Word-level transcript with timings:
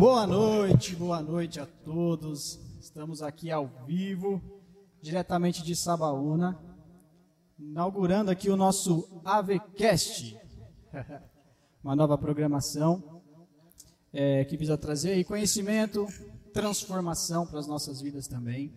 Boa 0.00 0.26
noite, 0.26 0.96
boa 0.96 1.20
noite 1.20 1.60
a 1.60 1.66
todos. 1.66 2.58
Estamos 2.80 3.20
aqui 3.20 3.50
ao 3.50 3.66
vivo, 3.86 4.40
diretamente 5.02 5.62
de 5.62 5.76
Sabaúna, 5.76 6.58
inaugurando 7.58 8.30
aqui 8.30 8.48
o 8.48 8.56
nosso 8.56 9.20
AVCast, 9.22 10.40
uma 11.84 11.94
nova 11.94 12.16
programação 12.16 13.20
é, 14.10 14.42
que 14.46 14.56
visa 14.56 14.78
trazer 14.78 15.22
conhecimento, 15.24 16.06
transformação 16.50 17.46
para 17.46 17.58
as 17.58 17.66
nossas 17.66 18.00
vidas 18.00 18.26
também, 18.26 18.72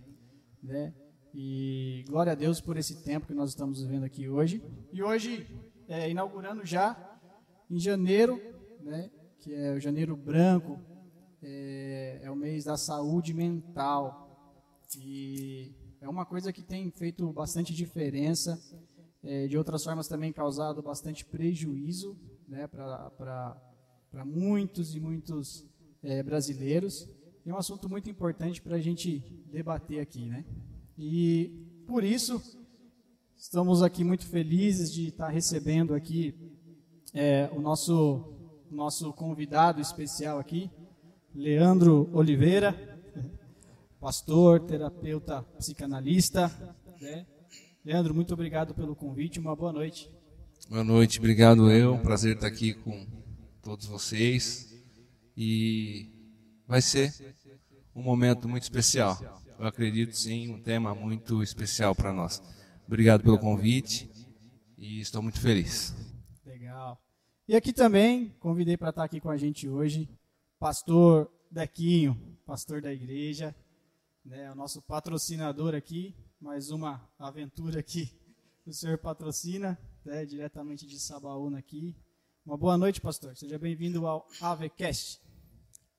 né? 0.62 0.94
E 1.34 2.04
glória 2.05 2.33
a 2.33 2.36
Deus 2.36 2.60
por 2.60 2.75
esse 2.75 3.02
tempo 3.02 3.28
que 3.28 3.33
nós 3.33 3.52
estamos 3.52 3.82
vivendo 3.82 4.04
aqui 4.04 4.28
hoje. 4.28 4.61
E 4.92 5.02
hoje, 5.02 5.47
é, 5.88 6.10
inaugurando 6.10 6.66
já 6.66 6.97
em 7.71 7.80
janeiro, 7.80 8.42
né? 8.82 9.10
Que 9.39 9.54
é 9.54 9.71
o 9.71 9.80
janeiro 9.80 10.18
branco, 10.18 10.78
é, 11.43 12.21
é 12.24 12.32
o 12.32 12.36
mês 12.36 12.64
da 12.64 12.78
saúde 12.78 13.33
mental. 13.33 14.24
E 14.97 15.71
é 16.00 16.07
uma 16.07 16.25
coisa 16.25 16.54
que 16.54 16.64
tem 16.64 16.89
feito 16.92 17.32
bastante 17.33 17.74
diferença, 17.74 18.60
é, 19.24 19.47
de 19.47 19.57
outras 19.57 19.83
formas 19.83 20.07
também 20.07 20.32
causado 20.32 20.82
bastante 20.82 21.25
prejuízo 21.25 22.18
né, 22.47 22.68
para 22.68 24.25
muitos 24.25 24.96
e 24.96 25.00
muitos 25.00 25.66
é, 26.02 26.21
brasileiros. 26.24 27.10
E 27.46 27.50
é 27.50 27.54
um 27.54 27.57
assunto 27.57 27.89
muito 27.89 28.10
importante 28.10 28.61
para 28.61 28.75
a 28.78 28.80
gente 28.80 29.19
debater 29.52 30.00
aqui. 30.00 30.28
Né? 30.28 30.46
E 30.97 31.83
por 31.88 32.03
isso, 32.03 32.41
estamos 33.36 33.81
aqui 33.81 34.03
muito 34.03 34.25
felizes 34.25 34.91
de 34.91 35.08
estar 35.09 35.30
recebendo 35.30 35.94
aqui 35.94 36.33
é, 37.14 37.49
o 37.53 37.61
nosso, 37.61 38.33
nosso 38.71 39.11
convidado 39.14 39.81
especial 39.81 40.39
aqui, 40.39 40.69
Leandro 41.36 42.12
Oliveira, 42.14 42.76
pastor, 44.00 44.59
terapeuta, 44.59 45.42
psicanalista. 45.58 46.48
Né? 47.02 47.26
Leandro, 47.84 48.14
muito 48.14 48.36
obrigado 48.36 48.76
pelo 48.76 48.95
convite, 48.95 49.39
uma 49.39 49.56
boa 49.56 49.73
noite. 49.73 50.11
Boa 50.70 50.84
noite, 50.84 51.17
obrigado 51.17 51.72
eu, 51.72 51.98
prazer 51.98 52.36
estar 52.36 52.45
aqui 52.45 52.76
com 52.76 53.08
todos 53.64 53.88
vocês 53.88 54.80
e 55.36 56.08
vai 56.67 56.84
ser 56.84 57.11
um 57.95 58.04
momento 58.04 58.48
muito 58.48 58.64
especial. 58.64 59.17
Eu 59.58 59.66
acredito 59.66 60.16
sim, 60.16 60.54
um 60.54 60.61
tema 60.61 60.94
muito 60.94 61.42
especial 61.42 61.95
para 61.95 62.14
nós. 62.14 62.44
Obrigado 62.86 63.23
pelo 63.23 63.39
convite 63.39 64.08
e 64.78 65.00
estou 65.02 65.23
muito 65.23 65.42
feliz. 65.42 65.95
Legal. 66.45 67.02
E 67.48 67.56
aqui 67.56 67.73
também 67.73 68.36
convidei 68.39 68.78
para 68.78 68.92
estar 68.92 69.04
aqui 69.04 69.20
com 69.20 69.31
a 69.31 69.38
gente 69.38 69.67
hoje 69.67 70.08
pastor 70.64 71.30
Dequinho, 71.52 72.16
pastor 72.45 72.81
da 72.81 72.94
igreja, 72.94 73.53
né, 74.23 74.50
o 74.50 74.56
nosso 74.56 74.81
patrocinador 74.81 75.75
aqui, 75.75 76.16
mais 76.39 76.72
uma 76.72 77.05
aventura 77.20 77.81
aqui 77.81 78.17
o 78.66 78.72
senhor 78.72 78.97
patrocina, 78.97 79.78
né, 80.05 80.25
diretamente 80.25 80.88
de 80.88 80.97
Sabaúna 80.97 81.59
aqui. 81.59 81.94
Uma 82.45 82.55
boa 82.55 82.78
noite, 82.78 83.02
pastor. 83.02 83.36
Seja 83.36 83.59
bem-vindo 83.59 84.08
ao 84.08 84.25
AVCast. 84.39 85.22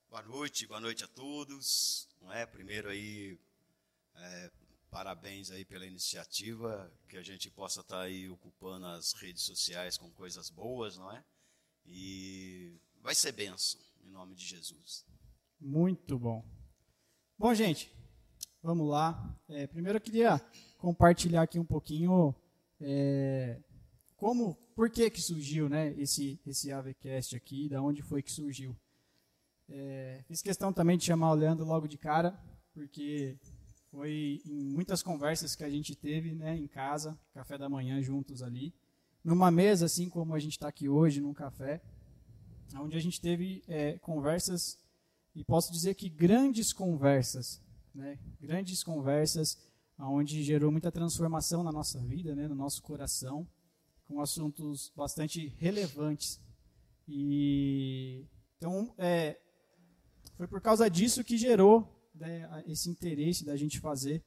Boa 0.09 0.23
noite, 0.23 0.67
boa 0.67 0.81
noite 0.81 1.05
a 1.05 1.09
todos. 1.09 2.09
Não 2.23 2.33
é? 2.33 2.47
Primeiro 2.47 2.89
aí, 2.89 3.39
é, 4.17 4.51
parabéns 4.91 5.51
aí 5.51 5.67
pela 5.67 5.84
iniciativa, 5.84 6.91
que 7.06 7.19
a 7.19 7.23
gente 7.23 7.51
possa 7.51 7.83
estar 7.83 8.01
aí 8.01 8.31
ocupando 8.31 8.87
as 8.87 9.12
redes 9.12 9.43
sociais 9.43 9.99
com 9.99 10.11
coisas 10.12 10.49
boas, 10.49 10.97
não 10.97 11.12
é? 11.12 11.23
E 11.84 12.81
vai 13.03 13.15
ser 13.15 13.33
benção 13.33 13.84
em 14.04 14.10
nome 14.10 14.34
de 14.34 14.44
Jesus. 14.44 15.06
Muito 15.60 16.19
bom. 16.19 16.44
Bom, 17.38 17.54
gente, 17.54 17.92
vamos 18.62 18.88
lá. 18.88 19.37
É, 19.48 19.66
primeiro 19.66 19.97
eu 19.97 20.03
queria 20.03 20.41
compartilhar 20.78 21.42
aqui 21.42 21.59
um 21.59 21.65
pouquinho 21.65 22.34
é, 22.81 23.60
como, 24.16 24.54
por 24.75 24.91
que 24.91 25.09
que 25.10 25.20
surgiu, 25.20 25.69
né, 25.69 25.94
esse 25.98 26.41
esse 26.47 26.70
AVCast 26.70 27.34
aqui, 27.37 27.69
da 27.69 27.81
onde 27.82 28.03
foi 28.03 28.22
que 28.22 28.31
surgiu. 28.31 28.76
É, 29.69 30.22
fiz 30.26 30.43
questão 30.43 30.72
também 30.72 30.98
de 30.98 31.04
chamar 31.04 31.31
o 31.31 31.34
Leandro 31.34 31.64
logo 31.64 31.88
de 31.88 31.97
cara, 31.97 32.38
porque 32.72 33.38
foi 33.91 34.43
em 34.44 34.64
muitas 34.66 35.03
conversas 35.03 35.56
que 35.56 35.64
a 35.64 35.70
gente 35.70 35.94
teve, 35.94 36.34
né, 36.34 36.56
em 36.56 36.66
casa, 36.66 37.19
café 37.32 37.56
da 37.56 37.69
manhã 37.69 38.03
juntos 38.03 38.43
ali, 38.43 38.75
numa 39.22 39.50
mesa 39.50 39.87
assim 39.87 40.09
como 40.09 40.34
a 40.34 40.38
gente 40.38 40.53
está 40.53 40.69
aqui 40.69 40.88
hoje, 40.88 41.20
num 41.20 41.32
café 41.32 41.81
onde 42.76 42.97
a 42.97 43.00
gente 43.00 43.20
teve 43.20 43.62
é, 43.69 43.98
conversas, 43.98 44.78
e 45.34 45.44
posso 45.44 45.72
dizer 45.72 45.94
que 45.94 46.08
grandes 46.08 46.72
conversas, 46.72 47.60
né? 47.94 48.19
grandes 48.41 48.82
conversas, 48.82 49.58
onde 49.98 50.42
gerou 50.42 50.70
muita 50.70 50.92
transformação 50.92 51.62
na 51.62 51.72
nossa 51.72 52.00
vida, 52.00 52.34
né? 52.34 52.47
no 52.48 52.54
nosso 52.54 52.82
coração, 52.82 53.47
com 54.06 54.20
assuntos 54.20 54.92
bastante 54.94 55.48
relevantes. 55.58 56.41
E 57.08 58.26
então 58.56 58.94
é, 58.96 59.38
foi 60.36 60.46
por 60.46 60.60
causa 60.60 60.88
disso 60.88 61.25
que 61.25 61.36
gerou 61.36 61.88
né, 62.14 62.64
esse 62.66 62.88
interesse 62.88 63.44
da 63.44 63.56
gente 63.56 63.81
fazer 63.81 64.25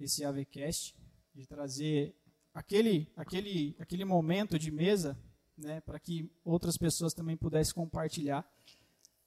esse 0.00 0.24
AVCast, 0.24 0.96
de 1.34 1.46
trazer 1.46 2.14
aquele, 2.54 3.10
aquele, 3.16 3.76
aquele 3.78 4.04
momento 4.04 4.58
de 4.58 4.70
mesa 4.70 5.18
né, 5.58 5.80
para 5.80 5.98
que 5.98 6.30
outras 6.44 6.76
pessoas 6.76 7.12
também 7.12 7.36
pudessem 7.36 7.74
compartilhar 7.74 8.48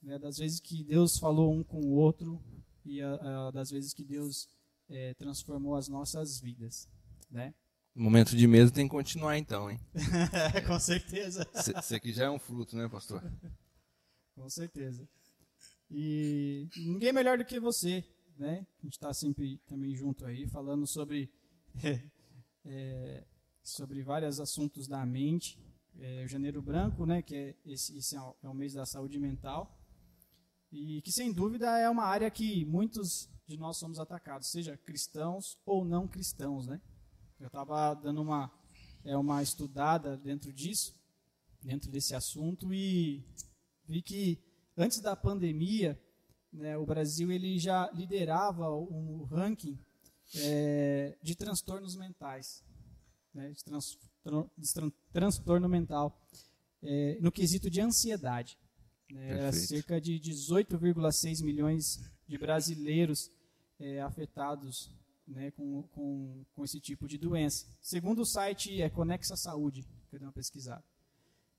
né, 0.02 0.18
das 0.18 0.38
vezes 0.38 0.60
que 0.60 0.84
Deus 0.84 1.18
falou 1.18 1.54
um 1.54 1.64
com 1.64 1.82
o 1.82 1.92
outro 1.92 2.42
e 2.86 3.02
a, 3.02 3.48
a, 3.48 3.52
das 3.52 3.70
vezes 3.70 3.94
que 3.94 4.04
Deus 4.04 4.50
é, 4.90 5.14
transformou 5.14 5.76
as 5.76 5.88
nossas 5.88 6.40
vidas, 6.40 6.90
né? 7.30 7.54
Momento 7.94 8.38
de 8.38 8.48
mesa 8.48 8.72
tem 8.72 8.86
que 8.86 8.92
continuar 8.92 9.38
então, 9.38 9.70
hein? 9.70 9.78
com 10.66 10.80
certeza. 10.80 11.46
Isso 11.54 11.94
aqui 11.94 12.14
já 12.14 12.26
é 12.26 12.30
um 12.30 12.40
fruto, 12.40 12.76
né, 12.78 12.88
pastor? 12.88 13.22
com 14.34 14.50
certeza. 14.50 15.08
E 15.90 16.70
ninguém 16.78 17.12
melhor 17.12 17.38
do 17.38 17.44
que 17.44 17.60
você, 17.60 18.04
né? 18.38 18.66
A 18.80 18.86
gente 18.86 18.94
está 18.94 19.14
sempre 19.14 19.58
também 19.68 19.94
junto 19.94 20.26
aí, 20.26 20.48
falando 20.48 20.88
sobre 20.88 21.30
é, 22.66 23.26
sobre 23.62 24.02
vários 24.02 24.40
assuntos 24.40 24.88
da 24.88 25.06
mente, 25.06 25.60
é, 26.00 26.28
Janeiro 26.28 26.62
Branco, 26.62 27.06
né, 27.06 27.22
que 27.22 27.36
é 27.36 27.56
esse, 27.66 27.98
esse 27.98 28.16
é, 28.16 28.20
é 28.44 28.50
o 28.50 28.54
mês 28.54 28.74
da 28.74 28.86
saúde 28.86 29.20
mental, 29.20 29.78
e 30.72 31.02
que 31.02 31.12
sem 31.12 31.34
dúvida 31.34 31.78
é 31.78 31.90
uma 31.90 32.06
área 32.06 32.30
que 32.32 32.66
muitos 32.66 33.30
de 33.46 33.58
nós 33.58 33.78
somos 33.78 34.00
atacados, 34.00 34.50
seja 34.50 34.78
cristãos 34.78 35.58
ou 35.66 35.84
não 35.84 36.08
cristãos, 36.08 36.66
né? 36.66 36.82
Eu 37.40 37.48
estava 37.48 37.94
dando 37.96 38.22
uma 38.22 38.50
é 39.04 39.18
uma 39.18 39.42
estudada 39.42 40.16
dentro 40.16 40.54
disso, 40.54 40.94
dentro 41.62 41.90
desse 41.90 42.16
assunto 42.16 42.74
e 42.74 43.26
vi 43.88 44.02
que 44.02 44.40
antes 44.78 45.00
da 45.00 45.16
pandemia, 45.16 46.00
né, 46.52 46.78
o 46.78 46.86
Brasil 46.86 47.32
ele 47.32 47.58
já 47.58 47.90
liderava 47.92 48.70
o, 48.70 49.24
ranking 49.26 49.78
é, 50.36 51.18
de 51.22 51.36
transtornos 51.36 51.96
mentais, 51.96 52.64
né, 53.34 53.52
de 53.52 53.64
trans, 53.64 53.98
transtorno 55.12 55.68
mental 55.68 56.18
é, 56.82 57.18
no 57.22 57.32
quesito 57.32 57.70
de 57.70 57.82
ansiedade. 57.82 58.58
Né, 59.10 59.52
cerca 59.52 60.00
de 60.00 60.18
18,6 60.20 61.44
milhões 61.44 62.00
de 62.26 62.38
brasileiros 62.38 63.30
é, 63.78 64.00
afetados 64.00 64.90
né, 65.28 65.52
com, 65.52 65.84
com, 65.84 66.46
com, 66.54 66.64
esse 66.64 66.80
tipo 66.80 67.08
de 67.08 67.18
doença. 67.18 67.66
Segundo 67.82 68.22
o 68.22 68.26
site 68.26 68.82
é 68.82 68.90
Conexa 68.90 69.36
Saúde, 69.36 69.84
que 70.10 70.16
eu 70.16 70.20
dei 70.20 70.28
uma 70.28 70.34
pesquisada. 70.34 70.84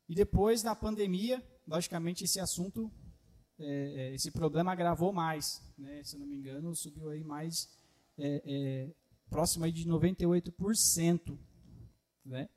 E 0.09 0.15
depois, 0.15 0.63
na 0.63 0.75
pandemia, 0.75 1.43
logicamente, 1.67 2.25
esse 2.25 2.41
assunto, 2.41 2.91
é, 3.59 3.67
é 3.67 4.15
esse 4.15 4.31
problema 4.31 4.73
agravou 4.73 5.13
mais. 5.13 5.63
Né, 5.77 6.03
se 6.05 6.17
eu 6.17 6.21
não 6.21 6.27
me 6.27 6.37
engano, 6.37 6.75
subiu 6.75 7.11
aí 7.11 7.23
mais, 7.23 7.69
é, 8.19 8.43
é 8.47 8.91
próximo 9.29 9.65
aí 9.65 9.73
de 9.73 9.87
98%. 9.87 11.39
Né? 12.25 12.49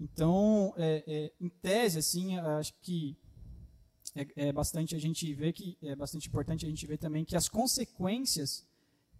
Então, 0.00 0.74
é, 0.76 1.04
é, 1.06 1.32
em 1.40 1.48
tese, 1.48 1.98
assim, 1.98 2.36
acho 2.38 2.74
que 2.80 3.16
é, 4.14 4.48
é, 4.48 4.52
bastante 4.52 4.94
a 4.94 4.98
gente 4.98 5.32
ver 5.34 5.52
que 5.52 5.78
é 5.82 5.94
bastante 5.94 6.28
importante 6.28 6.66
a 6.66 6.68
gente 6.68 6.86
ver 6.86 6.98
também 6.98 7.24
que 7.24 7.36
as 7.36 7.48
consequências 7.48 8.66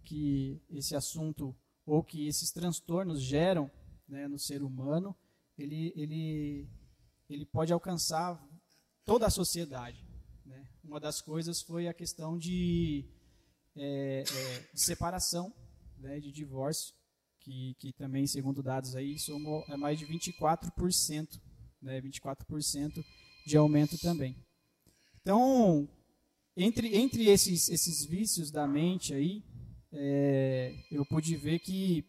que 0.03 0.61
esse 0.69 0.95
assunto 0.95 1.55
ou 1.85 2.03
que 2.03 2.27
esses 2.27 2.51
transtornos 2.51 3.21
geram 3.21 3.69
né, 4.07 4.27
no 4.27 4.37
ser 4.37 4.61
humano, 4.61 5.15
ele, 5.57 5.93
ele, 5.95 6.69
ele 7.29 7.45
pode 7.45 7.73
alcançar 7.73 8.41
toda 9.03 9.25
a 9.25 9.29
sociedade. 9.29 10.05
Né? 10.45 10.67
Uma 10.83 10.99
das 10.99 11.21
coisas 11.21 11.61
foi 11.61 11.87
a 11.87 11.93
questão 11.93 12.37
de, 12.37 13.05
é, 13.75 14.23
é, 14.27 14.59
de 14.73 14.81
separação, 14.81 15.53
né, 15.97 16.19
de 16.19 16.31
divórcio 16.31 16.93
que, 17.45 17.75
que 17.75 17.93
também, 17.93 18.25
segundo 18.25 18.63
dados 18.63 18.95
aí, 18.95 19.19
somou 19.19 19.63
é 19.69 19.77
mais 19.77 19.99
de 19.99 20.07
24%, 20.07 21.39
né, 21.79 22.01
24% 22.01 23.05
de 23.45 23.55
aumento 23.55 23.99
também. 23.99 24.35
Então, 25.21 25.87
entre, 26.57 26.97
entre 26.97 27.29
esses, 27.29 27.69
esses 27.69 28.03
vícios 28.03 28.49
da 28.49 28.65
mente 28.67 29.13
aí, 29.13 29.43
é, 29.91 30.75
eu 30.89 31.05
pude 31.05 31.35
ver 31.35 31.59
que 31.59 32.03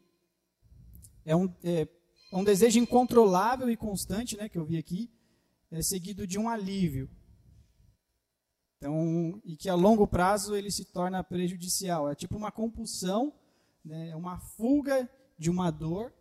é 1.23 1.37
um, 1.37 1.55
é 1.63 1.87
um 2.33 2.43
desejo 2.43 2.79
incontrolável 2.79 3.71
e 3.71 3.77
constante, 3.77 4.39
né, 4.39 4.49
que 4.49 4.57
eu 4.57 4.65
vi 4.65 4.79
aqui, 4.79 5.11
é 5.71 5.83
seguido 5.83 6.27
de 6.27 6.39
um 6.39 6.49
alívio. 6.49 7.11
Então, 8.79 9.39
e 9.45 9.55
que 9.55 9.69
a 9.69 9.75
longo 9.75 10.07
prazo 10.07 10.57
ele 10.57 10.71
se 10.71 10.87
torna 10.87 11.23
prejudicial. 11.23 12.11
É 12.11 12.15
tipo 12.15 12.37
uma 12.37 12.51
compulsão, 12.51 13.35
né, 13.85 14.11
é 14.11 14.17
uma 14.17 14.39
fuga 14.39 15.11
de 15.39 15.51
uma 15.51 15.71
dor 15.71 16.13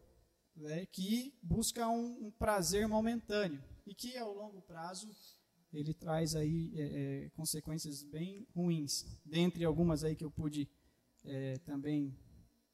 né, 0.56 0.85
que 0.88 1.38
busca 1.41 1.88
um, 1.88 2.27
um, 2.27 2.31
prazer 2.31 2.88
momentâneo 2.88 3.63
e 3.85 3.94
que 3.94 4.17
ao 4.17 4.33
longo 4.33 4.62
prazo 4.62 5.09
ele 5.73 5.94
traz 5.94 6.35
aí 6.35 6.71
é, 6.75 7.25
é, 7.25 7.29
consequências 7.31 8.03
bem 8.03 8.47
ruins. 8.56 9.06
Dentre 9.25 9.65
algumas 9.65 10.03
aí 10.03 10.15
que 10.15 10.23
eu 10.23 10.31
pude 10.31 10.69
é, 11.25 11.57
também 11.59 12.17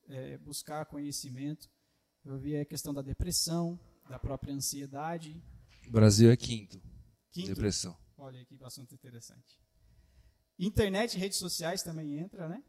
é, 0.07 0.37
buscar 0.37 0.85
conhecimento, 0.85 1.69
eu 2.23 2.37
vi 2.37 2.55
a 2.55 2.65
questão 2.65 2.93
da 2.93 3.01
depressão, 3.01 3.79
da 4.07 4.19
própria 4.19 4.53
ansiedade. 4.53 5.41
O 5.87 5.91
Brasil 5.91 6.29
é 6.29 6.37
quinto. 6.37 6.79
Quinto. 7.31 7.47
Depressão. 7.47 7.97
Olha 8.17 8.45
que 8.45 8.55
assunto 8.63 8.93
interessante. 8.93 9.59
Internet 10.59 11.17
redes 11.17 11.39
sociais 11.39 11.81
também 11.81 12.19
entra, 12.19 12.47
né? 12.47 12.63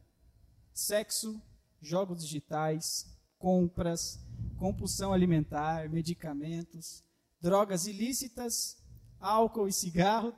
Sexo, 0.73 1.43
jogos 1.79 2.23
digitais, 2.23 3.07
compras, 3.43 4.21
compulsão 4.57 5.13
alimentar, 5.13 5.91
medicamentos, 5.91 7.03
drogas 7.41 7.89
ilícitas, 7.89 8.81
álcool 9.19 9.67
e 9.67 9.73
cigarro, 9.73 10.33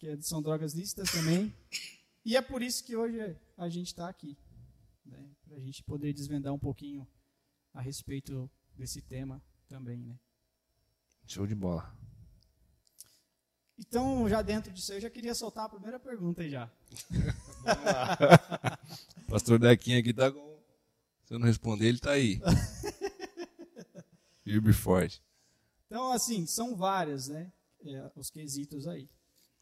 que 0.00 0.20
são 0.20 0.42
drogas 0.42 0.74
lícitas 0.74 1.12
também. 1.12 1.54
E 2.24 2.36
é 2.36 2.42
por 2.42 2.60
isso 2.60 2.82
que 2.82 2.96
hoje 2.96 3.36
a 3.56 3.68
gente 3.68 3.86
está 3.86 4.08
aqui, 4.08 4.36
né? 5.06 5.30
para 5.44 5.56
a 5.56 5.60
gente 5.60 5.84
poder 5.84 6.12
desvendar 6.12 6.52
um 6.52 6.58
pouquinho 6.58 7.06
a 7.72 7.80
respeito 7.80 8.50
desse 8.76 9.00
tema 9.00 9.40
também. 9.68 9.98
Né? 9.98 10.18
Show 11.28 11.46
de 11.46 11.54
bola. 11.54 11.96
Então, 13.78 14.28
já 14.28 14.42
dentro 14.42 14.72
disso, 14.72 14.92
eu 14.92 15.00
já 15.00 15.10
queria 15.10 15.36
soltar 15.36 15.66
a 15.66 15.68
primeira 15.68 16.00
pergunta 16.00 16.42
aí 16.42 16.50
já. 16.50 16.68
Pastor 19.30 19.60
Dequinha 19.60 20.00
aqui 20.00 20.12
tá 20.12 20.32
com. 20.32 20.53
Eu 21.34 21.40
não 21.40 21.48
responder, 21.48 21.88
ele 21.88 21.98
tá 21.98 22.12
aí. 22.12 22.40
Forte. 24.72 25.20
Então, 25.86 26.12
assim, 26.12 26.46
são 26.46 26.76
várias, 26.76 27.26
né? 27.26 27.52
É, 27.84 28.12
os 28.14 28.30
quesitos 28.30 28.86
aí. 28.86 29.10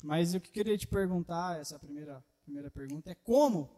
Mas 0.04 0.34
o 0.34 0.40
que 0.40 0.50
eu 0.50 0.52
queria 0.52 0.76
te 0.76 0.86
perguntar, 0.86 1.58
essa 1.58 1.78
primeira, 1.78 2.22
primeira 2.44 2.70
pergunta, 2.70 3.10
é 3.10 3.14
como 3.14 3.70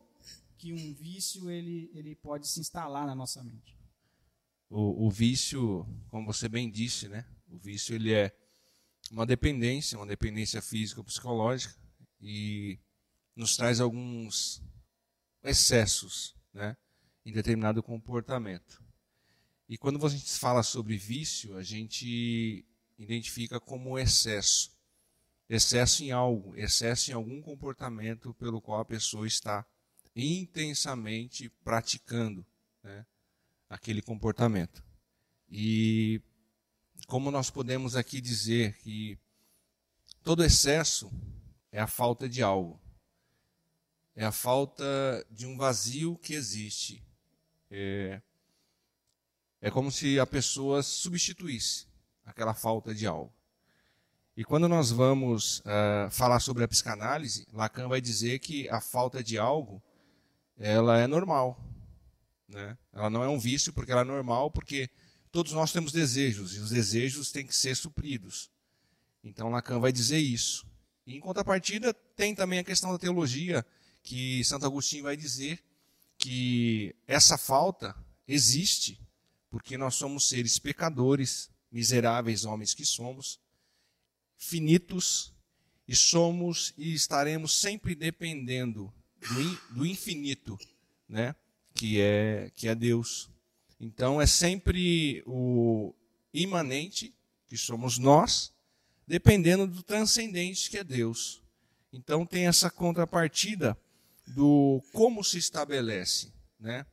que 0.59 0.73
um 0.73 0.93
vício 0.93 1.49
ele, 1.49 1.89
ele 1.95 2.17
pode 2.17 2.49
se 2.49 2.59
instalar 2.59 3.07
na 3.07 3.15
nossa 3.15 3.45
mente? 3.45 3.79
O, 4.69 5.07
o 5.07 5.11
vício, 5.11 5.87
como 6.09 6.27
você 6.27 6.49
bem 6.49 6.69
disse, 6.69 7.09
né? 7.09 7.25
O 7.49 7.59
vício 7.59 7.95
ele 7.95 8.13
é 8.13 8.37
uma 9.13 9.25
dependência, 9.25 9.97
uma 9.97 10.07
dependência 10.07 10.61
física 10.61 11.01
ou 11.01 11.05
psicológica, 11.05 11.79
e 12.21 12.77
nos 13.37 13.57
traz 13.57 13.81
alguns 13.81 14.61
excessos 15.45 16.35
né, 16.53 16.77
em 17.25 17.33
determinado 17.33 17.83
comportamento. 17.83 18.83
E 19.69 19.79
quando 19.79 20.05
a 20.05 20.09
gente 20.09 20.39
fala 20.39 20.63
sobre 20.63 20.97
vício, 20.97 21.57
a 21.57 21.63
gente 21.63 22.65
identifica 22.99 23.59
como 23.59 23.99
excesso. 23.99 24.73
Excesso 25.49 26.03
em 26.03 26.11
algo, 26.11 26.57
excesso 26.57 27.11
em 27.11 27.15
algum 27.15 27.41
comportamento 27.41 28.35
pelo 28.35 28.61
qual 28.61 28.81
a 28.81 28.85
pessoa 28.85 29.27
está 29.27 29.67
intensamente 30.15 31.49
praticando 31.63 32.47
né, 32.83 33.05
aquele 33.69 34.01
comportamento. 34.01 34.85
E 35.49 36.21
como 37.07 37.31
nós 37.31 37.51
podemos 37.51 37.97
aqui 37.97 38.21
dizer 38.21 38.79
que 38.79 39.19
todo 40.23 40.45
excesso 40.45 41.11
é 41.71 41.81
a 41.81 41.87
falta 41.87 42.29
de 42.29 42.43
algo, 42.43 42.81
é 44.15 44.25
a 44.25 44.33
falta 44.33 45.27
de 45.31 45.47
um 45.47 45.57
vazio 45.57 46.17
que 46.19 46.35
existe. 46.35 47.03
É, 47.77 48.23
é 49.61 49.69
como 49.69 49.91
se 49.91 50.21
a 50.21 50.27
pessoa 50.27 50.81
substituísse 50.81 51.89
aquela 52.25 52.55
falta 52.55 52.95
de 52.95 53.05
algo. 53.05 53.35
E 54.37 54.45
quando 54.45 54.69
nós 54.69 54.93
vamos 54.93 55.59
uh, 55.61 56.09
falar 56.09 56.39
sobre 56.39 56.63
a 56.63 56.69
psicanálise, 56.69 57.45
Lacan 57.53 57.89
vai 57.89 58.01
dizer 58.01 58.39
que 58.39 58.69
a 58.69 58.81
falta 58.81 59.25
de 59.25 59.37
algo 59.39 59.83
ela 60.57 61.01
é 61.01 61.09
normal. 61.09 61.61
Né? 62.49 62.79
Ela 62.93 63.11
não 63.11 63.25
é 63.25 63.29
um 63.29 63.41
vício 63.41 63.73
porque 63.73 63.91
ela 63.91 64.03
é 64.03 64.05
normal, 64.05 64.53
porque 64.53 64.89
todos 65.33 65.53
nós 65.53 65.73
temos 65.73 65.91
desejos 65.91 66.55
e 66.55 66.61
os 66.61 66.71
desejos 66.71 67.33
têm 67.33 67.45
que 67.45 67.57
ser 67.57 67.75
supridos. 67.75 68.53
Então 69.23 69.51
Lacan 69.51 69.81
vai 69.81 69.91
dizer 69.91 70.19
isso. 70.19 70.65
E 71.05 71.17
em 71.17 71.21
contrapartida, 71.21 71.93
tem 71.93 72.37
também 72.37 72.61
a 72.61 72.65
questão 72.65 72.93
da 72.93 72.99
teologia, 72.99 73.67
que 74.01 74.45
Santo 74.45 74.65
Agostinho 74.65 75.03
vai 75.03 75.17
dizer 75.17 75.61
que 76.25 76.97
essa 77.07 77.37
falta 77.37 77.95
existe 78.27 78.99
porque 79.51 79.77
nós 79.77 79.95
somos 79.95 80.27
seres 80.27 80.59
pecadores, 80.59 81.51
miseráveis 81.71 82.47
homens 82.47 82.73
que 82.73 82.87
somos, 82.87 83.39
finitos, 84.39 85.35
e 85.87 85.95
somos 85.95 86.73
e 86.79 86.95
estaremos 86.95 87.53
sempre 87.53 87.95
dependendo 87.95 88.91
do, 89.21 89.75
do 89.75 89.87
infinito, 89.87 90.59
né? 91.07 91.37
que, 91.75 92.01
é, 92.01 92.51
que 92.57 92.69
é 92.69 92.75
Deus. 92.75 93.29
Então 93.79 94.19
é 94.19 94.27
sempre 94.27 95.23
o 95.27 95.95
imanente, 96.33 97.15
que 97.47 97.59
somos 97.59 97.99
nós, 97.99 98.51
dependendo 99.07 99.67
do 99.67 99.83
transcendente, 99.83 100.71
que 100.71 100.79
é 100.79 100.85
Deus. 100.85 101.43
Então 101.93 102.25
tem 102.25 102.47
essa 102.47 102.71
contrapartida 102.71 103.79
do 104.27 104.83
como 104.93 105.23
se 105.23 105.39
estabelece. 105.39 106.33
Né? 106.59 106.87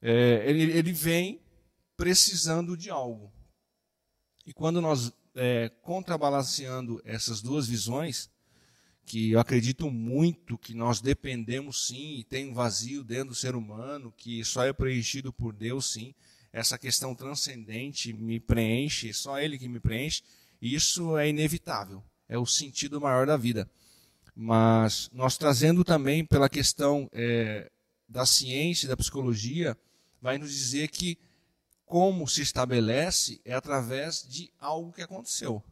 É, 0.00 0.44
ele, 0.48 0.62
ele 0.72 0.92
vem 0.92 1.40
precisando 1.96 2.76
de 2.76 2.90
algo. 2.90 3.32
E 4.46 4.52
quando 4.52 4.80
nós 4.80 5.12
é, 5.34 5.70
contrabalanceando 5.82 7.00
essas 7.04 7.40
duas 7.40 7.66
visões, 7.66 8.30
que 9.06 9.32
eu 9.32 9.40
acredito 9.40 9.90
muito 9.90 10.56
que 10.56 10.74
nós 10.74 11.00
dependemos 11.00 11.86
sim, 11.86 12.16
e 12.16 12.24
tem 12.24 12.50
um 12.50 12.54
vazio 12.54 13.04
dentro 13.04 13.28
do 13.28 13.34
ser 13.34 13.54
humano, 13.54 14.12
que 14.16 14.44
só 14.44 14.64
é 14.64 14.72
preenchido 14.72 15.32
por 15.32 15.52
Deus 15.52 15.92
sim. 15.92 16.14
Essa 16.52 16.78
questão 16.78 17.14
transcendente 17.14 18.12
me 18.12 18.38
preenche, 18.38 19.12
só 19.12 19.38
Ele 19.40 19.58
que 19.58 19.68
me 19.68 19.80
preenche. 19.80 20.22
Isso 20.60 21.16
é 21.18 21.28
inevitável, 21.28 22.02
é 22.28 22.38
o 22.38 22.46
sentido 22.46 23.00
maior 23.00 23.26
da 23.26 23.36
vida. 23.36 23.68
Mas 24.34 25.08
nós 25.12 25.36
trazendo 25.36 25.84
também 25.84 26.24
pela 26.24 26.48
questão 26.48 27.08
é, 27.12 27.70
da 28.08 28.26
ciência 28.26 28.88
da 28.88 28.96
psicologia, 28.96 29.76
vai 30.20 30.38
nos 30.38 30.52
dizer 30.52 30.88
que 30.88 31.18
como 31.84 32.26
se 32.26 32.42
estabelece 32.42 33.40
é 33.44 33.54
através 33.54 34.26
de 34.26 34.52
algo 34.58 34.92
que 34.92 35.02
aconteceu. 35.02 35.62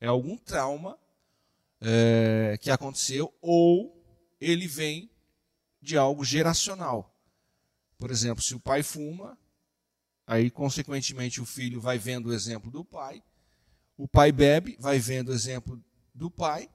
É 0.00 0.06
algum 0.06 0.36
trauma 0.36 0.98
é, 1.80 2.58
que 2.60 2.70
aconteceu, 2.70 3.32
ou 3.40 3.96
ele 4.40 4.66
vem 4.66 5.10
de 5.80 5.96
algo 5.96 6.24
geracional. 6.24 7.14
Por 7.98 8.10
exemplo, 8.10 8.42
se 8.42 8.54
o 8.54 8.60
pai 8.60 8.82
fuma, 8.82 9.38
aí 10.26 10.50
consequentemente 10.50 11.40
o 11.40 11.46
filho 11.46 11.80
vai 11.80 11.98
vendo 11.98 12.28
o 12.28 12.34
exemplo 12.34 12.70
do 12.70 12.84
pai, 12.84 13.22
o 13.96 14.08
pai 14.08 14.32
bebe, 14.32 14.76
vai 14.80 14.98
vendo 14.98 15.28
o 15.28 15.34
exemplo 15.34 15.82
do 16.14 16.30
pai, 16.30 16.68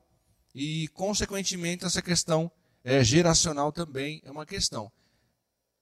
e 0.55 0.87
consequentemente 0.87 1.83
essa 1.83 2.01
questão 2.01 2.49
é, 2.81 3.03
geracional 3.03 3.73
também 3.73 4.21
é 4.23 4.31
uma 4.31 4.45
questão. 4.45 4.89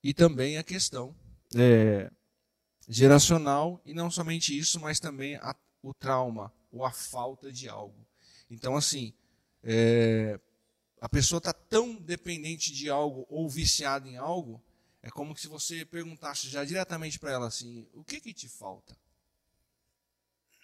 E 0.03 0.15
também 0.15 0.58
a 0.58 0.63
questão 0.63 1.15
é, 1.56 2.12
geracional, 2.89 3.80
e 3.86 3.94
não 3.94 4.10
somente 4.10 4.58
isso, 4.58 4.80
mas 4.80 5.00
também 5.00 5.36
a, 5.36 5.56
o 5.84 5.94
trauma, 5.94 6.51
ou 6.72 6.84
a 6.84 6.92
falta 6.92 7.51
de 7.51 7.70
algo. 7.70 8.03
Então, 8.50 8.75
assim, 8.75 9.13
é, 9.62 10.39
a 11.00 11.08
pessoa 11.08 11.38
está 11.38 11.53
tão 11.53 11.96
dependente 11.96 12.74
de 12.74 12.89
algo 12.89 13.27
ou 13.30 13.48
viciada 13.48 14.10
em 14.10 14.18
algo, 14.18 14.60
é 15.03 15.10
como 15.12 15.38
se 15.38 15.48
você 15.48 15.86
perguntasse 15.86 16.50
já 16.50 16.65
diretamente 16.65 17.20
para 17.20 17.32
ela 17.32 17.48
assim: 17.48 17.88
o 17.94 18.03
que, 18.03 18.20
que 18.20 18.34
te 18.34 18.50
falta? 18.50 18.98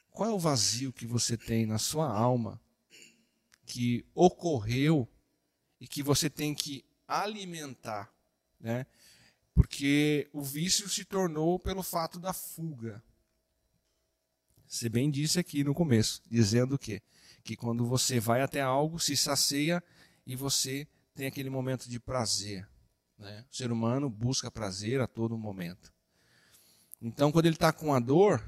Qual 0.10 0.28
é 0.28 0.34
o 0.34 0.40
vazio 0.40 0.92
que 0.92 1.06
você 1.06 1.38
tem 1.38 1.68
na 1.68 1.78
sua 1.78 2.12
alma 2.12 2.60
que 3.70 4.04
ocorreu 4.16 5.08
e 5.80 5.88
que 5.88 6.02
você 6.02 6.28
tem 6.28 6.56
que 6.56 6.84
alimentar, 7.08 8.12
né? 8.60 8.88
Porque 9.54 10.28
o 10.34 10.42
vício 10.42 10.90
se 10.90 11.06
tornou 11.06 11.60
pelo 11.60 11.84
fato 11.84 12.20
da 12.20 12.34
fuga. 12.34 13.04
Você 14.68 14.90
bem 14.90 15.12
disse 15.12 15.40
aqui 15.40 15.64
no 15.64 15.76
começo, 15.76 16.24
dizendo 16.28 16.80
que 16.80 17.00
que 17.44 17.56
quando 17.56 17.86
você 17.86 18.20
vai 18.20 18.42
até 18.42 18.60
algo, 18.62 19.00
se 19.00 19.16
sacia 19.16 19.84
e 20.26 20.36
você 20.36 20.88
tem 21.14 21.28
aquele 21.28 21.50
momento 21.50 21.90
de 21.90 22.00
prazer. 22.00 22.68
Né? 23.18 23.46
O 23.52 23.56
ser 23.56 23.72
humano 23.72 24.10
busca 24.10 24.52
prazer 24.52 25.00
a 25.00 25.08
todo 25.08 25.38
momento. 25.38 25.94
Então, 27.02 27.32
quando 27.32 27.46
ele 27.46 27.56
está 27.56 27.72
com 27.72 27.94
a 27.94 28.00
dor, 28.00 28.44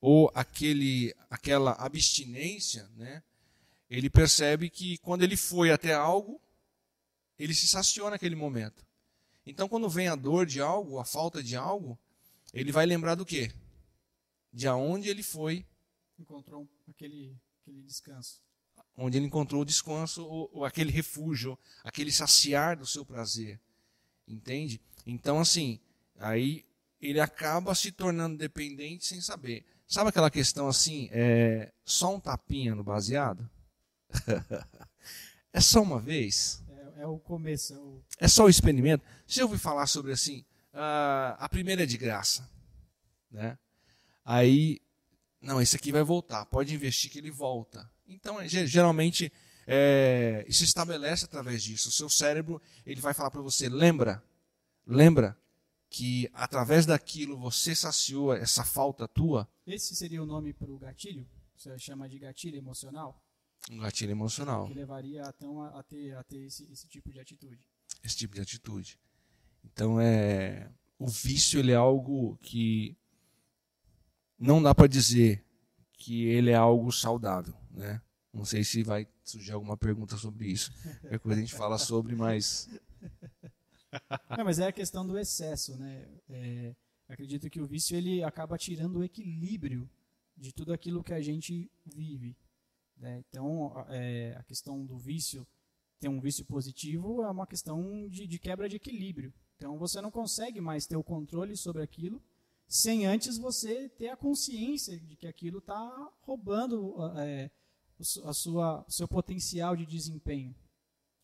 ou 0.00 0.30
aquele, 0.34 1.14
aquela 1.28 1.72
abstinência, 1.72 2.88
né? 2.96 3.22
Ele 3.90 4.08
percebe 4.08 4.70
que 4.70 4.96
quando 4.98 5.24
ele 5.24 5.36
foi 5.36 5.72
até 5.72 5.92
algo, 5.92 6.40
ele 7.36 7.52
se 7.52 7.66
saciou 7.66 8.08
naquele 8.08 8.36
momento. 8.36 8.86
Então, 9.44 9.68
quando 9.68 9.90
vem 9.90 10.06
a 10.06 10.14
dor 10.14 10.46
de 10.46 10.60
algo, 10.60 11.00
a 11.00 11.04
falta 11.04 11.42
de 11.42 11.56
algo, 11.56 11.98
ele 12.54 12.70
vai 12.70 12.86
lembrar 12.86 13.16
do 13.16 13.26
quê? 13.26 13.52
De 14.52 14.68
aonde 14.68 15.08
ele 15.08 15.24
foi. 15.24 15.66
Encontrou 16.16 16.68
aquele, 16.88 17.36
aquele 17.60 17.82
descanso. 17.82 18.40
Onde 18.96 19.18
ele 19.18 19.26
encontrou 19.26 19.62
o 19.62 19.64
descanso, 19.64 20.24
ou, 20.24 20.50
ou 20.52 20.64
aquele 20.64 20.92
refúgio, 20.92 21.58
aquele 21.82 22.12
saciar 22.12 22.76
do 22.76 22.86
seu 22.86 23.04
prazer. 23.04 23.60
Entende? 24.28 24.80
Então, 25.04 25.40
assim, 25.40 25.80
aí 26.16 26.64
ele 27.00 27.18
acaba 27.18 27.74
se 27.74 27.90
tornando 27.90 28.36
dependente 28.36 29.04
sem 29.06 29.20
saber. 29.20 29.64
Sabe 29.88 30.10
aquela 30.10 30.30
questão 30.30 30.68
assim, 30.68 31.08
é, 31.10 31.72
só 31.84 32.14
um 32.14 32.20
tapinha 32.20 32.74
no 32.74 32.84
baseado? 32.84 33.50
é 35.52 35.60
só 35.60 35.82
uma 35.82 36.00
vez? 36.00 36.62
É, 36.68 37.02
é 37.02 37.06
o 37.06 37.18
começo. 37.18 37.74
É, 37.74 37.78
o... 37.78 38.02
é, 38.18 38.28
só 38.28 38.44
o 38.44 38.48
experimento. 38.48 39.04
Você 39.26 39.42
ouviu 39.42 39.58
falar 39.58 39.86
sobre 39.86 40.12
assim, 40.12 40.44
uh, 40.74 41.36
a 41.38 41.48
primeira 41.48 41.82
é 41.82 41.86
de 41.86 41.96
graça. 41.96 42.48
Né? 43.30 43.58
Aí, 44.24 44.80
não, 45.40 45.60
esse 45.60 45.76
aqui 45.76 45.92
vai 45.92 46.02
voltar, 46.02 46.44
pode 46.46 46.74
investir 46.74 47.10
que 47.10 47.18
ele 47.18 47.30
volta. 47.30 47.90
Então, 48.06 48.40
é, 48.40 48.48
geralmente, 48.48 49.32
é, 49.66 50.44
isso 50.48 50.64
estabelece 50.64 51.24
através 51.24 51.62
disso. 51.62 51.88
O 51.88 51.92
seu 51.92 52.08
cérebro 52.08 52.60
ele 52.84 53.00
vai 53.00 53.14
falar 53.14 53.30
para 53.30 53.40
você, 53.40 53.68
lembra, 53.68 54.22
lembra 54.86 55.36
que 55.88 56.30
através 56.32 56.86
daquilo 56.86 57.36
você 57.36 57.74
saciou 57.74 58.34
essa 58.34 58.64
falta 58.64 59.08
tua. 59.08 59.48
Esse 59.66 59.94
seria 59.94 60.22
o 60.22 60.26
nome 60.26 60.52
para 60.52 60.70
o 60.70 60.78
gatilho? 60.78 61.26
Você 61.56 61.76
chama 61.78 62.08
de 62.08 62.18
gatilho 62.18 62.56
emocional? 62.56 63.22
Um 63.70 63.78
gatilho 63.78 64.10
emocional. 64.10 64.66
Que 64.66 64.74
levaria 64.74 65.22
então 65.36 65.62
a, 65.62 65.78
a 65.78 65.82
ter, 65.82 66.16
a 66.16 66.24
ter 66.24 66.44
esse, 66.44 66.70
esse, 66.72 66.88
tipo 66.88 67.12
de 67.12 67.20
atitude. 67.20 67.64
Esse 68.02 68.16
tipo 68.16 68.34
de 68.34 68.40
atitude. 68.40 68.98
Então 69.64 70.00
é 70.00 70.70
o 70.98 71.06
vício 71.06 71.60
ele 71.60 71.72
é 71.72 71.76
algo 71.76 72.36
que 72.42 72.96
não 74.38 74.62
dá 74.62 74.74
para 74.74 74.86
dizer 74.86 75.44
que 75.92 76.24
ele 76.24 76.50
é 76.50 76.54
algo 76.54 76.90
saudável, 76.90 77.54
né? 77.70 78.02
Não 78.32 78.44
sei 78.44 78.64
se 78.64 78.82
vai 78.82 79.06
surgir 79.24 79.52
alguma 79.52 79.76
pergunta 79.76 80.16
sobre 80.16 80.48
isso. 80.48 80.72
Depois 81.08 81.36
a 81.36 81.40
gente 81.40 81.54
fala 81.54 81.78
sobre, 81.78 82.14
mas 82.14 82.68
Não, 84.36 84.44
mas 84.44 84.58
é 84.58 84.66
a 84.66 84.72
questão 84.72 85.06
do 85.06 85.18
excesso, 85.18 85.76
né? 85.76 86.06
É, 86.28 86.74
acredito 87.08 87.50
que 87.50 87.60
o 87.60 87.66
vício 87.66 87.96
ele 87.96 88.22
acaba 88.22 88.56
tirando 88.58 88.96
o 88.96 89.04
equilíbrio 89.04 89.88
de 90.36 90.52
tudo 90.52 90.72
aquilo 90.72 91.02
que 91.02 91.12
a 91.12 91.20
gente 91.20 91.70
vive. 91.84 92.36
Né? 93.00 93.24
Então, 93.28 93.72
é, 93.88 94.36
a 94.38 94.42
questão 94.44 94.84
do 94.84 94.98
vício, 94.98 95.46
ter 95.98 96.08
um 96.08 96.20
vício 96.20 96.44
positivo, 96.44 97.22
é 97.22 97.30
uma 97.30 97.46
questão 97.46 98.08
de, 98.08 98.26
de 98.26 98.38
quebra 98.38 98.68
de 98.68 98.76
equilíbrio. 98.76 99.32
Então, 99.56 99.78
você 99.78 100.00
não 100.00 100.10
consegue 100.10 100.60
mais 100.60 100.86
ter 100.86 100.96
o 100.96 101.02
controle 101.02 101.56
sobre 101.56 101.82
aquilo 101.82 102.22
sem 102.68 103.04
antes 103.04 103.36
você 103.36 103.88
ter 103.88 104.10
a 104.10 104.16
consciência 104.16 104.96
de 105.00 105.16
que 105.16 105.26
aquilo 105.26 105.58
está 105.58 106.12
roubando 106.22 106.94
é, 107.16 107.50
a 108.24 108.32
sua, 108.32 108.84
o 108.86 108.90
seu 108.90 109.08
potencial 109.08 109.74
de 109.74 109.84
desempenho. 109.84 110.54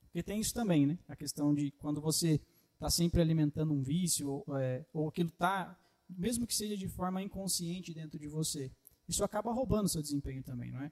Porque 0.00 0.25
tem 0.25 0.40
isso 0.40 0.52
também, 0.52 0.87
né? 0.87 0.99
A 1.06 1.14
questão 1.14 1.54
de 1.54 1.71
quando 1.73 2.00
você 2.00 2.40
está 2.75 2.90
sempre 2.90 3.21
alimentando 3.21 3.73
um 3.73 3.80
vício, 3.80 4.45
é, 4.59 4.85
ou 4.92 5.09
aquilo 5.09 5.28
está, 5.28 5.78
mesmo 6.09 6.47
que 6.49 6.54
seja 6.54 6.76
de 6.76 6.88
forma 6.88 7.23
inconsciente 7.23 7.95
dentro 7.95 8.18
de 8.18 8.26
você, 8.26 8.73
isso 9.09 9.23
acaba 9.23 9.52
roubando 9.52 9.88
seu 9.88 10.02
desempenho 10.02 10.42
também, 10.42 10.73
não 10.73 10.83
é? 10.83 10.90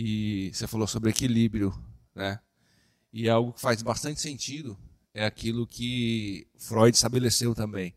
E 0.00 0.52
você 0.54 0.68
falou 0.68 0.86
sobre 0.86 1.10
equilíbrio, 1.10 1.74
né? 2.14 2.38
E 3.12 3.26
é 3.26 3.30
algo 3.32 3.52
que 3.52 3.60
faz 3.60 3.82
bastante 3.82 4.20
sentido 4.20 4.78
é 5.12 5.24
aquilo 5.24 5.66
que 5.66 6.46
Freud 6.56 6.94
estabeleceu 6.94 7.52
também. 7.52 7.92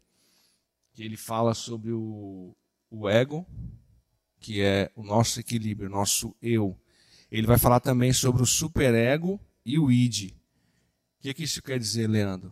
Que 0.93 1.03
ele 1.03 1.15
fala 1.15 1.53
sobre 1.53 1.91
o, 1.91 2.55
o 2.89 3.07
ego, 3.07 3.45
que 4.39 4.61
é 4.61 4.91
o 4.95 5.03
nosso 5.03 5.39
equilíbrio, 5.39 5.89
o 5.89 5.91
nosso 5.91 6.35
eu. 6.41 6.75
Ele 7.31 7.45
vai 7.45 7.59
falar 7.59 7.79
também 7.79 8.11
sobre 8.11 8.41
o 8.41 8.47
superego 8.47 9.39
e 9.63 9.77
o 9.77 9.91
id. 9.91 10.31
O 10.31 11.21
que, 11.21 11.35
que 11.35 11.43
isso 11.43 11.61
quer 11.61 11.77
dizer, 11.77 12.07
Leandro? 12.07 12.51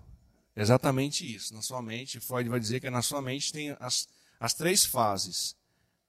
Exatamente 0.56 1.26
isso. 1.26 1.56
Na 1.56 1.64
sua 1.64 1.82
mente, 1.82 2.20
Freud 2.20 2.48
vai 2.48 2.60
dizer 2.60 2.80
que 2.80 2.90
na 2.92 3.02
sua 3.02 3.20
mente 3.20 3.52
tem 3.52 3.76
as, 3.80 4.08
as 4.40 4.54
três 4.54 4.86
fases, 4.86 5.56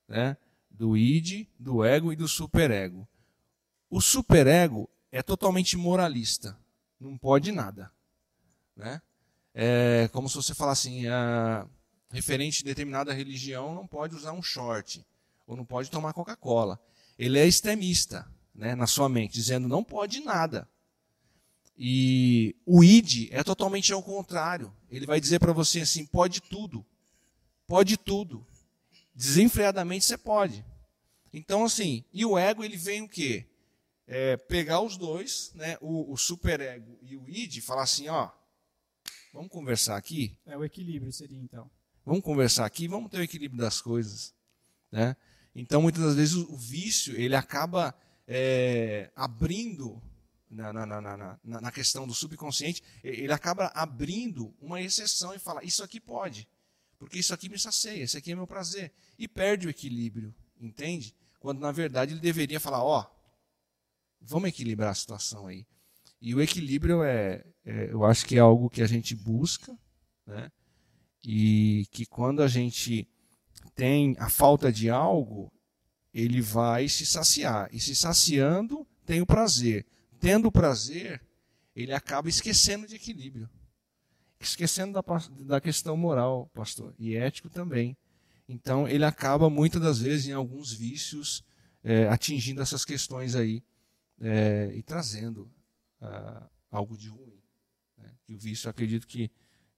né? 0.06 0.36
do 0.70 0.94
id, 0.94 1.48
do 1.58 1.82
ego 1.82 2.12
e 2.12 2.16
do 2.16 2.28
superego. 2.28 3.08
O 3.90 4.00
superego 4.00 4.88
é 5.10 5.20
totalmente 5.22 5.76
moralista, 5.76 6.56
não 6.98 7.18
pode 7.18 7.50
nada. 7.50 7.90
Né? 8.76 9.02
É 9.52 10.08
como 10.12 10.28
se 10.28 10.36
você 10.36 10.54
falasse 10.54 10.88
assim, 10.88 11.08
a, 11.08 11.66
referente 12.10 12.62
a 12.62 12.66
determinada 12.66 13.12
religião 13.12 13.74
não 13.74 13.86
pode 13.86 14.14
usar 14.14 14.32
um 14.32 14.42
short, 14.42 15.04
ou 15.46 15.56
não 15.56 15.64
pode 15.64 15.90
tomar 15.90 16.12
Coca-Cola. 16.12 16.80
Ele 17.18 17.38
é 17.38 17.46
extremista 17.46 18.30
né, 18.54 18.76
na 18.76 18.86
sua 18.86 19.08
mente, 19.08 19.32
dizendo 19.32 19.66
não 19.66 19.82
pode 19.82 20.20
nada. 20.20 20.68
E 21.76 22.54
o 22.64 22.84
id 22.84 23.28
é 23.32 23.42
totalmente 23.42 23.92
ao 23.92 24.02
contrário. 24.02 24.72
Ele 24.90 25.06
vai 25.06 25.20
dizer 25.20 25.38
para 25.38 25.52
você 25.52 25.80
assim: 25.80 26.04
pode 26.04 26.42
tudo. 26.42 26.84
Pode 27.66 27.96
tudo. 27.96 28.46
Desenfreadamente 29.14 30.04
você 30.04 30.18
pode. 30.18 30.64
Então, 31.32 31.64
assim, 31.64 32.04
e 32.12 32.24
o 32.24 32.36
ego 32.36 32.62
ele 32.62 32.76
vem 32.76 33.02
o 33.02 33.08
quê? 33.08 33.46
É, 34.12 34.36
pegar 34.36 34.80
os 34.80 34.96
dois, 34.96 35.52
né, 35.54 35.78
o, 35.80 36.12
o 36.12 36.16
superego 36.16 36.98
e 37.00 37.16
o 37.16 37.30
id, 37.30 37.58
e 37.58 37.60
falar 37.60 37.84
assim: 37.84 38.08
ó, 38.08 38.28
vamos 39.32 39.48
conversar 39.48 39.96
aqui? 39.96 40.36
É 40.44 40.58
o 40.58 40.64
equilíbrio, 40.64 41.12
seria 41.12 41.38
então. 41.38 41.70
Vamos 42.04 42.24
conversar 42.24 42.66
aqui, 42.66 42.88
vamos 42.88 43.08
ter 43.08 43.18
o 43.18 43.22
equilíbrio 43.22 43.60
das 43.60 43.80
coisas. 43.80 44.34
Né? 44.90 45.14
Então, 45.54 45.80
muitas 45.80 46.02
das 46.02 46.16
vezes, 46.16 46.34
o, 46.34 46.56
vício 46.56 47.14
ele 47.14 47.36
acaba 47.36 47.94
é, 48.26 49.12
abrindo 49.14 50.02
na, 50.50 50.72
na, 50.72 50.86
na, 50.86 51.38
na, 51.44 51.70
questão 51.70 52.04
do 52.04 52.12
subconsciente, 52.12 52.82
ele 53.04 53.32
acaba 53.32 53.66
abrindo 53.74 54.52
uma 54.60 54.80
exceção 54.80 55.32
e 55.32 55.38
fala: 55.38 55.62
Isso 55.62 55.84
aqui 55.84 56.00
pode, 56.00 56.48
porque 56.98 57.20
isso 57.20 57.32
aqui 57.32 57.48
me 57.48 57.60
sacia, 57.60 58.02
isso 58.02 58.18
aqui 58.18 58.32
é 58.32 58.34
meu 58.34 58.48
prazer. 58.48 58.92
E 59.16 59.28
perde 59.28 59.68
o 59.68 59.70
equilíbrio, 59.70 60.34
entende? 60.60 61.14
Quando 61.38 61.60
na 61.60 61.70
verdade 61.70 62.12
ele 62.12 62.20
deveria 62.20 62.58
falar: 62.58 62.82
Ó, 62.82 63.00
oh, 63.00 63.19
vamos 64.20 64.48
equilibrar 64.48 64.90
a 64.90 64.94
situação 64.94 65.46
aí. 65.46 65.66
E 66.20 66.34
o 66.34 66.40
equilíbrio 66.40 67.02
é, 67.02 67.44
é, 67.64 67.90
eu 67.90 68.04
acho 68.04 68.26
que 68.26 68.36
é 68.36 68.40
algo 68.40 68.68
que 68.68 68.82
a 68.82 68.86
gente 68.86 69.14
busca, 69.14 69.76
né? 70.26 70.50
E 71.24 71.86
que 71.90 72.06
quando 72.06 72.42
a 72.42 72.48
gente 72.48 73.08
tem 73.74 74.16
a 74.18 74.28
falta 74.28 74.72
de 74.72 74.90
algo, 74.90 75.52
ele 76.12 76.40
vai 76.40 76.88
se 76.88 77.04
saciar. 77.04 77.68
E 77.72 77.80
se 77.80 77.94
saciando, 77.94 78.86
tem 79.04 79.20
o 79.20 79.26
prazer 79.26 79.86
tendo 80.20 80.52
prazer, 80.52 81.20
ele 81.74 81.92
acaba 81.92 82.28
esquecendo 82.28 82.86
de 82.86 82.94
equilíbrio. 82.94 83.48
Esquecendo 84.38 84.92
da, 84.92 85.02
da 85.44 85.60
questão 85.60 85.96
moral, 85.96 86.48
pastor, 86.54 86.94
e 86.98 87.16
ético 87.16 87.48
também. 87.48 87.96
Então, 88.48 88.86
ele 88.86 89.04
acaba, 89.04 89.48
muitas 89.48 89.80
das 89.80 89.98
vezes, 89.98 90.26
em 90.26 90.32
alguns 90.32 90.72
vícios, 90.72 91.42
é, 91.82 92.06
atingindo 92.08 92.60
essas 92.60 92.84
questões 92.84 93.34
aí 93.34 93.62
é, 94.20 94.70
e 94.74 94.82
trazendo 94.82 95.50
ah, 96.00 96.48
algo 96.70 96.96
de 96.96 97.08
ruim. 97.08 97.40
Né? 97.96 98.12
E 98.28 98.34
o 98.34 98.38
vício, 98.38 98.66
eu 98.66 98.70
acredito 98.70 99.06
que 99.06 99.30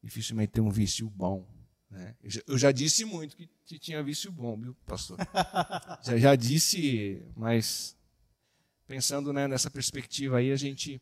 dificilmente 0.02 0.52
tem 0.52 0.62
um 0.62 0.70
vício 0.70 1.08
bom. 1.08 1.48
Né? 1.88 2.16
Eu, 2.22 2.30
já, 2.30 2.42
eu, 2.46 2.58
já, 2.58 2.72
disse 2.72 3.04
muito 3.04 3.36
que, 3.36 3.48
que, 3.64 3.78
tinha 3.78 4.02
vício 4.02 4.32
bom, 4.32 4.58
viu, 4.58 4.74
pastor? 4.86 5.18
já, 6.04 6.16
já 6.18 6.34
disse, 6.34 7.22
mas 7.36 7.96
pensando 8.86 9.32
né, 9.32 9.46
nessa 9.46 9.70
perspectiva 9.70 10.38
aí, 10.38 10.50
a 10.50 10.56
gente 10.56 11.00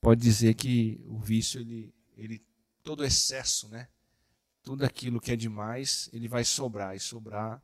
pode 0.00 0.20
dizer 0.20 0.54
que 0.54 1.00
o 1.06 1.18
vício, 1.18 1.60
ele, 1.60 1.94
ele 2.16 2.44
todo 2.82 3.04
excesso, 3.04 3.68
né? 3.68 3.88
Tudo 4.62 4.84
aquilo 4.84 5.20
que 5.20 5.30
é 5.30 5.36
demais, 5.36 6.10
ele 6.12 6.26
vai 6.26 6.44
sobrar. 6.44 6.96
E 6.96 7.00
sobrar 7.00 7.62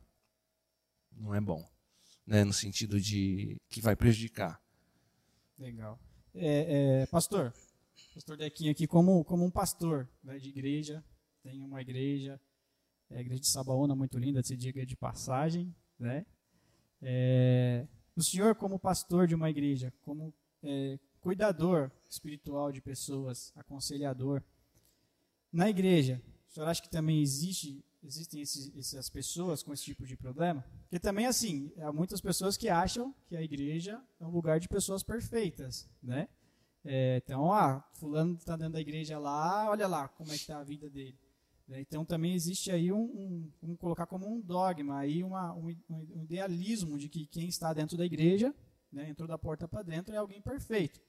não 1.11 1.35
é 1.35 1.41
bom. 1.41 1.69
Né? 2.25 2.43
No 2.43 2.53
sentido 2.53 2.99
de 2.99 3.57
que 3.69 3.81
vai 3.81 3.95
prejudicar. 3.95 4.62
Legal. 5.57 5.99
É, 6.33 7.01
é, 7.01 7.05
pastor, 7.07 7.53
pastor 8.13 8.37
Dequinha 8.37 8.71
aqui, 8.71 8.87
como, 8.87 9.23
como 9.23 9.45
um 9.45 9.51
pastor 9.51 10.09
né, 10.23 10.37
de 10.39 10.49
igreja, 10.49 11.03
tem 11.43 11.61
uma 11.61 11.81
igreja, 11.81 12.39
é 13.09 13.17
a 13.17 13.21
igreja 13.21 13.41
de 13.41 13.47
Sabaúna, 13.47 13.95
muito 13.95 14.17
linda, 14.17 14.41
se 14.41 14.57
diga 14.57 14.85
de 14.85 14.95
passagem, 14.95 15.73
né? 15.99 16.25
É, 17.01 17.85
o 18.15 18.23
senhor, 18.23 18.55
como 18.55 18.79
pastor 18.79 19.27
de 19.27 19.35
uma 19.35 19.49
igreja, 19.49 19.93
como, 20.01 20.33
é, 20.63 20.97
cuidador 21.19 21.91
espiritual 22.09 22.71
de 22.71 22.81
pessoas, 22.81 23.51
aconselhador. 23.55 24.43
Na 25.51 25.69
igreja, 25.69 26.21
o 26.49 26.53
senhor 26.53 26.67
acha 26.67 26.81
que 26.81 26.89
também 26.89 27.21
existe, 27.21 27.83
existem 28.03 28.41
esses, 28.41 28.75
essas 28.77 29.09
pessoas 29.09 29.63
com 29.63 29.73
esse 29.73 29.83
tipo 29.83 30.05
de 30.05 30.15
problema? 30.15 30.63
Porque 30.83 30.99
também, 30.99 31.25
assim, 31.25 31.71
há 31.79 31.91
muitas 31.91 32.21
pessoas 32.21 32.57
que 32.57 32.69
acham 32.69 33.13
que 33.27 33.35
a 33.35 33.41
igreja 33.41 34.01
é 34.19 34.25
um 34.25 34.31
lugar 34.31 34.59
de 34.59 34.67
pessoas 34.67 35.03
perfeitas, 35.03 35.89
né? 36.01 36.27
É, 36.85 37.21
então, 37.23 37.51
ah, 37.51 37.81
fulano 37.93 38.35
está 38.35 38.57
dentro 38.57 38.73
da 38.73 38.81
igreja 38.81 39.17
lá, 39.17 39.69
olha 39.69 39.87
lá 39.87 40.07
como 40.09 40.31
é 40.31 40.35
que 40.35 40.41
está 40.41 40.59
a 40.59 40.63
vida 40.63 40.89
dele. 40.89 41.17
Né? 41.67 41.81
Então 41.81 42.03
também 42.03 42.33
existe 42.33 42.71
aí 42.71 42.91
um, 42.91 43.49
um, 43.61 43.75
colocar 43.75 44.05
como 44.05 44.27
um 44.27 44.41
dogma, 44.41 44.99
aí 44.99 45.23
uma, 45.23 45.53
um, 45.53 45.75
um 45.89 46.23
idealismo 46.23 46.97
de 46.97 47.07
que 47.07 47.25
quem 47.25 47.47
está 47.47 47.73
dentro 47.73 47.97
da 47.97 48.05
igreja, 48.05 48.53
né, 48.91 49.09
entrou 49.09 49.27
da 49.27 49.37
porta 49.37 49.67
para 49.67 49.81
dentro, 49.81 50.13
é 50.13 50.17
alguém 50.17 50.41
perfeito. 50.41 51.01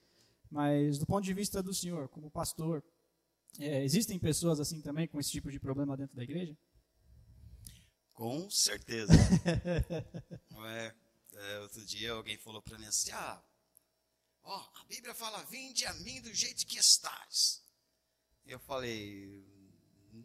Mas 0.51 0.99
do 0.99 1.07
ponto 1.07 1.25
de 1.25 1.35
vista 1.35 1.63
do 1.63 1.75
senhor, 1.75 2.09
como 2.09 2.31
pastor, 2.31 2.83
é, 3.59 3.85
existem 3.85 4.19
pessoas 4.19 4.61
assim 4.61 4.81
também 4.81 5.09
com 5.09 5.19
esse 5.19 5.31
tipo 5.31 5.51
de 5.51 5.59
problema 5.59 5.97
dentro 5.97 6.15
da 6.15 6.23
igreja? 6.23 6.57
Com 8.15 8.49
certeza. 8.51 9.13
é, 10.67 10.95
é, 11.35 11.59
outro 11.61 11.85
dia 11.85 12.13
alguém 12.13 12.39
falou 12.39 12.63
para 12.63 12.79
mim 12.79 12.87
assim, 12.87 13.11
ah, 13.11 13.43
ó, 14.43 14.57
a 14.81 14.85
Bíblia 14.85 15.15
fala, 15.15 15.43
vinde 15.45 15.85
a 15.85 15.93
mim 15.95 16.21
do 16.23 16.33
jeito 16.33 16.67
que 16.67 16.79
estás. 16.79 17.63
Eu 18.47 18.59
falei, 18.61 19.45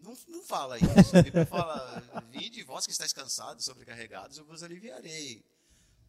não, 0.03 0.15
não 0.27 0.43
fala 0.43 0.77
isso. 0.77 1.17
A 1.17 1.21
Bíblia 1.21 1.45
fala: 1.45 2.23
Vinde, 2.29 2.63
vós 2.63 2.85
que 2.85 2.91
estáis 2.91 3.11
cansados, 3.11 3.65
sobrecarregados, 3.65 4.37
eu 4.37 4.45
vos 4.45 4.61
aliviarei. 4.61 5.43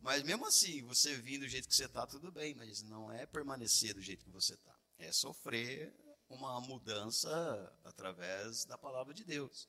Mas 0.02 0.22
mesmo 0.22 0.46
assim, 0.46 0.82
você 0.82 1.14
vindo 1.16 1.42
do 1.42 1.49
jeito 1.49 1.68
que 1.68 1.75
você 1.75 1.84
está, 1.84 2.06
tudo 2.06 2.30
bem, 2.30 2.54
mas 2.54 2.82
não 2.82 3.10
é 3.10 3.26
permanecer 3.26 3.94
do 3.94 4.02
jeito 4.02 4.25
que 4.25 4.30
você 4.30 4.54
está. 4.54 4.75
É 4.99 5.12
sofrer 5.12 5.94
uma 6.28 6.60
mudança 6.60 7.72
através 7.84 8.64
da 8.64 8.78
palavra 8.78 9.12
de 9.14 9.25
Deus. 9.25 9.68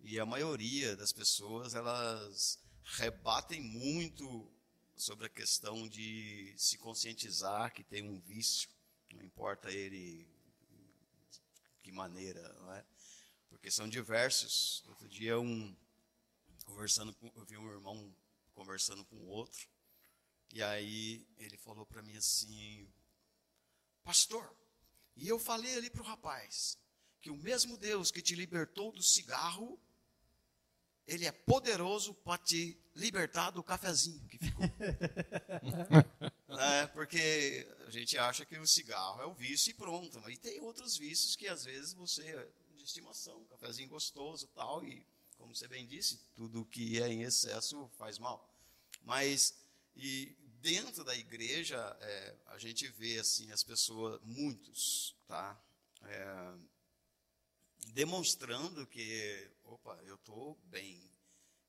E 0.00 0.18
a 0.20 0.26
maioria 0.26 0.96
das 0.96 1.12
pessoas, 1.12 1.74
elas 1.74 2.58
rebatem 2.84 3.60
muito 3.60 4.50
sobre 4.96 5.26
a 5.26 5.30
questão 5.30 5.88
de 5.88 6.54
se 6.56 6.78
conscientizar 6.78 7.72
que 7.72 7.82
tem 7.82 8.02
um 8.02 8.20
vício, 8.20 8.68
não 9.12 9.24
importa 9.24 9.70
ele 9.70 10.28
que 11.82 11.90
maneira, 11.90 12.42
não 12.60 12.72
é? 12.72 12.84
porque 13.64 13.70
são 13.70 13.88
diversos. 13.88 14.84
Outro 14.88 15.08
dia, 15.08 15.40
um, 15.40 15.74
conversando 16.66 17.14
com, 17.14 17.32
eu 17.34 17.46
vi 17.46 17.56
um 17.56 17.70
irmão 17.70 18.14
conversando 18.52 19.02
com 19.06 19.26
outro, 19.26 19.66
e 20.52 20.62
aí 20.62 21.26
ele 21.38 21.56
falou 21.56 21.86
para 21.86 22.02
mim 22.02 22.14
assim: 22.14 22.86
Pastor, 24.02 24.54
e 25.16 25.26
eu 25.26 25.38
falei 25.38 25.76
ali 25.76 25.88
para 25.88 26.02
o 26.02 26.04
rapaz 26.04 26.78
que 27.22 27.30
o 27.30 27.36
mesmo 27.38 27.78
Deus 27.78 28.10
que 28.10 28.20
te 28.20 28.34
libertou 28.34 28.92
do 28.92 29.02
cigarro, 29.02 29.80
ele 31.06 31.26
é 31.26 31.32
poderoso 31.32 32.14
para 32.14 32.38
te 32.38 32.78
libertar 32.94 33.50
do 33.50 33.62
cafezinho 33.62 34.26
que 34.28 34.38
ficou. 34.38 34.64
é, 36.58 36.86
porque 36.88 37.66
a 37.86 37.90
gente 37.90 38.16
acha 38.16 38.44
que 38.44 38.58
o 38.58 38.66
cigarro 38.66 39.20
é 39.22 39.26
o 39.26 39.34
vício 39.34 39.70
e 39.70 39.74
pronto, 39.74 40.20
mas 40.20 40.38
tem 40.38 40.60
outros 40.60 40.96
vícios 40.96 41.36
que 41.36 41.48
às 41.48 41.64
vezes 41.64 41.92
você 41.92 42.48
de 42.76 42.84
estimação, 42.84 43.38
um 43.38 43.46
cafezinho 43.46 43.88
gostoso 43.88 44.46
tal, 44.48 44.84
e 44.84 45.04
como 45.38 45.54
você 45.54 45.66
bem 45.66 45.86
disse, 45.86 46.18
tudo 46.34 46.64
que 46.66 47.02
é 47.02 47.08
em 47.08 47.22
excesso 47.22 47.90
faz 47.96 48.18
mal. 48.18 48.52
Mas, 49.02 49.54
e 49.96 50.36
dentro 50.60 51.02
da 51.04 51.14
igreja, 51.16 51.76
é, 52.00 52.36
a 52.46 52.58
gente 52.58 52.86
vê 52.88 53.18
assim 53.18 53.50
as 53.50 53.62
pessoas, 53.64 54.20
muitos, 54.22 55.16
tá? 55.26 55.58
É, 56.02 56.54
demonstrando 57.92 58.86
que, 58.86 59.50
opa, 59.74 60.00
eu 60.04 60.14
estou 60.14 60.54
bem. 60.66 61.10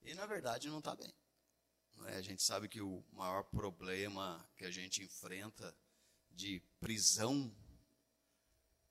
E 0.03 0.13
na 0.13 0.25
verdade 0.25 0.69
não 0.69 0.79
está 0.79 0.95
bem. 0.95 1.13
É? 2.07 2.17
A 2.17 2.21
gente 2.21 2.43
sabe 2.43 2.67
que 2.67 2.81
o 2.81 3.03
maior 3.11 3.43
problema 3.43 4.47
que 4.55 4.65
a 4.65 4.71
gente 4.71 5.03
enfrenta 5.03 5.75
de 6.29 6.59
prisão 6.79 7.55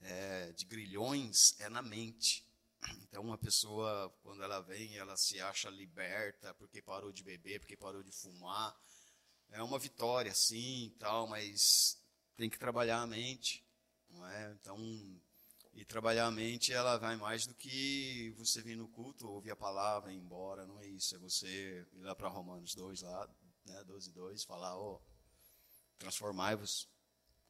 é, 0.00 0.52
de 0.52 0.64
grilhões 0.64 1.58
é 1.60 1.68
na 1.68 1.80
mente. 1.82 2.44
Então, 3.02 3.22
uma 3.22 3.38
pessoa, 3.38 4.10
quando 4.22 4.42
ela 4.42 4.60
vem, 4.60 4.96
ela 4.96 5.16
se 5.16 5.40
acha 5.40 5.70
liberta 5.70 6.52
porque 6.54 6.82
parou 6.82 7.12
de 7.12 7.22
beber, 7.22 7.60
porque 7.60 7.76
parou 7.76 8.02
de 8.02 8.10
fumar. 8.10 8.76
É 9.50 9.62
uma 9.62 9.78
vitória, 9.78 10.34
sim, 10.34 10.94
tal, 10.98 11.28
mas 11.28 12.02
tem 12.36 12.50
que 12.50 12.58
trabalhar 12.58 13.00
a 13.00 13.06
mente, 13.06 13.64
não 14.10 14.26
é? 14.26 14.52
Então, 14.52 14.76
e 15.74 15.84
trabalhar 15.84 16.26
a 16.26 16.30
mente, 16.30 16.72
ela 16.72 16.96
vai 16.96 17.16
mais 17.16 17.46
do 17.46 17.54
que 17.54 18.32
você 18.36 18.62
vir 18.62 18.76
no 18.76 18.88
culto, 18.88 19.28
ouvir 19.28 19.50
a 19.50 19.56
palavra 19.56 20.12
e 20.12 20.16
ir 20.16 20.18
embora, 20.18 20.66
não 20.66 20.78
é 20.80 20.86
isso. 20.86 21.16
É 21.16 21.18
você 21.18 21.84
ir 21.92 22.02
lá 22.02 22.14
para 22.14 22.28
Romanos 22.28 22.74
2, 22.74 23.02
lá, 23.02 23.28
né, 23.66 23.84
12, 23.84 24.12
2, 24.12 24.44
falar, 24.44 24.76
ó, 24.76 24.94
oh, 24.94 25.02
transformai-vos, 25.98 26.88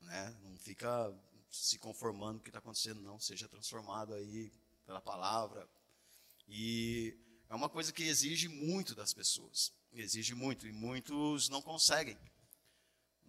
né? 0.00 0.36
Não 0.42 0.56
fica 0.56 1.14
se 1.50 1.78
conformando 1.78 2.38
com 2.38 2.40
o 2.40 2.42
que 2.44 2.48
está 2.48 2.60
acontecendo, 2.60 3.00
não. 3.00 3.18
Seja 3.18 3.48
transformado 3.48 4.14
aí 4.14 4.50
pela 4.86 5.00
palavra. 5.00 5.68
E 6.48 7.16
é 7.48 7.54
uma 7.54 7.68
coisa 7.68 7.92
que 7.92 8.04
exige 8.04 8.48
muito 8.48 8.94
das 8.94 9.12
pessoas. 9.12 9.72
Exige 9.92 10.34
muito. 10.34 10.66
E 10.66 10.72
muitos 10.72 11.48
não 11.48 11.60
conseguem. 11.60 12.18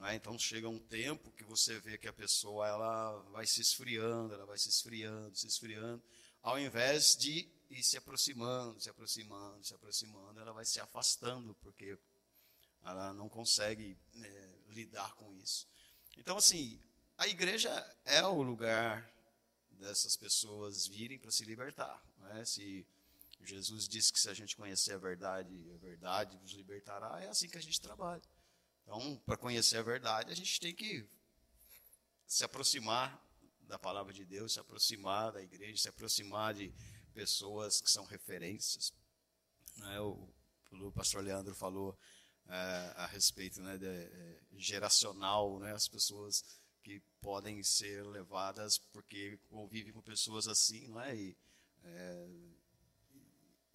É? 0.04 0.16
Então 0.16 0.38
chega 0.38 0.68
um 0.68 0.80
tempo 0.80 1.32
que 1.32 1.44
você 1.44 1.80
vê 1.80 1.98
que 1.98 2.08
a 2.08 2.14
pessoa 2.14 2.68
ela 2.68 3.18
vai 3.32 3.48
se 3.48 3.62
esfriando, 3.62 4.34
ela 4.34 4.46
vai 4.46 4.58
se 4.58 4.70
esfriando, 4.70 5.36
se 5.36 5.48
esfriando, 5.48 6.04
ao 6.42 6.60
invés 6.60 7.16
de 7.16 7.50
ir 7.70 7.84
se 7.84 7.98
aproximando, 7.98 8.80
se 8.80 8.90
aproximando, 8.90 9.64
se 9.64 9.74
aproximando, 9.74 10.40
ela 10.40 10.54
vai 10.54 10.66
se 10.66 10.80
afastando, 10.80 11.56
porque 11.56 11.98
ela 12.84 13.14
não 13.14 13.28
consegue 13.28 13.98
é, 14.22 14.50
lidar 14.70 15.16
com 15.16 15.34
isso. 15.34 15.68
Então, 16.18 16.38
assim, 16.38 16.80
a 17.18 17.28
igreja 17.28 17.70
é 18.06 18.24
o 18.24 18.42
lugar 18.42 19.12
dessas 19.72 20.16
pessoas 20.16 20.86
virem 20.86 21.18
para 21.18 21.32
se 21.32 21.44
libertar. 21.44 22.02
Né? 22.20 22.46
Se 22.46 22.86
Jesus 23.42 23.88
disse 23.88 24.14
que 24.14 24.20
se 24.20 24.30
a 24.30 24.34
gente 24.34 24.56
conhecer 24.56 24.94
a 24.94 24.98
verdade, 24.98 25.72
a 25.74 25.78
verdade 25.78 26.38
nos 26.38 26.52
libertará, 26.52 27.22
é 27.22 27.28
assim 27.28 27.48
que 27.48 27.58
a 27.58 27.62
gente 27.62 27.82
trabalha. 27.82 28.22
Então, 28.86 29.20
para 29.26 29.36
conhecer 29.36 29.78
a 29.78 29.82
verdade, 29.82 30.32
a 30.32 30.36
gente 30.36 30.60
tem 30.60 30.74
que 30.74 31.10
se 32.28 32.44
aproximar 32.44 33.20
da 33.62 33.80
palavra 33.80 34.14
de 34.14 34.24
Deus, 34.24 34.54
se 34.54 34.60
aproximar 34.60 35.32
da 35.32 35.42
igreja, 35.42 35.82
se 35.82 35.90
aproximar 35.90 36.54
de 36.54 36.72
pessoas 37.14 37.82
que 37.82 37.90
são 37.90 38.06
referências. 38.06 38.94
Né? 39.78 40.00
O, 40.00 40.32
pastor 40.94 41.24
Leandro 41.24 41.56
falou 41.56 41.98
é, 42.48 42.94
a 42.96 43.08
respeito 43.08 43.60
né, 43.62 43.76
de, 43.78 43.88
é, 43.88 44.40
geracional, 44.56 45.60
né? 45.60 45.74
as 45.74 45.88
pessoas 45.88 46.44
que 46.84 47.02
podem 47.22 47.64
ser 47.64 48.06
levadas 48.06 48.78
porque 48.78 49.40
convive 49.50 49.92
com 49.92 50.02
pessoas 50.02 50.48
assim, 50.48 50.88
não 50.88 51.02
é? 51.02 51.16
E, 51.16 51.38
é, 51.84 52.28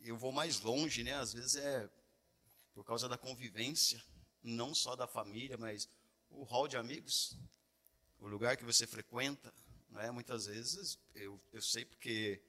eu 0.03 0.17
vou 0.17 0.31
mais 0.31 0.61
longe, 0.61 1.03
né? 1.03 1.15
Às 1.15 1.33
vezes 1.33 1.57
é 1.57 1.91
por 2.73 2.85
causa 2.85 3.09
da 3.09 3.19
convivência, 3.19 4.03
não 4.43 4.75
só 4.75 4.97
da 4.97 5.07
família, 5.07 5.57
mas 5.59 5.89
o 6.31 6.45
hall 6.45 6.69
de 6.69 6.77
amigos, 6.77 7.37
o 8.19 8.29
lugar 8.29 8.57
que 8.57 8.65
você 8.65 8.87
frequenta, 8.87 9.53
não 9.91 10.01
é? 10.01 10.11
Muitas 10.11 10.47
vezes 10.47 10.99
eu, 11.15 11.41
eu 11.53 11.61
sei 11.61 11.85
porque 11.85 12.41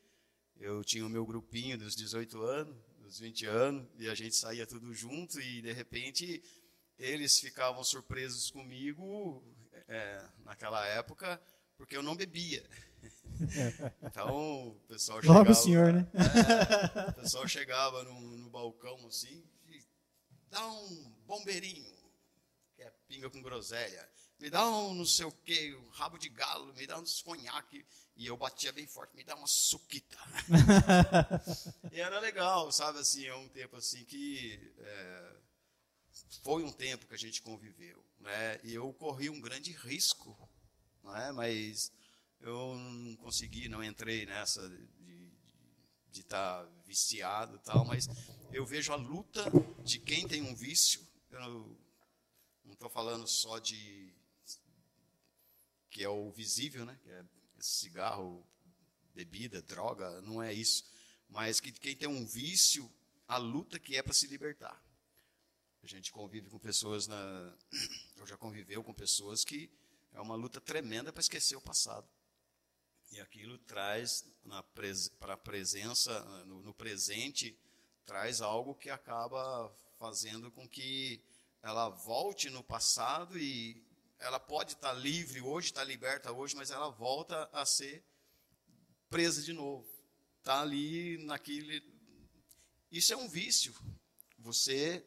eu 0.60 0.84
tinha 0.84 1.06
o 1.06 1.10
meu 1.10 1.26
grupinho 1.26 1.78
dos 1.78 1.96
18 1.96 2.42
anos, 2.42 2.76
dos 3.00 3.20
20 3.20 3.46
anos, 3.46 3.88
e 3.98 4.10
a 4.10 4.16
gente 4.16 4.36
saía 4.36 4.68
tudo 4.68 4.94
junto 4.94 5.40
e 5.40 5.62
de 5.62 5.72
repente 5.72 6.44
eles 6.98 7.40
ficavam 7.40 7.84
surpresos 7.84 8.52
comigo 8.52 9.44
é, 9.88 10.24
naquela 10.46 10.86
época, 10.86 11.42
porque 11.78 11.98
eu 11.98 12.04
não 12.04 12.16
bebia. 12.16 12.64
Então, 14.04 14.68
o 14.68 14.76
pessoal 14.88 15.20
chegava... 15.20 15.40
Logo 15.40 15.52
o 15.52 15.56
senhor, 15.56 15.92
né? 15.92 16.08
É, 16.14 17.10
o 17.10 17.14
pessoal 17.14 17.48
chegava 17.48 18.04
no, 18.04 18.38
no 18.38 18.50
balcão, 18.52 18.96
assim, 19.08 19.44
dá 20.52 20.68
um 20.68 21.10
bombeirinho, 21.26 21.96
que 22.76 22.84
é 22.84 22.92
pinga 23.08 23.30
com 23.30 23.42
groselha. 23.42 24.08
Me 24.40 24.50
dá 24.50 24.68
um 24.68 24.94
não 24.94 25.06
sei 25.06 25.26
o 25.26 25.32
quê, 25.32 25.76
um 25.76 25.90
rabo 25.90 26.18
de 26.18 26.30
galo, 26.30 26.74
me 26.74 26.86
dá 26.86 27.00
um 27.00 27.04
conhaque. 27.24 27.86
E 28.16 28.28
eu 28.28 28.38
batia 28.38 28.72
bem 28.72 28.86
forte, 28.86 29.16
me 29.16 29.24
dá 29.24 29.36
uma 29.36 29.48
suquita. 29.48 30.18
e 31.92 32.00
era 32.00 32.20
legal, 32.20 32.72
sabe, 32.72 33.00
assim, 33.00 33.26
é 33.26 33.36
um 33.36 33.48
tempo 33.50 33.78
assim 33.78 34.04
que... 34.06 34.74
É, 34.80 35.36
foi 36.44 36.64
um 36.64 36.72
tempo 36.72 37.08
que 37.08 37.14
a 37.14 37.18
gente 37.18 37.42
conviveu, 37.42 38.04
né? 38.20 38.60
E 38.64 38.74
eu 38.74 38.92
corri 38.94 39.30
um 39.30 39.40
grande 39.40 39.72
risco, 39.72 40.38
né? 41.04 41.32
Mas 41.32 41.92
eu 42.42 42.76
não 42.76 43.16
consegui, 43.18 43.70
não 43.70 43.84
entrei 43.84 44.26
nessa 44.26 44.62
de 46.12 46.22
estar 46.22 46.64
tá 46.64 46.70
viciado, 46.86 47.58
tal. 47.60 47.86
Mas 47.86 48.08
eu 48.52 48.66
vejo 48.66 48.92
a 48.92 48.96
luta 48.96 49.44
de 49.84 50.00
quem 50.00 50.28
tem 50.28 50.42
um 50.42 50.56
vício. 50.56 51.06
Eu 51.30 51.40
não 52.66 52.74
estou 52.74 52.90
falando 52.90 53.28
só 53.28 53.60
de 53.60 54.14
que 55.90 56.04
é 56.04 56.10
o 56.10 56.32
visível, 56.32 56.86
né? 56.86 56.98
Que 57.04 57.10
é 57.10 57.24
cigarro, 57.60 58.46
bebida, 59.14 59.62
droga, 59.62 60.22
não 60.22 60.42
é 60.42 60.54
isso. 60.54 60.86
Mas 61.30 61.60
que 61.60 61.72
quem 61.72 61.96
tem 61.96 62.08
um 62.08 62.26
vício, 62.26 62.92
a 63.28 63.38
luta 63.38 63.80
que 63.80 63.96
é 63.96 64.02
para 64.02 64.14
se 64.14 64.28
libertar. 64.28 64.82
A 65.84 65.88
gente 65.88 66.12
convive 66.12 66.50
com 66.50 66.60
pessoas 66.60 67.08
na, 67.08 67.58
já 68.26 68.38
conviveu 68.38 68.84
com 68.84 68.94
pessoas 68.94 69.44
que 69.44 69.70
é 70.14 70.22
uma 70.22 70.36
luta 70.36 70.62
tremenda 70.62 71.12
para 71.12 71.22
esquecer 71.22 71.56
o 71.56 71.62
passado. 71.62 72.08
E 73.12 73.20
aquilo 73.20 73.58
traz 73.58 74.26
para 75.20 75.34
a 75.34 75.38
presença, 75.38 76.18
no, 76.46 76.62
no 76.62 76.74
presente, 76.74 77.58
traz 78.06 78.40
algo 78.40 78.74
que 78.74 78.90
acaba 78.90 79.70
fazendo 80.00 80.50
com 80.50 80.68
que 80.68 81.22
ela 81.62 81.90
volte 81.90 82.50
no 82.50 82.64
passado 82.64 83.38
e 83.38 83.84
ela 84.18 84.40
pode 84.40 84.74
estar 84.74 84.94
livre 84.94 85.42
hoje, 85.42 85.68
estar 85.68 85.84
liberta 85.84 86.32
hoje, 86.32 86.56
mas 86.56 86.72
ela 86.72 86.90
volta 86.90 87.50
a 87.52 87.66
ser 87.66 88.04
presa 89.10 89.42
de 89.42 89.52
novo. 89.52 89.88
Está 90.40 90.62
ali 90.62 91.18
naquele. 91.26 91.84
Isso 92.90 93.14
é 93.14 93.18
um 93.18 93.28
vício. 93.28 93.76
Você 94.40 95.06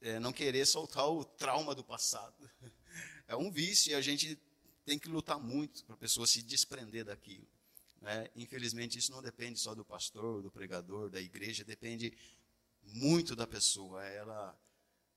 é, 0.00 0.18
não 0.18 0.32
querer 0.32 0.66
soltar 0.66 1.08
o 1.08 1.24
trauma 1.24 1.74
do 1.74 1.84
passado. 1.84 2.50
É 3.28 3.34
um 3.34 3.50
vício 3.50 3.90
e 3.90 3.94
a 3.96 4.00
gente 4.00 4.40
tem 4.86 4.98
que 4.98 5.08
lutar 5.08 5.38
muito 5.38 5.84
para 5.84 5.96
a 5.96 5.98
pessoa 5.98 6.26
se 6.26 6.40
desprender 6.40 7.04
daquilo. 7.04 7.46
Né? 8.00 8.30
Infelizmente, 8.36 8.98
isso 8.98 9.10
não 9.10 9.20
depende 9.20 9.58
só 9.58 9.74
do 9.74 9.84
pastor, 9.84 10.42
do 10.42 10.50
pregador, 10.50 11.10
da 11.10 11.20
igreja, 11.20 11.64
depende 11.64 12.16
muito 12.84 13.34
da 13.34 13.46
pessoa. 13.46 14.06
É 14.06 14.16
ela 14.16 14.56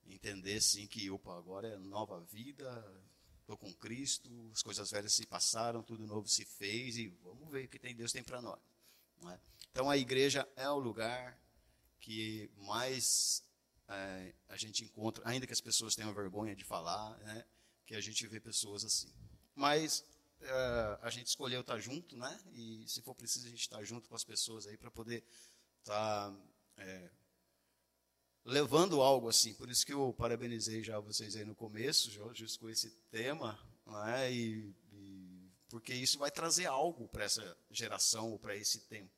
entender 0.08 0.60
sim 0.60 0.88
que, 0.88 1.10
opa, 1.12 1.38
agora 1.38 1.67
é 1.67 1.77
nova 1.77 2.19
vida, 2.21 3.03
estou 3.41 3.55
com 3.55 3.71
Cristo, 3.75 4.27
as 4.51 4.63
coisas 4.63 4.89
velhas 4.89 5.13
se 5.13 5.25
passaram, 5.27 5.84
tudo 5.84 6.05
novo 6.08 6.27
se 6.27 6.43
fez 6.43 6.97
e 6.97 7.08
vamos 7.23 7.47
ver 7.51 7.65
o 7.65 7.69
que 7.69 7.77
tem, 7.77 7.95
Deus 7.95 8.12
tem 8.12 8.23
para 8.23 8.41
nós. 8.41 8.60
É? 9.27 9.39
Então 9.71 9.88
a 9.88 9.97
igreja 9.97 10.47
é 10.55 10.67
o 10.67 10.79
lugar 10.79 11.39
que 11.99 12.49
mais 12.58 13.43
é, 13.88 14.34
a 14.47 14.58
gente 14.58 14.84
encontra, 14.84 15.21
ainda 15.27 15.45
que 15.45 15.53
as 15.53 15.62
pessoas 15.62 15.93
tenham 15.93 16.13
vergonha 16.13 16.55
de 16.55 16.63
falar, 16.63 17.15
né, 17.19 17.45
que 17.86 17.93
a 17.93 18.01
gente 18.01 18.25
vê 18.25 18.39
pessoas 18.39 18.84
assim. 18.84 19.13
Mas 19.60 20.06
é, 20.39 21.00
a 21.02 21.10
gente 21.10 21.28
escolheu 21.28 21.60
estar 21.60 21.78
junto, 21.80 22.15
né? 22.15 22.39
E 22.54 22.86
se 22.88 23.02
for 23.02 23.13
preciso 23.13 23.45
a 23.45 23.50
gente 23.50 23.60
estar 23.60 23.84
junto 23.84 24.08
com 24.08 24.15
as 24.15 24.24
pessoas 24.24 24.65
aí 24.65 24.78
para 24.78 24.89
poder 24.89 25.22
estar 25.82 26.32
tá, 26.32 26.36
é, 26.78 27.10
levando 28.45 29.02
algo 29.02 29.28
assim. 29.28 29.54
Por 29.54 29.69
isso 29.69 29.86
que 29.86 29.91
eu 29.91 30.13
parabenizei 30.17 30.82
já 30.82 30.98
vocês 30.98 31.36
aí 31.36 31.43
no 31.43 31.54
começo, 31.54 32.10
justo 32.34 32.58
com 32.58 32.69
esse 32.69 32.89
tema, 33.12 33.60
né? 33.86 34.32
e, 34.32 34.74
e, 34.93 35.52
porque 35.67 35.93
isso 35.93 36.17
vai 36.17 36.32
trazer 36.32 36.65
algo 36.65 37.10
para 37.10 37.26
essa 37.26 37.58
geração 37.69 38.32
ou 38.32 38.39
para 38.39 38.56
esse 38.56 38.80
tempo. 38.88 39.12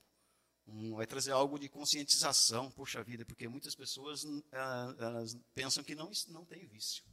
Um, 0.65 0.95
vai 0.95 1.05
trazer 1.05 1.33
algo 1.33 1.59
de 1.59 1.69
conscientização, 1.69 2.71
poxa 2.71 3.03
vida, 3.03 3.23
porque 3.25 3.47
muitas 3.47 3.75
pessoas 3.75 4.25
elas 4.51 5.37
pensam 5.53 5.83
que 5.83 5.93
não, 5.93 6.09
não 6.29 6.45
tem 6.45 6.65
vício. 6.65 7.03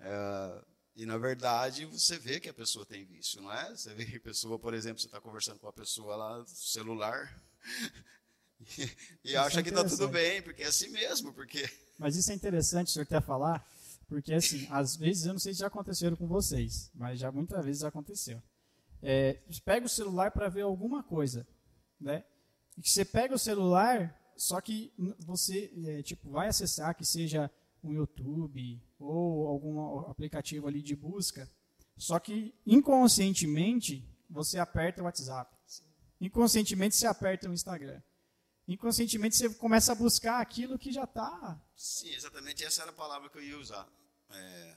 É, 0.00 0.64
e 0.96 1.04
na 1.04 1.18
verdade 1.18 1.84
você 1.86 2.18
vê 2.18 2.38
que 2.38 2.48
a 2.48 2.54
pessoa 2.54 2.86
tem 2.86 3.04
vício, 3.04 3.42
não 3.42 3.52
é? 3.52 3.70
Você 3.70 3.92
vê 3.94 4.04
que 4.04 4.16
a 4.16 4.20
pessoa, 4.20 4.58
por 4.58 4.74
exemplo, 4.74 5.00
você 5.00 5.06
está 5.06 5.20
conversando 5.20 5.58
com 5.58 5.68
a 5.68 5.72
pessoa 5.72 6.14
lá 6.14 6.38
no 6.38 6.46
celular, 6.46 7.42
e, 9.24 9.32
e 9.32 9.36
acha 9.36 9.60
é 9.60 9.62
que 9.62 9.70
está 9.70 9.84
tudo 9.84 10.08
bem, 10.08 10.40
porque 10.42 10.62
é 10.62 10.66
assim 10.66 10.88
mesmo, 10.88 11.32
porque... 11.32 11.68
Mas 11.98 12.16
isso 12.16 12.30
é 12.30 12.34
interessante 12.34 12.88
o 12.88 12.90
senhor 12.90 13.04
até 13.04 13.20
falar, 13.20 13.66
porque 14.08 14.32
assim, 14.32 14.66
às 14.70 14.96
vezes, 14.96 15.26
eu 15.26 15.32
não 15.32 15.40
sei 15.40 15.52
se 15.52 15.60
já 15.60 15.66
aconteceu 15.66 16.16
com 16.16 16.28
vocês, 16.28 16.90
mas 16.94 17.18
já 17.18 17.32
muitas 17.32 17.64
vezes 17.64 17.82
aconteceu. 17.82 18.40
É, 19.02 19.40
pega 19.64 19.86
o 19.86 19.88
celular 19.88 20.30
para 20.30 20.48
ver 20.48 20.62
alguma 20.62 21.02
coisa, 21.02 21.46
né? 22.00 22.24
E 22.76 22.82
que 22.82 22.90
você 22.90 23.04
pega 23.04 23.34
o 23.34 23.38
celular, 23.38 24.18
só 24.36 24.60
que 24.60 24.92
você 25.18 25.72
é, 25.86 26.02
tipo 26.02 26.30
vai 26.30 26.48
acessar 26.48 26.94
que 26.94 27.04
seja 27.04 27.50
um 27.82 27.92
YouTube 27.92 28.82
ou 29.04 29.48
algum 29.48 30.00
aplicativo 30.10 30.66
ali 30.66 30.82
de 30.82 30.96
busca, 30.96 31.50
só 31.96 32.18
que 32.18 32.54
inconscientemente 32.66 34.08
você 34.28 34.58
aperta 34.58 35.02
o 35.02 35.04
WhatsApp, 35.04 35.54
inconscientemente 36.20 36.96
você 36.96 37.06
aperta 37.06 37.48
o 37.48 37.52
Instagram 37.52 38.00
inconscientemente 38.66 39.36
você 39.36 39.50
começa 39.54 39.92
a 39.92 39.94
buscar 39.94 40.40
aquilo 40.40 40.78
que 40.78 40.92
já 40.92 41.04
está. 41.04 41.60
Sim, 41.76 42.10
exatamente 42.10 42.64
essa 42.64 42.82
era 42.82 42.90
a 42.90 42.94
palavra 42.94 43.28
que 43.28 43.38
eu 43.38 43.42
ia 43.42 43.58
usar. 43.58 43.88
É, 44.30 44.76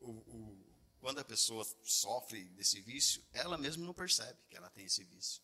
o, 0.00 0.10
o, 0.10 0.64
quando 1.00 1.20
a 1.20 1.24
pessoa 1.24 1.64
sofre 1.82 2.44
desse 2.50 2.80
vício, 2.80 3.22
ela 3.32 3.56
mesma 3.56 3.86
não 3.86 3.94
percebe 3.94 4.38
que 4.48 4.56
ela 4.56 4.70
tem 4.70 4.84
esse 4.84 5.04
vício. 5.04 5.42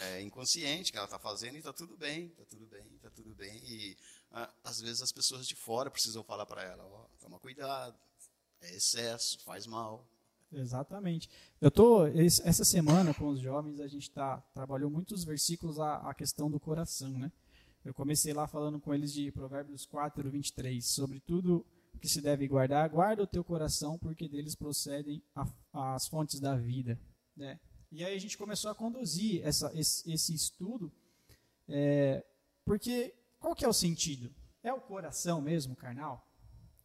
É 0.00 0.22
inconsciente 0.22 0.92
que 0.92 0.96
ela 0.96 1.06
está 1.06 1.18
fazendo 1.18 1.56
e 1.56 1.58
está 1.58 1.72
tudo 1.72 1.96
bem, 1.96 2.26
está 2.26 2.44
tudo 2.44 2.66
bem, 2.66 2.86
está 2.94 3.10
tudo 3.10 3.34
bem. 3.34 3.56
E 3.64 3.96
às 4.62 4.80
vezes 4.80 5.02
as 5.02 5.10
pessoas 5.10 5.46
de 5.46 5.56
fora 5.56 5.90
precisam 5.90 6.22
falar 6.22 6.46
para 6.46 6.62
ela: 6.62 6.84
ó, 6.84 7.06
toma 7.20 7.38
cuidado, 7.40 7.98
é 8.60 8.76
excesso, 8.76 9.40
faz 9.40 9.66
mal. 9.66 10.06
Exatamente. 10.52 11.28
Eu 11.60 11.70
tô 11.70 12.06
essa 12.06 12.64
semana 12.64 13.12
com 13.12 13.28
os 13.28 13.40
jovens 13.40 13.80
a 13.80 13.88
gente 13.88 14.10
tá 14.10 14.38
trabalhou 14.54 14.90
muitos 14.90 15.24
versículos 15.24 15.78
a, 15.78 15.96
a 15.96 16.14
questão 16.14 16.50
do 16.50 16.58
coração, 16.58 17.10
né? 17.18 17.30
Eu 17.84 17.92
comecei 17.94 18.32
lá 18.32 18.46
falando 18.46 18.80
com 18.80 18.94
eles 18.94 19.12
de 19.12 19.30
Provérbios 19.30 19.86
4, 19.86 20.30
23, 20.30 20.84
sobre 20.84 21.20
tudo 21.20 21.64
que 22.00 22.08
se 22.08 22.20
deve 22.20 22.46
guardar, 22.46 22.88
guarda 22.88 23.22
o 23.22 23.26
teu 23.26 23.42
coração, 23.42 23.98
porque 23.98 24.28
deles 24.28 24.54
procedem 24.54 25.22
a, 25.34 25.46
as 25.94 26.06
fontes 26.06 26.40
da 26.40 26.54
vida. 26.56 26.98
Né? 27.36 27.58
E 27.90 28.04
aí 28.04 28.14
a 28.14 28.20
gente 28.20 28.36
começou 28.36 28.70
a 28.70 28.74
conduzir 28.74 29.42
essa, 29.44 29.70
esse, 29.74 30.10
esse 30.10 30.34
estudo, 30.34 30.92
é, 31.66 32.24
porque 32.64 33.14
qual 33.38 33.54
que 33.54 33.64
é 33.64 33.68
o 33.68 33.72
sentido? 33.72 34.34
É 34.62 34.72
o 34.72 34.80
coração 34.80 35.40
mesmo, 35.40 35.74
carnal? 35.74 36.26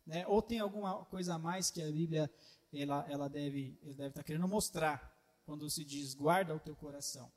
Né? 0.05 0.25
Ou 0.27 0.41
tem 0.41 0.59
alguma 0.59 1.05
coisa 1.05 1.35
a 1.35 1.39
mais 1.39 1.69
que 1.69 1.81
a 1.81 1.91
Bíblia 1.91 2.29
ela, 2.73 3.05
ela 3.09 3.27
deve 3.27 3.77
ele 3.81 3.93
deve 3.93 4.09
estar 4.09 4.21
tá 4.21 4.23
querendo 4.23 4.47
mostrar 4.47 5.13
quando 5.45 5.69
se 5.69 5.83
diz 5.83 6.13
guarda 6.13 6.55
o 6.55 6.59
teu 6.59 6.75
coração. 6.75 7.31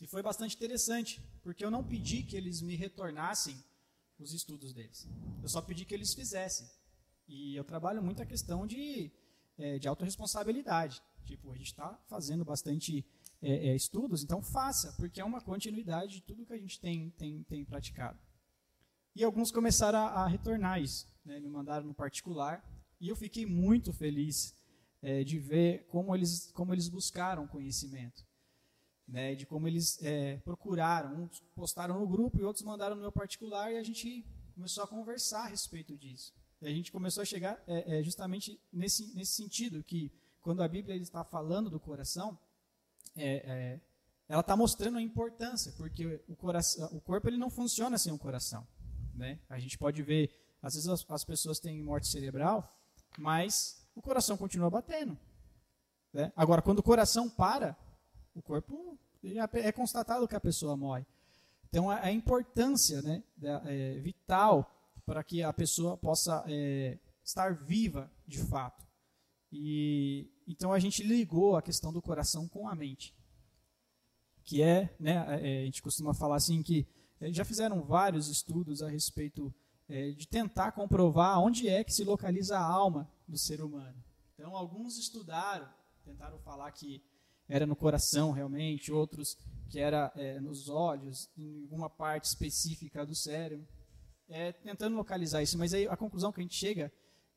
E 0.00 0.06
foi 0.06 0.22
bastante 0.22 0.54
interessante, 0.54 1.20
porque 1.42 1.64
eu 1.64 1.70
não 1.70 1.82
pedi 1.82 2.22
que 2.22 2.36
eles 2.36 2.60
me 2.60 2.76
retornassem 2.76 3.56
os 4.18 4.32
estudos 4.32 4.72
deles. 4.72 5.08
Eu 5.42 5.48
só 5.48 5.62
pedi 5.62 5.84
que 5.84 5.94
eles 5.94 6.12
fizessem. 6.14 6.68
E 7.26 7.56
eu 7.56 7.64
trabalho 7.64 8.02
muito 8.02 8.22
a 8.22 8.26
questão 8.26 8.66
de, 8.66 9.10
é, 9.58 9.78
de 9.78 9.88
autorresponsabilidade. 9.88 11.02
Tipo, 11.26 11.50
a 11.50 11.56
gente 11.56 11.66
está 11.66 11.98
fazendo 12.06 12.44
bastante 12.44 13.04
é, 13.42 13.68
é, 13.68 13.76
estudos, 13.76 14.22
então 14.22 14.40
faça, 14.40 14.92
porque 14.92 15.20
é 15.20 15.24
uma 15.24 15.40
continuidade 15.40 16.14
de 16.14 16.22
tudo 16.22 16.46
que 16.46 16.52
a 16.52 16.58
gente 16.58 16.80
tem, 16.80 17.10
tem, 17.10 17.42
tem 17.42 17.64
praticado. 17.64 18.18
E 19.14 19.24
alguns 19.24 19.50
começaram 19.50 19.98
a, 19.98 20.24
a 20.24 20.26
retornar 20.28 20.80
isso. 20.80 21.08
Né? 21.24 21.40
Me 21.40 21.48
mandaram 21.48 21.86
no 21.86 21.94
particular, 21.94 22.64
e 23.00 23.08
eu 23.08 23.16
fiquei 23.16 23.44
muito 23.44 23.92
feliz 23.92 24.56
é, 25.02 25.24
de 25.24 25.38
ver 25.38 25.84
como 25.88 26.14
eles, 26.14 26.50
como 26.52 26.72
eles 26.72 26.88
buscaram 26.88 27.46
conhecimento. 27.46 28.24
Né, 29.08 29.36
de 29.36 29.46
como 29.46 29.68
eles 29.68 30.02
é, 30.02 30.38
procuraram. 30.38 31.22
Uns 31.22 31.40
postaram 31.54 32.00
no 32.00 32.08
grupo 32.08 32.40
e 32.40 32.42
outros 32.42 32.64
mandaram 32.64 32.96
no 32.96 33.02
meu 33.02 33.12
particular 33.12 33.72
e 33.72 33.76
a 33.76 33.82
gente 33.82 34.26
começou 34.52 34.82
a 34.82 34.88
conversar 34.88 35.44
a 35.44 35.46
respeito 35.46 35.96
disso. 35.96 36.34
E 36.60 36.66
a 36.66 36.70
gente 36.70 36.90
começou 36.90 37.22
a 37.22 37.24
chegar 37.24 37.62
é, 37.68 37.98
é 37.98 38.02
justamente 38.02 38.60
nesse, 38.72 39.14
nesse 39.14 39.34
sentido, 39.34 39.84
que 39.84 40.10
quando 40.46 40.62
a 40.62 40.68
Bíblia 40.68 40.94
está 40.94 41.24
falando 41.24 41.68
do 41.68 41.80
coração, 41.80 42.38
é, 43.16 43.34
é, 43.38 43.80
ela 44.28 44.42
está 44.42 44.56
mostrando 44.56 44.96
a 44.96 45.02
importância, 45.02 45.72
porque 45.72 46.22
o, 46.28 46.36
coração, 46.36 46.88
o 46.92 47.00
corpo 47.00 47.28
ele 47.28 47.36
não 47.36 47.50
funciona 47.50 47.98
sem 47.98 48.12
o 48.12 48.18
coração. 48.18 48.64
Né? 49.12 49.40
A 49.48 49.58
gente 49.58 49.76
pode 49.76 50.04
ver, 50.04 50.30
às 50.62 50.74
vezes 50.74 50.88
as, 50.88 51.04
as 51.10 51.24
pessoas 51.24 51.58
têm 51.58 51.82
morte 51.82 52.06
cerebral, 52.06 52.72
mas 53.18 53.84
o 53.92 54.00
coração 54.00 54.36
continua 54.36 54.70
batendo. 54.70 55.18
Né? 56.12 56.32
Agora, 56.36 56.62
quando 56.62 56.78
o 56.78 56.82
coração 56.84 57.28
para, 57.28 57.76
o 58.32 58.40
corpo 58.40 58.96
já 59.24 59.50
é 59.54 59.72
constatado 59.72 60.28
que 60.28 60.36
a 60.36 60.40
pessoa 60.40 60.76
morre. 60.76 61.04
Então, 61.68 61.90
a, 61.90 62.04
a 62.04 62.12
importância 62.12 63.02
né, 63.02 63.24
da, 63.36 63.64
é, 63.66 63.98
vital 63.98 64.72
para 65.04 65.24
que 65.24 65.42
a 65.42 65.52
pessoa 65.52 65.96
possa 65.96 66.44
é, 66.46 67.00
estar 67.24 67.52
viva 67.52 68.08
de 68.28 68.38
fato. 68.38 68.86
E 69.50 70.35
então 70.46 70.72
a 70.72 70.78
gente 70.78 71.02
ligou 71.02 71.56
a 71.56 71.62
questão 71.62 71.92
do 71.92 72.00
coração 72.00 72.48
com 72.48 72.68
a 72.68 72.74
mente, 72.74 73.14
que 74.44 74.62
é, 74.62 74.94
né, 74.98 75.26
é, 75.42 75.62
a 75.62 75.64
gente 75.64 75.82
costuma 75.82 76.14
falar 76.14 76.36
assim 76.36 76.62
que 76.62 76.86
é, 77.20 77.32
já 77.32 77.44
fizeram 77.44 77.82
vários 77.82 78.28
estudos 78.28 78.82
a 78.82 78.88
respeito 78.88 79.52
é, 79.88 80.10
de 80.10 80.26
tentar 80.26 80.72
comprovar 80.72 81.40
onde 81.40 81.68
é 81.68 81.82
que 81.82 81.92
se 81.92 82.04
localiza 82.04 82.58
a 82.58 82.64
alma 82.64 83.10
do 83.26 83.38
ser 83.38 83.60
humano. 83.60 83.96
Então, 84.34 84.56
alguns 84.56 84.98
estudaram, 84.98 85.68
tentaram 86.04 86.38
falar 86.38 86.70
que 86.72 87.02
era 87.48 87.66
no 87.66 87.76
coração 87.76 88.32
realmente, 88.32 88.92
outros 88.92 89.38
que 89.68 89.78
era 89.78 90.12
é, 90.14 90.38
nos 90.40 90.68
olhos, 90.68 91.28
em 91.36 91.62
alguma 91.62 91.88
parte 91.88 92.24
específica 92.24 93.04
do 93.04 93.14
cérebro, 93.14 93.66
é, 94.28 94.52
tentando 94.52 94.96
localizar 94.96 95.42
isso. 95.42 95.58
Mas 95.58 95.72
aí 95.72 95.86
a 95.88 95.96
conclusão 95.96 96.32
que 96.32 96.40
a 96.40 96.42
gente 96.42 96.54
chega 96.54 96.92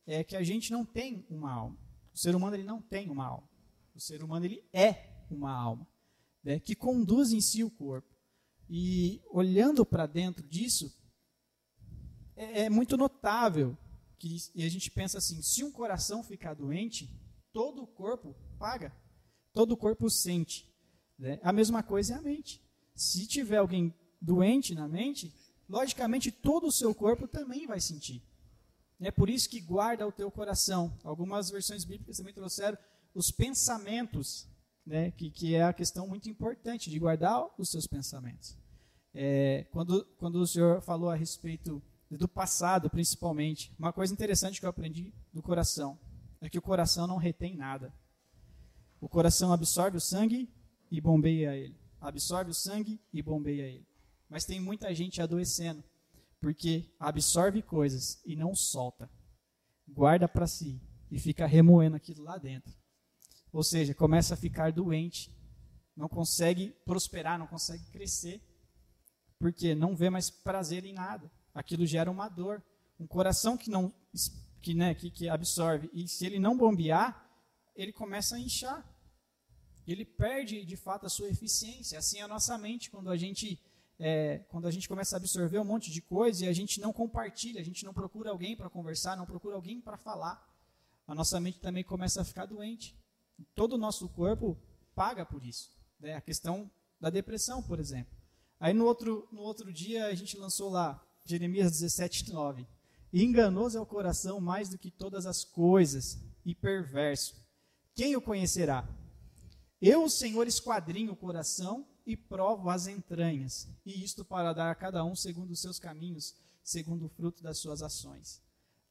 é 0.05 0.23
que 0.23 0.35
a 0.35 0.43
gente 0.43 0.71
não 0.71 0.83
tem 0.83 1.25
uma 1.29 1.51
alma. 1.51 1.77
Ser 2.19 2.35
humano 2.35 2.55
ele 2.55 2.63
não 2.63 2.81
tem 2.81 3.09
uma 3.09 3.25
alma. 3.25 3.49
O 3.95 3.99
ser 3.99 4.23
humano 4.23 4.45
ele 4.45 4.63
é 4.73 5.25
uma 5.29 5.51
alma 5.51 5.87
né, 6.43 6.59
que 6.59 6.75
conduz 6.75 7.31
em 7.31 7.41
si 7.41 7.63
o 7.63 7.71
corpo. 7.71 8.07
E 8.69 9.21
olhando 9.31 9.85
para 9.85 10.05
dentro 10.05 10.47
disso, 10.47 10.93
é, 12.35 12.63
é, 12.63 12.69
muito 12.69 12.95
notável 12.95 13.77
que 14.17 14.37
e 14.53 14.63
a 14.63 14.69
gente 14.69 14.91
pensa 14.91 15.17
assim: 15.17 15.41
se 15.41 15.63
um 15.63 15.71
coração 15.71 16.23
ficar 16.23 16.53
doente, 16.53 17.09
todo 17.51 17.83
o 17.83 17.87
corpo 17.87 18.35
paga, 18.59 18.95
todo 19.53 19.71
o 19.71 19.77
corpo 19.77 20.09
sente. 20.09 20.69
Né? 21.17 21.39
A 21.41 21.51
mesma 21.51 21.81
coisa 21.81 22.13
é 22.13 22.17
a 22.17 22.21
mente. 22.21 22.61
Se 22.95 23.25
tiver 23.25 23.57
alguém 23.57 23.93
doente 24.21 24.75
na 24.75 24.87
mente, 24.87 25.33
logicamente 25.67 26.31
todo 26.31 26.67
o 26.67 26.71
seu 26.71 26.93
corpo 26.93 27.27
também 27.27 27.65
vai 27.65 27.79
sentir. 27.79 28.21
É 29.01 29.11
por 29.11 29.29
isso 29.29 29.49
que 29.49 29.61
guarda 29.61 30.05
o 30.05 30.11
teu 30.11 30.29
coração. 30.29 30.97
Algumas 31.03 31.49
versões 31.49 31.85
bíblicas 31.85 32.17
também 32.17 32.33
trouxeram 32.33 32.77
os 33.13 33.31
pensamentos, 33.31 34.47
né, 34.85 35.11
que, 35.11 35.31
que 35.31 35.55
é 35.55 35.63
a 35.63 35.73
questão 35.73 36.07
muito 36.07 36.29
importante 36.29 36.89
de 36.89 36.99
guardar 36.99 37.45
os 37.57 37.69
seus 37.69 37.87
pensamentos. 37.87 38.57
É, 39.13 39.65
quando, 39.71 40.05
quando 40.17 40.35
o 40.35 40.47
Senhor 40.47 40.81
falou 40.81 41.09
a 41.09 41.15
respeito 41.15 41.81
do 42.11 42.27
passado, 42.27 42.89
principalmente, 42.89 43.73
uma 43.79 43.93
coisa 43.93 44.13
interessante 44.13 44.59
que 44.59 44.65
eu 44.65 44.69
aprendi 44.69 45.13
do 45.33 45.41
coração 45.41 45.97
é 46.41 46.49
que 46.49 46.57
o 46.57 46.61
coração 46.61 47.07
não 47.07 47.17
retém 47.17 47.55
nada. 47.55 47.93
O 48.99 49.07
coração 49.07 49.53
absorve 49.53 49.97
o 49.97 50.01
sangue 50.01 50.49
e 50.91 50.99
bombeia 50.99 51.55
ele. 51.55 51.77
Absorve 52.01 52.51
o 52.51 52.53
sangue 52.53 52.99
e 53.13 53.21
bombeia 53.21 53.63
ele. 53.63 53.87
Mas 54.29 54.45
tem 54.45 54.59
muita 54.59 54.93
gente 54.93 55.21
adoecendo 55.21 55.83
porque 56.39 56.93
absorve 56.99 57.61
coisas 57.61 58.21
e 58.25 58.35
não 58.35 58.55
solta. 58.55 59.09
Guarda 59.87 60.27
para 60.27 60.47
si 60.47 60.81
e 61.11 61.19
fica 61.19 61.45
remoendo 61.45 61.95
aquilo 61.95 62.23
lá 62.23 62.37
dentro. 62.37 62.73
Ou 63.51 63.63
seja, 63.63 63.93
começa 63.93 64.35
a 64.35 64.37
ficar 64.37 64.71
doente, 64.71 65.35
não 65.95 66.07
consegue 66.07 66.69
prosperar, 66.85 67.39
não 67.39 67.47
consegue 67.47 67.83
crescer, 67.91 68.41
porque 69.39 69.73
não 69.73 69.95
vê 69.95 70.09
mais 70.09 70.29
prazer 70.29 70.85
em 70.85 70.93
nada. 70.93 71.31
Aquilo 71.53 71.85
gera 71.85 72.11
uma 72.11 72.29
dor, 72.29 72.63
um 72.99 73.07
coração 73.07 73.57
que 73.57 73.69
não 73.69 73.93
que, 74.61 74.73
né, 74.73 74.93
que, 74.93 75.09
que 75.09 75.29
absorve 75.29 75.89
e 75.93 76.05
se 76.07 76.25
ele 76.25 76.37
não 76.37 76.57
bombear, 76.57 77.25
ele 77.75 77.93
começa 77.93 78.35
a 78.35 78.39
inchar. 78.39 78.85
Ele 79.87 80.05
perde 80.05 80.65
de 80.65 80.75
fato 80.75 81.05
a 81.05 81.09
sua 81.09 81.29
eficiência. 81.29 81.97
Assim 81.97 82.19
é 82.19 82.21
a 82.21 82.27
nossa 82.27 82.57
mente 82.57 82.91
quando 82.91 83.09
a 83.09 83.17
gente 83.17 83.59
é, 83.99 84.39
quando 84.49 84.67
a 84.67 84.71
gente 84.71 84.87
começa 84.87 85.15
a 85.15 85.17
absorver 85.17 85.59
um 85.59 85.65
monte 85.65 85.91
de 85.91 86.01
coisa 86.01 86.45
e 86.45 86.47
a 86.47 86.53
gente 86.53 86.79
não 86.79 86.93
compartilha, 86.93 87.59
a 87.59 87.63
gente 87.63 87.83
não 87.83 87.93
procura 87.93 88.29
alguém 88.29 88.55
para 88.55 88.69
conversar, 88.69 89.17
não 89.17 89.25
procura 89.25 89.55
alguém 89.55 89.81
para 89.81 89.97
falar, 89.97 90.47
a 91.05 91.13
nossa 91.13 91.39
mente 91.39 91.59
também 91.59 91.83
começa 91.83 92.21
a 92.21 92.23
ficar 92.23 92.45
doente. 92.45 92.97
Todo 93.55 93.73
o 93.73 93.77
nosso 93.77 94.07
corpo 94.09 94.57
paga 94.95 95.25
por 95.25 95.43
isso. 95.45 95.71
Né? 95.99 96.15
A 96.15 96.21
questão 96.21 96.71
da 96.99 97.09
depressão, 97.09 97.61
por 97.61 97.79
exemplo. 97.79 98.15
Aí 98.59 98.73
no 98.73 98.85
outro, 98.85 99.27
no 99.31 99.41
outro 99.41 99.73
dia 99.73 100.05
a 100.05 100.15
gente 100.15 100.37
lançou 100.37 100.69
lá 100.69 101.03
Jeremias 101.25 101.71
17, 101.71 102.31
9. 102.31 102.67
E 103.11 103.23
enganoso 103.23 103.77
é 103.77 103.81
o 103.81 103.85
coração 103.85 104.39
mais 104.39 104.69
do 104.69 104.77
que 104.77 104.91
todas 104.91 105.25
as 105.25 105.43
coisas, 105.43 106.19
e 106.45 106.53
perverso. 106.53 107.35
Quem 107.95 108.15
o 108.15 108.21
conhecerá? 108.21 108.87
Eu, 109.81 110.03
o 110.03 110.09
Senhor, 110.09 110.47
esquadrinho 110.47 111.13
o 111.13 111.15
coração 111.15 111.87
e 112.05 112.15
provo 112.15 112.69
as 112.69 112.87
entranhas, 112.87 113.67
e 113.85 114.03
isto 114.03 114.25
para 114.25 114.53
dar 114.53 114.71
a 114.71 114.75
cada 114.75 115.03
um 115.03 115.15
segundo 115.15 115.51
os 115.51 115.61
seus 115.61 115.79
caminhos, 115.79 116.35
segundo 116.63 117.05
o 117.05 117.09
fruto 117.09 117.43
das 117.43 117.57
suas 117.57 117.81
ações. 117.81 118.41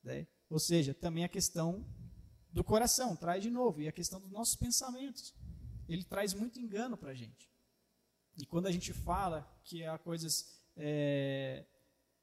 Né? 0.03 0.27
Ou 0.49 0.59
seja, 0.59 0.95
também 0.95 1.25
a 1.25 1.29
questão 1.29 1.85
do 2.53 2.65
coração, 2.65 3.15
traz 3.15 3.43
de 3.43 3.51
novo, 3.51 3.81
e 3.81 3.89
a 3.89 3.93
questão 3.93 4.21
dos 4.21 4.31
nossos 4.31 4.57
pensamentos. 4.57 5.35
Ele 5.89 6.05
traz 6.05 6.35
muito 6.35 6.59
engano 6.59 6.97
para 6.97 7.11
a 7.11 7.15
gente. 7.15 7.49
E 8.37 8.47
quando 8.47 8.67
a 8.67 8.73
gente 8.73 8.93
fala 8.93 9.49
que 9.65 9.85
há 9.85 9.99
coisas 9.99 10.61
é, 10.77 11.67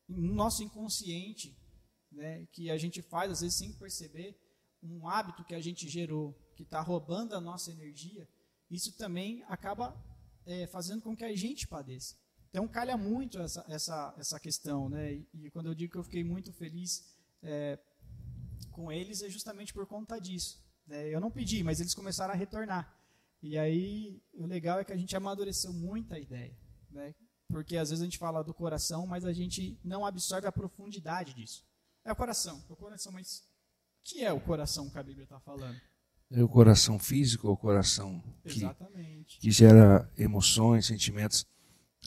no 0.07 0.33
nosso 0.33 0.63
inconsciente, 0.63 1.57
né, 2.11 2.45
que 2.51 2.71
a 2.71 2.77
gente 2.77 3.01
faz 3.01 3.31
às 3.31 3.41
vezes 3.41 3.57
sem 3.57 3.73
perceber, 3.73 4.39
um 4.81 5.07
hábito 5.07 5.43
que 5.43 5.55
a 5.55 5.59
gente 5.59 5.89
gerou, 5.89 6.33
que 6.55 6.63
está 6.63 6.79
roubando 6.79 7.35
a 7.35 7.41
nossa 7.41 7.71
energia, 7.71 8.27
isso 8.69 8.95
também 8.97 9.43
acaba 9.47 9.95
é, 10.45 10.67
fazendo 10.67 11.01
com 11.01 11.15
que 11.15 11.23
a 11.23 11.36
gente 11.36 11.67
padeça. 11.67 12.15
Então 12.49 12.67
calha 12.67 12.95
muito 12.95 13.39
essa, 13.39 13.65
essa, 13.67 14.15
essa 14.17 14.39
questão, 14.39 14.88
né? 14.89 15.13
E, 15.13 15.27
e 15.34 15.51
quando 15.51 15.67
eu 15.67 15.75
digo 15.75 15.91
que 15.91 15.97
eu 15.97 16.03
fiquei 16.03 16.23
muito 16.23 16.53
feliz 16.53 17.03
é, 17.41 17.77
com 18.71 18.91
eles 18.91 19.21
é 19.21 19.29
justamente 19.29 19.73
por 19.73 19.86
conta 19.86 20.19
disso. 20.19 20.63
Né? 20.88 21.10
Eu 21.10 21.19
não 21.19 21.31
pedi, 21.31 21.63
mas 21.63 21.79
eles 21.79 21.93
começaram 21.93 22.34
a 22.34 22.38
retornar. 22.38 22.93
E 23.41 23.58
aí 23.58 24.21
o 24.34 24.45
legal 24.45 24.79
é 24.79 24.86
que 24.86 24.93
a 24.93 24.97
gente 24.97 25.15
amadureceu 25.15 25.73
muito 25.73 26.13
a 26.13 26.19
ideia, 26.19 26.58
né? 26.89 27.13
Porque 27.47 27.77
às 27.77 27.89
vezes 27.89 28.01
a 28.01 28.05
gente 28.05 28.17
fala 28.17 28.43
do 28.43 28.53
coração, 28.53 29.05
mas 29.05 29.23
a 29.23 29.34
gente 29.34 29.79
não 29.84 30.05
absorve 30.05 30.47
a 30.47 30.51
profundidade 30.51 31.34
disso. 31.34 31.63
É 32.03 32.12
o 32.12 32.15
coração, 32.15 32.63
é 32.69 32.73
o 32.73 32.75
coração, 32.75 33.12
mas 33.12 33.39
o 33.39 34.03
que 34.03 34.23
é 34.23 34.34
o 34.34 34.39
coração 34.39 34.89
que 34.89 34.97
a 34.97 35.03
Bíblia 35.03 35.25
está 35.25 35.39
falando? 35.39 35.79
É 36.31 36.43
o 36.43 36.49
coração 36.49 36.97
físico 36.97 37.47
ou 37.47 37.53
o 37.53 37.57
coração 37.57 38.21
que, 38.43 38.61
que 39.39 39.51
gera 39.51 40.09
emoções, 40.17 40.88
sentimentos. 40.88 41.45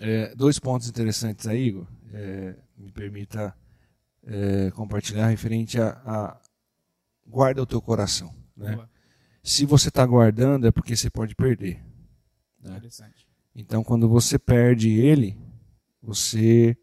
É, 0.00 0.34
dois 0.34 0.58
pontos 0.58 0.88
interessantes 0.88 1.46
aí, 1.46 1.68
Igor. 1.68 1.86
É, 2.12 2.56
me 2.76 2.90
permita 2.90 3.54
é, 4.24 4.70
compartilhar 4.72 5.28
referente 5.28 5.80
a, 5.80 5.90
a, 6.04 6.40
guarda 7.26 7.62
o 7.62 7.66
teu 7.66 7.80
coração. 7.80 8.34
Né? 8.56 8.78
Se 9.42 9.64
você 9.64 9.88
está 9.88 10.04
guardando 10.04 10.66
é 10.66 10.70
porque 10.70 10.96
você 10.96 11.08
pode 11.08 11.34
perder. 11.34 11.82
Né? 12.60 12.80
Então, 13.54 13.82
quando 13.82 14.08
você 14.08 14.38
perde 14.38 14.90
ele, 14.90 15.36
você 16.02 16.76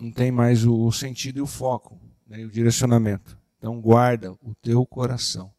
não 0.00 0.10
tem 0.10 0.30
mais 0.30 0.64
o, 0.64 0.86
o 0.86 0.92
sentido 0.92 1.38
e 1.38 1.42
o 1.42 1.46
foco, 1.46 2.00
né? 2.26 2.40
e 2.40 2.44
o 2.44 2.50
direcionamento. 2.50 3.38
Então, 3.58 3.80
guarda 3.80 4.32
o 4.32 4.54
teu 4.62 4.84
coração. 4.86 5.52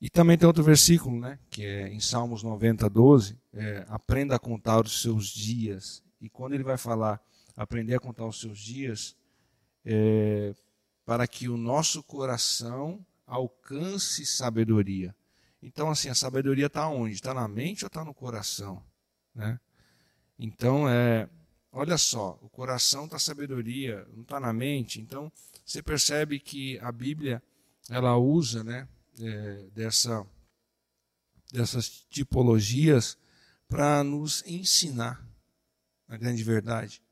E 0.00 0.08
também 0.08 0.38
tem 0.38 0.46
outro 0.46 0.62
versículo, 0.62 1.20
né, 1.20 1.38
que 1.50 1.64
é 1.64 1.88
em 1.88 2.00
Salmos 2.00 2.42
90, 2.42 2.88
12, 2.88 3.38
é, 3.52 3.84
aprenda 3.88 4.34
a 4.34 4.38
contar 4.38 4.80
os 4.80 5.02
seus 5.02 5.28
dias. 5.28 6.02
E 6.20 6.28
quando 6.28 6.54
ele 6.54 6.64
vai 6.64 6.78
falar 6.78 7.20
aprender 7.54 7.94
a 7.94 8.00
contar 8.00 8.26
os 8.26 8.40
seus 8.40 8.58
dias, 8.58 9.14
é, 9.84 10.54
para 11.04 11.26
que 11.26 11.48
o 11.48 11.56
nosso 11.58 12.02
coração 12.02 13.04
alcance 13.26 14.24
sabedoria. 14.24 15.14
Então, 15.62 15.90
assim, 15.90 16.08
a 16.08 16.14
sabedoria 16.14 16.66
está 16.66 16.88
onde? 16.88 17.14
Está 17.14 17.34
na 17.34 17.46
mente 17.46 17.84
ou 17.84 17.88
está 17.88 18.02
no 18.02 18.14
coração? 18.14 18.82
Né? 19.34 19.60
Então, 20.38 20.88
é, 20.88 21.28
olha 21.70 21.98
só, 21.98 22.38
o 22.40 22.48
coração 22.48 23.04
está 23.04 23.18
sabedoria, 23.18 24.06
não 24.14 24.22
está 24.22 24.40
na 24.40 24.52
mente. 24.52 25.00
Então, 25.00 25.30
você 25.64 25.82
percebe 25.82 26.40
que 26.40 26.78
a 26.78 26.90
Bíblia 26.90 27.42
ela 27.90 28.16
usa, 28.16 28.64
né, 28.64 28.88
é, 29.20 29.68
dessa, 29.74 30.26
dessas 31.52 32.06
tipologias 32.10 33.18
para 33.68 34.02
nos 34.02 34.42
ensinar 34.46 35.24
a 36.08 36.16
grande 36.16 36.42
verdade. 36.42 37.02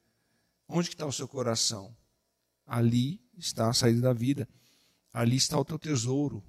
Onde 0.66 0.88
está 0.88 1.06
o 1.06 1.12
seu 1.12 1.28
coração? 1.28 1.96
Ali 2.66 3.20
está 3.36 3.70
a 3.70 3.72
saída 3.72 4.00
da 4.00 4.12
vida. 4.12 4.48
Ali 5.12 5.36
está 5.36 5.58
o 5.58 5.64
teu 5.64 5.78
tesouro. 5.78 6.44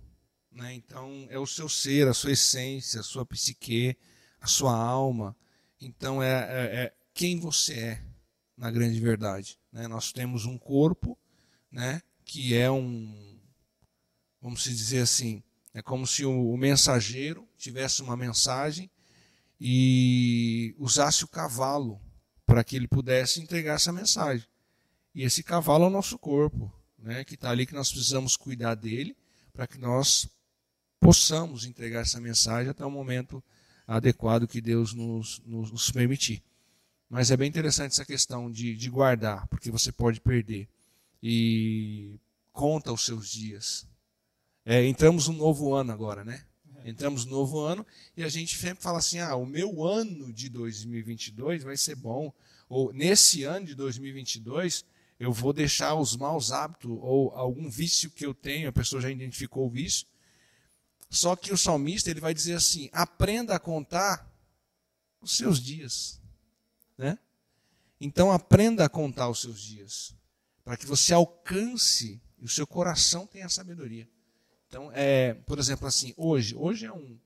Né? 0.52 0.74
Então, 0.74 1.28
é 1.30 1.38
o 1.38 1.46
seu 1.46 1.70
ser, 1.70 2.08
a 2.08 2.14
sua 2.14 2.32
essência, 2.32 3.00
a 3.00 3.04
sua 3.04 3.26
psique, 3.26 3.96
a 4.42 4.48
sua 4.48 4.76
alma. 4.76 5.36
Então, 5.80 6.22
é, 6.22 6.32
é, 6.32 6.76
é 6.84 6.94
quem 7.14 7.40
você 7.40 7.74
é, 7.74 8.04
na 8.58 8.70
grande 8.72 9.00
verdade. 9.00 9.60
Né? 9.72 9.88
Nós 9.88 10.12
temos 10.12 10.46
um 10.46 10.58
corpo 10.58 11.18
né, 11.72 12.02
que 12.26 12.56
é 12.56 12.70
um, 12.70 13.40
vamos 14.42 14.64
dizer 14.64 15.02
assim, 15.02 15.44
é 15.74 15.82
como 15.82 16.08
se 16.08 16.26
o, 16.26 16.58
mensageiro 16.58 17.48
tivesse 17.58 18.02
uma 18.02 18.18
mensagem 18.18 18.90
e 19.60 20.76
usasse 20.78 21.24
o 21.24 21.28
cavalo 21.28 22.02
para 22.46 22.64
que 22.64 22.76
ele 22.76 22.88
pudesse 22.88 23.40
entregar 23.40 23.76
essa 23.76 23.92
mensagem. 23.92 24.48
E 25.14 25.24
esse 25.24 25.44
cavalo 25.44 25.86
é 25.86 25.88
o 25.88 25.92
nosso 25.92 26.18
corpo, 26.18 26.74
né, 26.98 27.24
que 27.24 27.36
está 27.36 27.52
ali, 27.52 27.66
que 27.66 27.74
nós 27.74 27.92
precisamos 27.92 28.36
cuidar 28.36 28.76
dele, 28.76 29.16
para 29.54 29.68
que 29.68 29.78
nós 29.78 30.28
possamos 31.00 31.66
entregar 31.66 32.02
essa 32.02 32.20
mensagem 32.20 32.70
até 32.70 32.86
o 32.86 32.92
momento 32.92 33.44
adequado 33.88 34.48
que 34.48 34.62
Deus 34.62 34.94
nos, 34.94 35.42
nos, 35.46 35.72
nos 35.72 35.92
permitir. 35.92 36.44
Mas 37.10 37.32
é 37.32 37.38
bem 37.38 37.50
interessante 37.50 37.94
essa 37.94 38.06
questão 38.06 38.52
de, 38.52 38.76
de 38.76 38.90
guardar, 38.90 39.48
porque 39.48 39.72
você 39.72 39.92
pode 39.92 40.22
perder. 40.22 40.68
E 41.22 42.20
conta 42.54 42.94
os 42.94 43.04
seus 43.04 43.30
dias. 43.30 43.88
É, 44.72 44.86
entramos 44.86 45.28
no 45.28 45.34
novo 45.34 45.74
ano 45.74 45.92
agora, 45.92 46.24
né? 46.24 46.46
Entramos 46.86 47.26
no 47.26 47.32
novo 47.32 47.60
ano 47.60 47.84
e 48.16 48.24
a 48.24 48.30
gente 48.30 48.56
sempre 48.56 48.84
fala 48.84 49.00
assim: 49.00 49.18
ah, 49.18 49.36
o 49.36 49.44
meu 49.44 49.84
ano 49.84 50.32
de 50.32 50.48
2022 50.48 51.64
vai 51.64 51.76
ser 51.76 51.96
bom. 51.96 52.32
Ou 52.70 52.94
nesse 52.94 53.44
ano 53.44 53.66
de 53.66 53.74
2022 53.74 54.86
eu 55.20 55.34
vou 55.34 55.54
deixar 55.54 55.96
os 55.96 56.16
maus 56.16 56.52
hábitos 56.52 56.92
ou 57.02 57.32
algum 57.32 57.68
vício 57.68 58.12
que 58.12 58.24
eu 58.24 58.32
tenho, 58.32 58.70
a 58.70 58.72
pessoa 58.72 59.02
já 59.02 59.10
identificou 59.10 59.66
o 59.66 59.72
vício, 59.72 60.06
Só 61.10 61.36
que 61.36 61.52
o 61.52 61.58
salmista 61.58 62.12
ele 62.12 62.22
vai 62.22 62.36
dizer 62.36 62.54
assim: 62.54 62.92
aprenda 62.94 63.56
a 63.56 63.60
contar 63.60 64.32
os 65.20 65.36
seus 65.36 65.60
dias. 65.60 66.22
Né? 66.96 67.18
Então 68.00 68.32
aprenda 68.32 68.86
a 68.86 68.90
contar 68.90 69.30
os 69.30 69.42
seus 69.42 69.60
dias, 69.60 70.16
para 70.64 70.78
que 70.78 70.86
você 70.86 71.12
alcance 71.12 72.22
e 72.38 72.46
o 72.46 72.48
seu 72.48 72.68
coração 72.68 73.26
tenha 73.26 73.50
sabedoria. 73.50 74.08
Então, 74.70 74.92
é, 74.94 75.34
por 75.34 75.58
exemplo, 75.58 75.88
assim, 75.88 76.14
hoje, 76.16 76.56
hoje 76.56 76.86
é 76.86 76.94
um, 76.94 77.18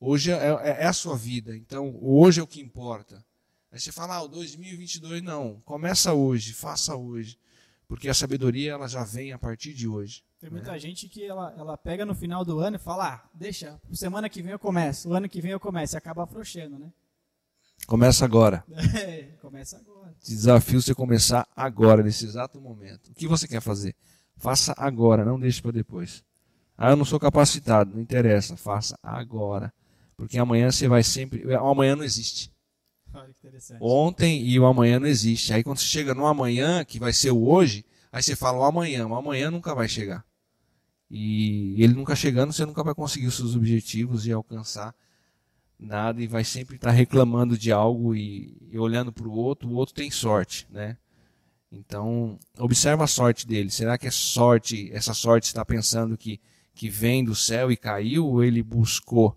hoje 0.00 0.32
é, 0.32 0.36
é, 0.36 0.82
é 0.82 0.86
a 0.86 0.92
sua 0.94 1.14
vida. 1.14 1.54
Então, 1.54 1.96
hoje 2.00 2.40
é 2.40 2.42
o 2.42 2.46
que 2.46 2.58
importa. 2.58 3.22
Aí 3.70 3.78
você 3.78 3.92
fala, 3.92 4.16
ah, 4.16 4.22
o 4.22 4.28
2022 4.28 5.22
não, 5.22 5.60
começa 5.60 6.14
hoje, 6.14 6.54
faça 6.54 6.96
hoje, 6.96 7.38
porque 7.86 8.08
a 8.08 8.14
sabedoria 8.14 8.72
ela 8.72 8.88
já 8.88 9.04
vem 9.04 9.30
a 9.32 9.38
partir 9.38 9.74
de 9.74 9.86
hoje. 9.86 10.24
Tem 10.40 10.50
muita 10.50 10.72
né? 10.72 10.78
gente 10.78 11.06
que 11.06 11.22
ela, 11.22 11.54
ela 11.56 11.76
pega 11.76 12.06
no 12.06 12.14
final 12.14 12.46
do 12.46 12.58
ano 12.58 12.76
e 12.76 12.80
fala, 12.80 13.14
ah, 13.14 13.28
deixa, 13.34 13.78
semana 13.92 14.30
que 14.30 14.42
vem 14.42 14.52
eu 14.52 14.58
começo, 14.58 15.10
o 15.10 15.12
ano 15.12 15.28
que 15.28 15.42
vem 15.42 15.50
eu 15.50 15.60
começo, 15.60 15.94
e 15.94 15.98
acaba 15.98 16.24
afrouxando, 16.24 16.78
né? 16.78 16.90
Começa 17.86 18.24
agora. 18.24 18.64
É, 18.98 19.34
começa 19.42 19.76
agora. 19.76 20.14
Desafio 20.22 20.80
você 20.80 20.94
começar 20.94 21.46
agora, 21.54 22.02
nesse 22.02 22.24
exato 22.24 22.58
momento. 22.58 23.10
O 23.10 23.14
que 23.14 23.28
você 23.28 23.46
quer 23.46 23.60
fazer? 23.60 23.94
Faça 24.38 24.74
agora, 24.78 25.24
não 25.24 25.38
deixe 25.38 25.60
para 25.60 25.72
depois. 25.72 26.24
Ah, 26.82 26.92
eu 26.92 26.96
não 26.96 27.04
sou 27.04 27.20
capacitado, 27.20 27.94
não 27.94 28.00
interessa, 28.00 28.56
faça 28.56 28.98
agora. 29.02 29.70
Porque 30.16 30.38
amanhã 30.38 30.70
você 30.70 30.88
vai 30.88 31.02
sempre. 31.02 31.46
O 31.46 31.68
amanhã 31.68 31.94
não 31.94 32.02
existe. 32.02 32.50
Olha 33.12 33.34
que 33.34 33.46
interessante. 33.46 33.78
Ontem 33.82 34.42
e 34.46 34.58
o 34.58 34.64
amanhã 34.64 34.98
não 34.98 35.06
existe. 35.06 35.52
Aí 35.52 35.62
quando 35.62 35.76
você 35.76 35.84
chega 35.84 36.14
no 36.14 36.26
amanhã, 36.26 36.82
que 36.82 36.98
vai 36.98 37.12
ser 37.12 37.32
o 37.32 37.46
hoje, 37.46 37.84
aí 38.10 38.22
você 38.22 38.34
fala 38.34 38.60
o 38.60 38.64
amanhã, 38.64 39.06
o 39.06 39.14
amanhã 39.14 39.50
nunca 39.50 39.74
vai 39.74 39.88
chegar. 39.88 40.24
E 41.10 41.74
ele 41.82 41.92
nunca 41.92 42.16
chegando, 42.16 42.50
você 42.50 42.64
nunca 42.64 42.82
vai 42.82 42.94
conseguir 42.94 43.26
os 43.26 43.34
seus 43.34 43.54
objetivos 43.54 44.26
e 44.26 44.32
alcançar 44.32 44.94
nada 45.78 46.22
e 46.22 46.26
vai 46.26 46.44
sempre 46.44 46.76
estar 46.76 46.92
reclamando 46.92 47.58
de 47.58 47.70
algo 47.70 48.16
e, 48.16 48.56
e 48.70 48.78
olhando 48.78 49.12
para 49.12 49.28
o 49.28 49.32
outro, 49.32 49.68
o 49.68 49.74
outro 49.74 49.94
tem 49.94 50.10
sorte, 50.10 50.66
né? 50.70 50.96
Então, 51.70 52.38
observa 52.58 53.04
a 53.04 53.06
sorte 53.06 53.46
dele. 53.46 53.70
Será 53.70 53.98
que 53.98 54.06
é 54.06 54.10
sorte, 54.10 54.90
essa 54.92 55.12
sorte 55.12 55.44
está 55.44 55.62
pensando 55.62 56.16
que, 56.16 56.40
que 56.74 56.88
vem 56.88 57.24
do 57.24 57.34
céu 57.34 57.70
e 57.70 57.76
caiu 57.76 58.26
ou 58.26 58.42
ele 58.42 58.62
buscou 58.62 59.36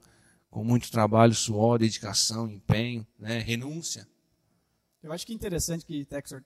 com 0.50 0.64
muito 0.64 0.92
trabalho, 0.92 1.34
suor, 1.34 1.80
dedicação, 1.80 2.50
empenho, 2.50 3.06
né? 3.18 3.40
renúncia? 3.40 4.08
Eu 5.02 5.12
acho 5.12 5.26
que 5.26 5.34
é 5.34 5.36
interessante 5.36 5.86
que 5.86 6.06
Texor 6.06 6.42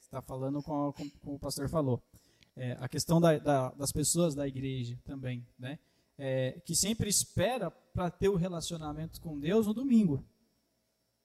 está 0.00 0.20
falando 0.20 0.62
com, 0.62 0.92
com, 0.92 1.08
com, 1.08 1.34
o 1.34 1.38
pastor 1.38 1.68
falou. 1.68 2.02
É, 2.54 2.76
a 2.80 2.88
questão 2.88 3.20
da, 3.20 3.38
da, 3.38 3.70
das 3.70 3.92
pessoas 3.92 4.34
da 4.34 4.46
igreja 4.46 4.98
também, 5.04 5.46
né? 5.58 5.78
É, 6.18 6.60
que 6.64 6.74
sempre 6.74 7.08
espera 7.08 7.70
para 7.70 8.10
ter 8.10 8.28
o 8.28 8.36
relacionamento 8.36 9.20
com 9.20 9.38
Deus 9.38 9.66
no 9.66 9.74
domingo. 9.74 10.24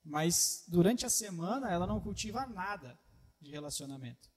Mas 0.04 0.64
durante 0.68 1.06
a 1.06 1.10
semana 1.10 1.72
ela 1.72 1.88
não 1.88 2.00
cultiva 2.00 2.46
nada 2.46 2.98
de 3.40 3.52
relacionamento. 3.52 4.30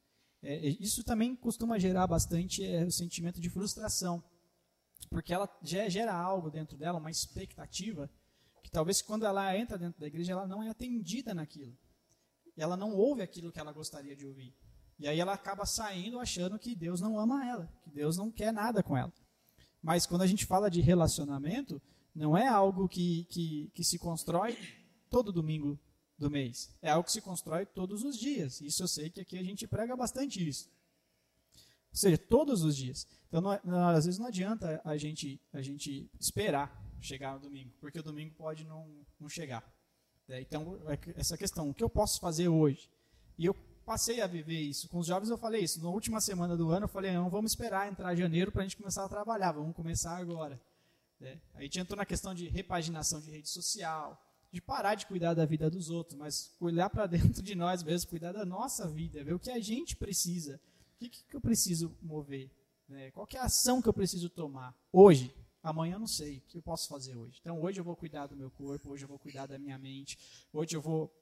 É, 0.43 0.57
isso 0.81 1.05
também 1.05 1.35
costuma 1.35 1.79
gerar 1.79 2.07
bastante 2.07 2.65
é, 2.65 2.85
o 2.85 2.91
sentimento 2.91 3.41
de 3.41 3.49
frustração, 3.49 4.23
porque 5.15 5.33
ela 5.33 5.49
gera 5.63 6.13
algo 6.13 6.51
dentro 6.51 6.77
dela, 6.77 6.99
uma 6.99 7.09
expectativa, 7.09 8.11
que 8.65 8.69
talvez 8.69 9.01
quando 9.01 9.25
ela 9.25 9.57
entra 9.57 9.79
dentro 9.79 10.01
da 10.01 10.09
igreja 10.09 10.33
ela 10.33 10.45
não 10.45 10.61
é 10.61 10.69
atendida 10.69 11.33
naquilo. 11.33 11.73
Ela 12.57 12.77
não 12.77 12.97
ouve 12.97 13.23
aquilo 13.23 13.53
que 13.53 13.61
ela 13.61 13.73
gostaria 13.73 14.17
de 14.17 14.27
ouvir. 14.27 14.53
E 14.99 15.07
aí 15.07 15.21
ela 15.21 15.33
acaba 15.33 15.65
saindo 15.65 16.19
achando 16.19 16.59
que 16.59 16.75
Deus 16.75 17.01
não 17.01 17.17
ama 17.17 17.47
ela, 17.49 17.73
que 17.85 17.91
Deus 17.91 18.17
não 18.17 18.29
quer 18.29 18.53
nada 18.53 18.83
com 18.83 18.97
ela. 18.97 19.13
Mas 19.81 20.05
quando 20.05 20.23
a 20.23 20.27
gente 20.27 20.47
fala 20.47 20.69
de 20.69 20.81
relacionamento, 20.81 21.81
não 22.13 22.37
é 22.37 22.49
algo 22.49 22.89
que, 22.89 23.25
que, 23.31 23.71
que 23.73 23.85
se 23.85 24.01
constrói 24.01 24.59
todo 25.09 25.33
domingo 25.33 25.79
do 26.19 26.29
mês. 26.29 26.77
É 26.83 26.91
algo 26.91 27.05
que 27.05 27.13
se 27.13 27.21
constrói 27.21 27.67
todos 27.67 28.03
os 28.03 28.19
dias. 28.19 28.61
Isso 28.61 28.83
eu 28.83 28.89
sei 28.89 29.11
que 29.11 29.21
aqui 29.21 29.39
a 29.39 29.45
gente 29.45 29.65
prega 29.69 29.95
bastante 29.95 30.45
isso. 30.45 30.69
Ou 31.95 31.99
seja, 31.99 32.19
todos 32.19 32.65
os 32.65 32.77
dias. 32.77 33.07
Então, 33.29 33.41
não, 33.41 33.61
não, 33.63 33.89
às 33.89 34.05
vezes 34.05 34.19
não 34.19 34.27
adianta 34.27 34.81
a 34.85 34.97
gente, 34.97 35.41
a 35.53 35.63
gente 35.63 36.11
esperar 36.19 36.85
chegar 37.01 37.35
no 37.35 37.41
domingo, 37.41 37.71
porque 37.81 38.01
o 38.01 38.03
domingo 38.03 38.35
pode 38.35 38.65
não, 38.65 39.07
não 39.21 39.29
chegar. 39.29 39.63
É, 40.29 40.41
então, 40.41 40.77
é 40.89 40.99
essa 41.17 41.39
questão, 41.39 41.71
o 41.71 41.75
que 41.75 41.85
eu 41.85 41.89
posso 41.89 42.19
fazer 42.19 42.49
hoje? 42.49 42.91
E 43.39 43.47
eu 43.47 43.55
passei 43.87 44.21
a 44.21 44.27
viver 44.27 44.61
isso. 44.61 44.89
Com 44.89 44.99
os 44.99 45.07
jovens 45.07 45.31
eu 45.31 45.39
falei 45.39 45.63
isso. 45.63 45.81
Na 45.81 45.89
última 45.89 46.21
semana 46.21 46.57
do 46.57 46.71
ano 46.71 46.85
eu 46.85 46.89
falei, 46.89 47.13
não 47.13 47.31
vamos 47.31 47.53
esperar 47.53 47.89
entrar 47.89 48.13
janeiro 48.17 48.51
para 48.51 48.63
a 48.63 48.65
gente 48.65 48.77
começar 48.77 49.05
a 49.05 49.09
trabalhar, 49.09 49.53
vamos 49.53 49.77
começar 49.77 50.17
agora. 50.17 50.61
É, 51.21 51.39
a 51.55 51.63
gente 51.63 51.79
entrou 51.79 51.97
na 51.97 52.05
questão 52.05 52.35
de 52.35 52.49
repaginação 52.49 53.21
de 53.21 53.31
rede 53.31 53.49
social, 53.49 54.21
de 54.51 54.61
parar 54.61 54.97
de 54.97 55.07
cuidar 55.07 55.35
da 55.35 55.45
vida 55.45 55.71
dos 55.71 55.91
outros, 55.91 56.19
mas 56.19 56.57
olhar 56.59 56.91
para 56.91 57.07
dentro 57.09 57.41
de 57.41 57.55
nós 57.55 57.85
mesmos, 57.85 58.05
cuidar 58.05 58.33
da 58.33 58.45
nossa 58.45 58.89
vida, 58.89 59.23
ver 59.23 59.35
o 59.35 59.39
que 59.39 59.51
a 59.51 59.61
gente 59.61 59.95
precisa. 59.95 60.61
Que, 61.09 61.25
que 61.25 61.37
eu 61.37 61.41
preciso 61.41 61.97
mover? 62.03 62.51
Né? 62.89 63.11
Qual 63.11 63.27
é 63.33 63.39
a 63.39 63.45
ação 63.45 63.81
que 63.81 63.89
eu 63.89 63.93
preciso 63.93 64.29
tomar 64.29 64.75
hoje? 64.93 65.35
Amanhã 65.63 65.95
eu 65.95 66.01
não 66.01 66.07
sei. 66.07 66.39
O 66.39 66.41
que 66.43 66.59
eu 66.59 66.63
posso 66.63 66.89
fazer 66.89 67.17
hoje? 67.17 67.39
Então 67.41 67.61
hoje 67.63 67.81
eu 67.81 67.85
vou 67.85 67.97
cuidar 67.97 68.27
do 68.27 68.37
meu 68.37 68.51
corpo, 68.51 68.91
hoje 68.91 69.05
eu 69.05 69.09
vou 69.09 69.19
cuidar 69.19 69.47
da 69.47 69.59
minha 69.59 69.79
mente, 69.79 70.19
hoje 70.53 70.77
eu 70.77 70.83
vou 70.83 71.13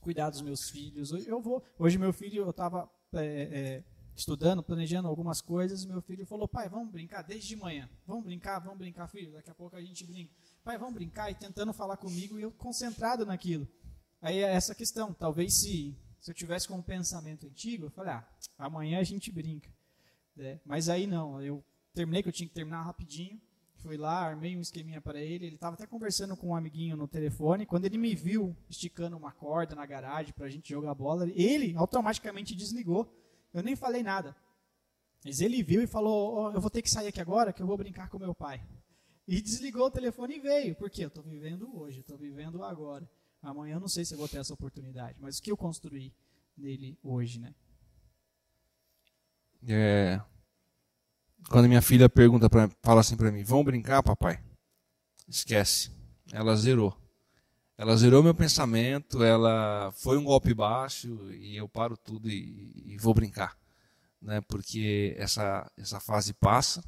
cuidar 0.00 0.30
dos 0.30 0.42
meus 0.42 0.68
filhos. 0.70 1.12
Hoje 1.12 1.28
eu 1.28 1.40
vou. 1.40 1.62
Hoje 1.78 1.98
meu 1.98 2.12
filho, 2.12 2.42
eu 2.42 2.50
estava 2.50 2.90
é, 3.12 3.24
é, 3.24 3.84
estudando, 4.16 4.62
planejando 4.62 5.06
algumas 5.06 5.40
coisas, 5.40 5.84
meu 5.84 6.02
filho 6.02 6.26
falou: 6.26 6.48
pai, 6.48 6.68
vamos 6.68 6.90
brincar 6.90 7.22
desde 7.22 7.48
de 7.48 7.56
manhã. 7.56 7.88
Vamos 8.06 8.24
brincar, 8.24 8.58
vamos 8.58 8.78
brincar, 8.78 9.06
filho. 9.06 9.32
Daqui 9.32 9.50
a 9.50 9.54
pouco 9.54 9.76
a 9.76 9.80
gente 9.80 10.04
brinca 10.04 10.32
pai, 10.68 10.76
vamos 10.76 10.92
brincar, 10.92 11.30
e 11.30 11.34
tentando 11.34 11.72
falar 11.72 11.96
comigo, 11.96 12.38
e 12.38 12.42
eu 12.42 12.50
concentrado 12.50 13.24
naquilo. 13.24 13.66
Aí 14.20 14.40
é 14.40 14.52
essa 14.52 14.74
questão, 14.74 15.14
talvez 15.14 15.54
se, 15.54 15.96
se 16.20 16.30
eu 16.30 16.34
tivesse 16.34 16.68
com 16.68 16.74
um 16.74 16.82
pensamento 16.82 17.46
antigo, 17.46 17.86
eu 17.86 17.90
falei, 17.90 18.12
ah, 18.12 18.28
amanhã 18.58 18.98
a 18.98 19.04
gente 19.04 19.30
brinca. 19.30 19.70
É, 20.36 20.58
mas 20.64 20.88
aí 20.88 21.06
não, 21.06 21.42
eu 21.42 21.64
terminei, 21.92 22.22
que 22.22 22.28
eu 22.28 22.32
tinha 22.32 22.48
que 22.48 22.54
terminar 22.54 22.82
rapidinho, 22.82 23.40
fui 23.76 23.96
lá, 23.96 24.20
armei 24.20 24.56
um 24.56 24.60
esqueminha 24.60 25.00
para 25.00 25.20
ele, 25.20 25.46
ele 25.46 25.54
estava 25.54 25.74
até 25.74 25.86
conversando 25.86 26.36
com 26.36 26.48
um 26.48 26.54
amiguinho 26.54 26.96
no 26.96 27.08
telefone, 27.08 27.66
quando 27.66 27.84
ele 27.84 27.98
me 27.98 28.14
viu 28.14 28.56
esticando 28.68 29.16
uma 29.16 29.32
corda 29.32 29.74
na 29.74 29.86
garagem 29.86 30.32
para 30.32 30.46
a 30.46 30.50
gente 30.50 30.68
jogar 30.68 30.94
bola, 30.94 31.28
ele 31.34 31.74
automaticamente 31.76 32.54
desligou, 32.54 33.12
eu 33.52 33.62
nem 33.62 33.74
falei 33.74 34.02
nada. 34.02 34.36
Mas 35.24 35.40
ele 35.40 35.62
viu 35.62 35.82
e 35.82 35.86
falou, 35.86 36.44
oh, 36.44 36.52
eu 36.52 36.60
vou 36.60 36.70
ter 36.70 36.82
que 36.82 36.90
sair 36.90 37.08
aqui 37.08 37.20
agora, 37.20 37.52
que 37.52 37.62
eu 37.62 37.66
vou 37.66 37.76
brincar 37.76 38.08
com 38.08 38.18
meu 38.18 38.34
pai. 38.34 38.64
E 39.26 39.40
desligou 39.42 39.86
o 39.86 39.90
telefone 39.90 40.36
e 40.36 40.40
veio. 40.40 40.74
Por 40.76 40.88
quê? 40.88 41.04
Eu 41.04 41.08
estou 41.08 41.22
vivendo 41.22 41.76
hoje, 41.76 42.00
estou 42.00 42.16
vivendo 42.16 42.62
agora. 42.62 43.08
Amanhã 43.42 43.74
eu 43.74 43.80
não 43.80 43.88
sei 43.88 44.04
se 44.04 44.14
eu 44.14 44.18
vou 44.18 44.28
ter 44.28 44.38
essa 44.38 44.54
oportunidade, 44.54 45.16
mas 45.20 45.38
o 45.38 45.42
que 45.42 45.50
eu 45.50 45.56
construí 45.56 46.12
nele 46.56 46.98
hoje, 47.02 47.38
né? 47.38 47.54
É, 49.66 50.20
quando 51.48 51.68
minha 51.68 51.82
filha 51.82 52.08
pergunta 52.08 52.48
para 52.50 52.68
fala 52.82 53.00
assim 53.00 53.16
para 53.16 53.30
mim, 53.30 53.42
vamos 53.42 53.64
brincar, 53.64 54.02
papai? 54.02 54.42
Esquece. 55.26 55.90
Ela 56.32 56.54
zerou. 56.56 56.96
Ela 57.76 57.96
zerou 57.96 58.22
meu 58.22 58.34
pensamento, 58.34 59.22
ela 59.22 59.92
foi 59.92 60.18
um 60.18 60.24
golpe 60.24 60.52
baixo 60.52 61.32
e 61.32 61.56
eu 61.56 61.68
paro 61.68 61.96
tudo 61.96 62.28
e, 62.28 62.72
e 62.84 62.98
vou 62.98 63.14
brincar, 63.14 63.56
né? 64.20 64.40
Porque 64.40 65.14
essa 65.16 65.70
essa 65.76 66.00
fase 66.00 66.34
passa 66.34 66.82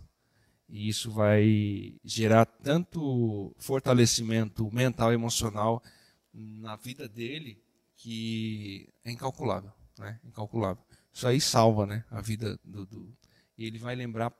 e 0.69 0.89
isso 0.89 1.13
vai 1.13 1.95
gerar 2.05 2.45
tanto 2.45 3.55
fortalecimento 3.59 4.71
mental 4.73 5.13
e 5.13 5.15
emocional 5.15 5.83
na 6.33 6.77
vida 6.77 7.09
dele 7.09 7.63
que 7.97 8.89
é 9.05 9.11
incalculável, 9.11 9.73
né? 9.99 10.21
Incalculável. 10.25 10.83
Isso 11.13 11.27
aí 11.27 11.41
salva, 11.41 11.87
né? 11.87 12.05
A 12.11 12.21
vida 12.21 12.59
do, 12.65 12.87
do... 12.87 13.17
e 13.59 13.65
ele 13.65 13.79
vai 13.79 13.95
lembrar 13.95 14.33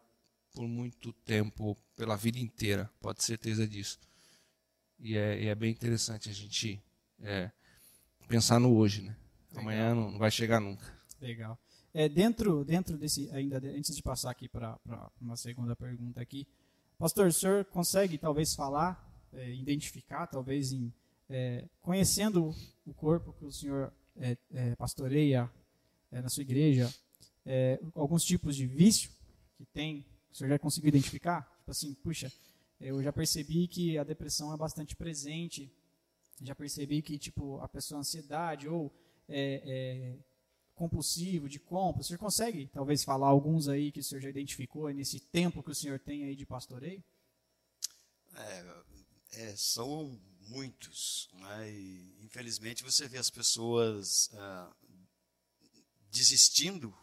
por 0.53 0.67
muito 0.67 1.13
tempo, 1.13 1.77
pela 1.97 2.17
vida 2.17 2.39
inteira, 2.39 2.91
pode 3.01 3.19
ter 3.19 3.25
certeza 3.25 3.67
disso. 3.67 3.99
E 4.99 5.17
é, 5.17 5.43
e 5.43 5.47
é 5.49 5.55
bem 5.55 5.71
interessante 5.71 6.29
a 6.29 6.33
gente 6.33 6.83
é, 7.21 7.51
pensar 8.29 8.59
no 8.59 8.75
hoje, 8.75 9.03
né? 9.03 9.17
Legal. 9.51 9.63
Amanhã 9.63 9.95
não 9.95 10.19
vai 10.19 10.31
chegar 10.31 10.61
nunca. 10.61 10.85
Legal. 11.21 11.59
É, 11.93 12.09
dentro, 12.09 12.65
dentro 12.65 12.97
desse, 12.97 13.29
ainda 13.33 13.59
antes 13.59 13.95
de 13.97 14.03
passar 14.03 14.31
aqui 14.31 14.49
para 14.49 14.79
uma 15.21 15.37
segunda 15.37 15.75
pergunta 15.75 16.21
aqui, 16.21 16.47
Pastor, 16.97 17.29
o 17.29 17.33
senhor 17.33 17.65
consegue 17.65 18.19
talvez 18.19 18.55
falar, 18.55 19.11
é, 19.33 19.55
identificar, 19.55 20.27
talvez 20.27 20.71
em, 20.71 20.93
é, 21.31 21.65
conhecendo 21.81 22.55
o 22.85 22.93
corpo 22.93 23.33
que 23.33 23.45
o 23.45 23.53
senhor 23.53 23.93
é, 24.17 24.37
é 24.53 24.77
pastoreia 24.77 25.51
é, 26.11 26.21
na 26.21 26.29
sua 26.29 26.43
igreja, 26.43 26.93
é, 27.47 27.81
alguns 27.95 28.25
tipos 28.25 28.55
de 28.55 28.67
vício 28.67 29.11
que 29.57 29.65
tem, 29.65 30.05
o 30.31 30.37
senhor 30.37 30.51
já 30.51 30.59
conseguiu 30.59 30.89
identificar? 30.89 31.43
Tipo 31.61 31.71
assim, 31.71 31.95
puxa, 31.95 32.31
eu 32.81 33.03
já 33.03 33.13
percebi 33.13 33.69
que 33.69 33.97
a 33.97 34.05
depressão 34.05 34.53
é 34.53 34.57
bastante 34.57 34.97
presente, 34.97 35.73
já 36.43 36.55
percebi 36.55 37.01
que 37.01 37.19
tipo 37.19 37.59
a 37.61 37.69
pessoa 37.69 38.01
ansiedade 38.01 38.69
ou 38.69 38.93
compulsivo, 40.81 41.47
de 41.47 41.61
compra. 41.61 42.01
O 42.01 42.05
senhor 42.05 42.19
consegue, 42.19 42.67
talvez, 42.69 43.05
falar 43.05 43.29
alguns 43.29 43.69
aí 43.69 43.93
que 43.93 44.01
o 44.01 44.03
senhor 44.03 44.23
já 44.23 44.31
identificou 44.31 44.89
nesse 44.89 45.21
tempo 45.21 45.63
que 45.63 45.71
o 45.71 45.75
senhor 45.75 45.99
tem 45.99 46.25
aí 46.25 46.35
de 46.35 46.47
pastoreio? 46.47 47.05
É, 48.35 48.83
é, 49.33 49.57
são 49.57 50.19
muitos, 50.41 51.29
né? 51.35 51.71
e 51.71 52.25
infelizmente 52.25 52.83
você 52.83 53.07
vê 53.07 53.19
as 53.19 53.31
pessoas 53.31 54.31
ah, 54.35 54.75
desistindo 56.11 56.97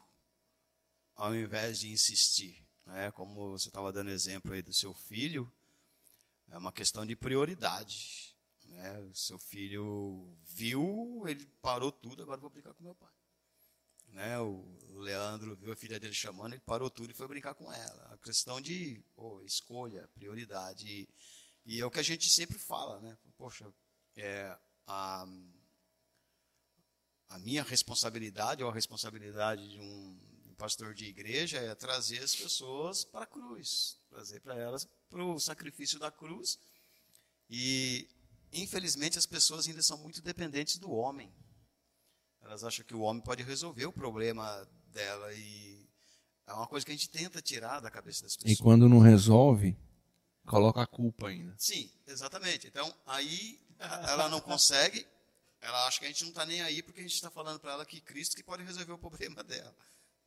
ao 1.15 1.35
invés 1.35 1.79
de 1.79 1.89
insistir. 1.89 2.65
Né? 2.85 3.11
Como 3.11 3.51
você 3.51 3.69
estava 3.69 3.91
dando 3.91 4.09
exemplo 4.09 4.53
aí 4.53 4.61
do 4.61 4.73
seu 4.73 4.93
filho, 4.93 5.51
é 6.49 6.57
uma 6.57 6.71
questão 6.71 7.05
de 7.05 7.15
prioridade. 7.15 8.35
Né? 8.65 8.99
O 9.01 9.15
seu 9.15 9.39
filho 9.39 10.37
viu, 10.43 11.23
ele 11.27 11.45
parou 11.61 11.91
tudo, 11.91 12.23
agora 12.23 12.39
vou 12.39 12.49
brincar 12.49 12.73
com 12.73 12.83
meu 12.83 12.95
pai. 12.95 13.11
Né? 14.09 14.39
O 14.39 14.65
Leandro 14.99 15.55
viu 15.55 15.71
a 15.71 15.75
filha 15.75 15.99
dele 15.99 16.13
chamando, 16.13 16.53
ele 16.53 16.61
parou 16.65 16.89
tudo 16.89 17.11
e 17.11 17.13
foi 17.13 17.27
brincar 17.27 17.53
com 17.53 17.71
ela. 17.71 18.13
A 18.13 18.17
questão 18.17 18.61
de 18.61 19.03
oh, 19.15 19.41
escolha, 19.41 20.07
prioridade. 20.13 20.87
E, 20.87 21.09
e, 21.67 21.79
é 21.81 21.85
o 21.85 21.91
que 21.91 21.99
a 21.99 22.03
gente 22.03 22.29
sempre 22.29 22.57
fala, 22.57 22.99
né? 23.01 23.17
Poxa, 23.37 23.71
é, 24.15 24.57
a, 24.87 25.27
a 27.29 27.39
minha 27.39 27.61
responsabilidade 27.63 28.63
ou 28.63 28.69
a 28.69 28.73
responsabilidade 28.73 29.69
de 29.69 29.79
um, 29.79 30.19
um 30.47 30.55
pastor 30.55 30.93
de 30.93 31.05
igreja 31.05 31.57
é 31.57 31.75
trazer 31.75 32.19
as 32.23 32.35
pessoas 32.35 33.03
para 33.03 33.23
a 33.23 33.27
cruz, 33.27 33.99
trazer 34.09 34.39
para 34.39 34.55
elas 34.55 34.87
para 35.09 35.23
o 35.23 35.39
sacrifício 35.39 35.99
da 35.99 36.09
cruz. 36.09 36.57
E, 37.49 38.07
infelizmente, 38.51 39.17
as 39.17 39.25
pessoas 39.25 39.67
ainda 39.67 39.83
são 39.83 39.97
muito 39.97 40.21
dependentes 40.21 40.77
do 40.77 40.91
homem. 40.91 41.31
Elas 42.41 42.63
acham 42.63 42.85
que 42.85 42.95
o 42.95 43.01
homem 43.01 43.21
pode 43.21 43.43
resolver 43.43 43.85
o 43.85 43.93
problema 43.93 44.67
dela 44.87 45.33
e 45.33 45.85
é 46.47 46.53
uma 46.53 46.67
coisa 46.67 46.85
que 46.85 46.91
a 46.91 46.95
gente 46.95 47.09
tenta 47.09 47.41
tirar 47.41 47.81
da 47.81 47.91
cabeça 47.91 48.23
das 48.23 48.37
pessoas. 48.37 48.57
E 48.57 48.61
quando 48.63 48.87
não 48.87 48.99
resolve, 48.99 49.77
coloca 50.47 50.81
a 50.81 50.87
culpa 50.87 51.27
ainda. 51.27 51.53
Sim, 51.57 51.91
exatamente. 52.07 52.67
Então, 52.67 52.93
aí 53.05 53.59
ela 53.79 54.27
não 54.29 54.41
consegue, 54.41 55.05
ela 55.61 55.85
acha 55.85 55.99
que 55.99 56.05
a 56.05 56.07
gente 56.07 56.23
não 56.23 56.29
está 56.29 56.45
nem 56.45 56.61
aí 56.61 56.81
porque 56.81 57.01
a 57.01 57.03
gente 57.03 57.13
está 57.13 57.29
falando 57.29 57.59
para 57.59 57.73
ela 57.73 57.85
que 57.85 58.01
Cristo 58.01 58.35
que 58.35 58.43
pode 58.43 58.63
resolver 58.63 58.93
o 58.93 58.97
problema 58.97 59.43
dela. 59.43 59.75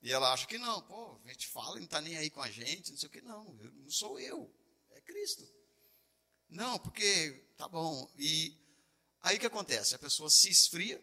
E 0.02 0.12
ela 0.12 0.32
acha 0.32 0.46
que 0.46 0.58
não, 0.58 0.80
pô, 0.82 1.18
a 1.24 1.28
gente 1.28 1.48
fala 1.48 1.76
e 1.76 1.80
não 1.80 1.84
está 1.84 2.00
nem 2.00 2.16
aí 2.16 2.30
com 2.30 2.40
a 2.40 2.50
gente, 2.50 2.90
não 2.90 2.98
sei 2.98 3.08
o 3.08 3.12
que, 3.12 3.20
não, 3.20 3.44
não 3.52 3.90
sou 3.90 4.18
eu, 4.18 4.50
é 4.92 5.00
Cristo. 5.00 5.46
Não, 6.48 6.78
porque, 6.78 7.44
tá 7.56 7.68
bom, 7.68 8.10
e 8.18 8.56
aí 9.22 9.36
o 9.36 9.40
que 9.40 9.46
acontece? 9.46 9.94
A 9.94 9.98
pessoa 9.98 10.30
se 10.30 10.48
esfria, 10.48 11.02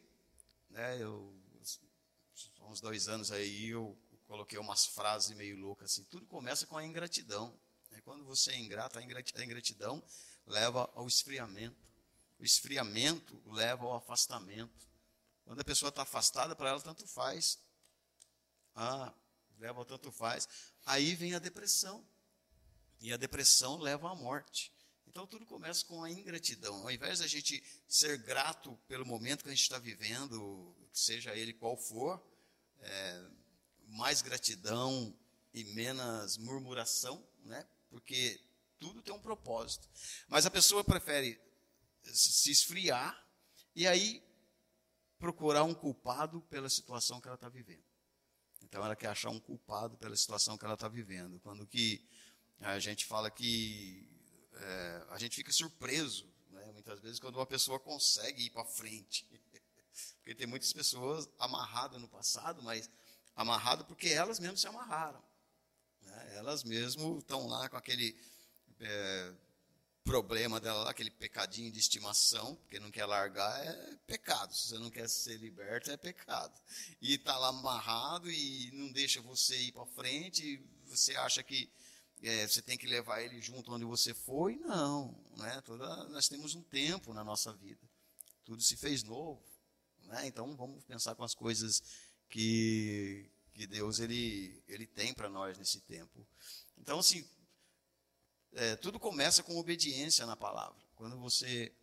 né, 0.70 1.02
eu, 1.02 1.34
há 2.60 2.66
uns 2.66 2.82
dois 2.82 3.08
anos 3.08 3.32
aí, 3.32 3.68
eu 3.70 3.96
coloquei 4.26 4.58
umas 4.58 4.88
frases 4.88 5.36
meio 5.38 5.58
loucas 5.58 5.92
assim, 5.92 6.04
tudo 6.06 6.26
começa 6.26 6.66
com 6.66 6.76
a 6.76 6.86
ingratidão. 6.86 7.58
Quando 8.08 8.24
você 8.24 8.52
é 8.52 8.58
ingrato, 8.58 8.98
a 8.98 9.04
ingratidão 9.04 10.02
leva 10.46 10.90
ao 10.96 11.06
esfriamento. 11.10 11.76
O 12.40 12.46
esfriamento 12.46 13.38
leva 13.48 13.84
ao 13.84 13.98
afastamento. 13.98 14.88
Quando 15.44 15.60
a 15.60 15.64
pessoa 15.66 15.90
está 15.90 16.04
afastada, 16.04 16.56
para 16.56 16.70
ela 16.70 16.80
tanto 16.80 17.06
faz. 17.06 17.60
Ah, 18.74 19.14
leva 19.60 19.84
tanto 19.84 20.10
faz. 20.10 20.48
Aí 20.86 21.16
vem 21.16 21.36
a 21.36 21.40
depressão. 21.40 22.02
E 23.02 23.12
a 23.12 23.18
depressão 23.18 23.78
leva 23.78 24.10
à 24.10 24.16
morte. 24.16 24.72
Então 25.06 25.28
tudo 25.28 25.46
começa 25.46 25.84
com 25.86 26.02
a 26.02 26.10
ingratidão. 26.10 26.84
Ao 26.84 26.92
invés 26.92 27.20
da 27.20 27.28
gente 27.28 27.62
ser 27.90 28.18
grato 28.20 28.80
pelo 28.88 29.06
momento 29.06 29.44
que 29.44 29.50
a 29.50 29.54
gente 29.54 29.64
está 29.64 29.80
vivendo, 29.80 30.74
seja 30.94 31.36
ele 31.36 31.52
qual 31.52 31.76
for, 31.76 32.26
é, 32.80 33.30
mais 33.86 34.22
gratidão 34.22 35.14
e 35.54 35.66
menos 35.66 36.38
murmuração, 36.38 37.22
né? 37.44 37.68
Porque 37.90 38.40
tudo 38.80 39.02
tem 39.02 39.14
um 39.14 39.20
propósito. 39.20 39.88
Mas 40.28 40.46
a 40.46 40.52
pessoa 40.52 40.84
prefere 40.84 41.40
se 42.04 42.52
esfriar 42.52 43.26
e 43.76 43.88
aí 43.88 44.24
procurar 45.20 45.64
um 45.64 45.74
culpado 45.74 46.42
pela 46.44 46.70
situação 46.70 47.20
que 47.20 47.28
ela 47.28 47.36
está 47.36 47.50
vivendo. 47.50 47.84
Então 48.62 48.84
ela 48.84 48.96
quer 48.96 49.08
achar 49.08 49.30
um 49.30 49.40
culpado 49.40 49.98
pela 49.98 50.16
situação 50.16 50.58
que 50.58 50.66
ela 50.66 50.74
está 50.74 50.88
vivendo. 50.88 51.40
Quando 51.40 51.66
que 51.66 52.06
a 52.60 52.80
gente 52.80 53.06
fala 53.06 53.30
que 53.30 54.10
é, 54.54 55.06
a 55.10 55.18
gente 55.18 55.36
fica 55.36 55.52
surpreso, 55.52 56.28
né, 56.50 56.72
muitas 56.72 57.00
vezes, 57.00 57.20
quando 57.20 57.36
uma 57.36 57.46
pessoa 57.46 57.80
consegue 57.80 58.46
ir 58.46 58.50
para 58.50 58.66
frente. 58.66 59.28
Porque 60.18 60.36
tem 60.36 60.48
muitas 60.48 60.74
pessoas 60.74 61.30
amarradas 61.40 62.02
no 62.02 62.08
passado, 62.08 62.62
mas 62.62 62.90
amarradas 63.36 63.86
porque 63.88 64.10
elas 64.10 64.40
mesmas 64.40 64.60
se 64.60 64.68
amarraram. 64.68 65.24
Né? 66.08 66.38
Elas 66.38 66.64
mesmo 66.64 67.20
estão 67.20 67.48
lá 67.48 67.70
com 67.70 67.78
aquele 67.78 68.18
é, 68.80 69.34
problema 70.04 70.60
dela 70.60 70.90
aquele 70.90 71.12
pecadinho 71.12 71.72
de 71.72 71.80
estimação, 71.80 72.56
porque 72.56 72.80
não 72.80 72.90
quer 72.90 73.06
largar, 73.06 73.66
é 73.66 73.96
pecado. 74.08 74.56
Se 74.56 74.70
você 74.70 74.80
não 74.80 74.90
quer 74.90 75.08
ser 75.10 75.38
liberto, 75.38 75.92
é 75.92 75.98
pecado. 75.98 76.58
E 77.02 77.16
está 77.16 77.38
lá 77.38 77.50
amarrado 77.50 78.32
e 78.32 78.72
não 78.72 78.92
deixa 78.92 79.22
você 79.22 79.58
ir 79.58 79.74
para 79.74 79.86
frente, 79.86 80.64
você 80.86 81.16
acha 81.18 81.44
que 81.44 81.70
é, 82.24 82.48
você 82.48 82.62
tem 82.62 82.78
que 82.78 82.88
levar 82.88 83.22
ele 83.22 83.42
junto 83.42 83.72
onde 83.72 83.86
você 83.86 84.14
foi. 84.14 84.56
Não, 84.58 85.14
né? 85.36 85.62
Toda, 85.62 86.06
nós 86.06 86.28
temos 86.28 86.56
um 86.56 86.64
tempo 86.64 87.14
na 87.14 87.24
nossa 87.24 87.54
vida. 87.54 87.82
Tudo 88.46 88.64
se 88.64 88.78
fez 88.78 89.04
novo. 89.04 89.44
Né? 90.04 90.28
Então 90.28 90.56
vamos 90.56 90.84
pensar 90.86 91.16
com 91.16 91.24
as 91.24 91.36
coisas 91.36 91.84
que, 92.30 93.30
que 93.58 93.66
Deus 93.66 94.00
ele, 94.00 94.64
ele 94.68 94.86
tem 94.86 95.14
para 95.16 95.28
nós 95.28 95.58
nesse 95.58 95.82
tempo. 95.82 96.26
Então, 96.78 97.00
assim, 97.00 97.28
é, 98.54 98.76
tudo 98.76 99.00
começa 99.00 99.42
com 99.42 99.58
obediência 99.58 100.28
na 100.28 100.36
palavra. 100.36 100.78
Quando 100.96 101.18
você 101.18 101.74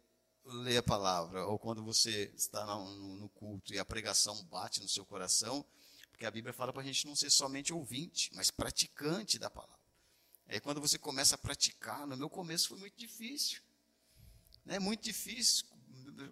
lê 0.45 0.77
a 0.77 0.83
palavra, 0.83 1.45
ou 1.47 1.59
quando 1.59 1.83
você 1.83 2.33
está 2.37 2.64
no, 2.64 3.16
no 3.16 3.29
culto 3.31 3.75
e 3.75 3.79
a 3.79 3.85
pregação 3.85 4.41
bate 4.45 4.81
no 4.81 4.89
seu 4.89 5.05
coração, 5.05 5.66
porque 6.11 6.25
a 6.25 6.31
Bíblia 6.31 6.53
fala 6.53 6.72
para 6.72 6.83
a 6.83 6.85
gente 6.85 7.07
não 7.07 7.16
ser 7.16 7.29
somente 7.29 7.72
ouvinte, 7.72 8.31
mas 8.35 8.53
praticante 8.53 9.37
da 9.37 9.51
palavra. 9.51 9.75
É 10.47 10.61
quando 10.61 10.81
você 10.81 10.97
começa 10.97 11.35
a 11.35 11.39
praticar, 11.39 12.07
no 12.07 12.16
meu 12.16 12.31
começo 12.31 12.68
foi 12.68 12.79
muito 12.79 12.97
difícil. 12.97 13.61
É 14.66 14.79
muito 14.79 15.03
difícil. 15.03 15.66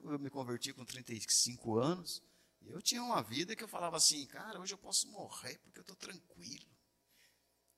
Eu 0.04 0.18
me 0.20 0.30
converti 0.30 0.72
com 0.72 0.84
35 0.84 1.78
anos. 1.78 2.22
Eu 2.66 2.80
tinha 2.80 3.02
uma 3.02 3.22
vida 3.22 3.54
que 3.54 3.62
eu 3.62 3.68
falava 3.68 3.96
assim, 3.96 4.26
cara, 4.26 4.60
hoje 4.60 4.74
eu 4.74 4.78
posso 4.78 5.10
morrer 5.10 5.58
porque 5.58 5.78
eu 5.78 5.82
estou 5.82 5.96
tranquilo. 5.96 6.66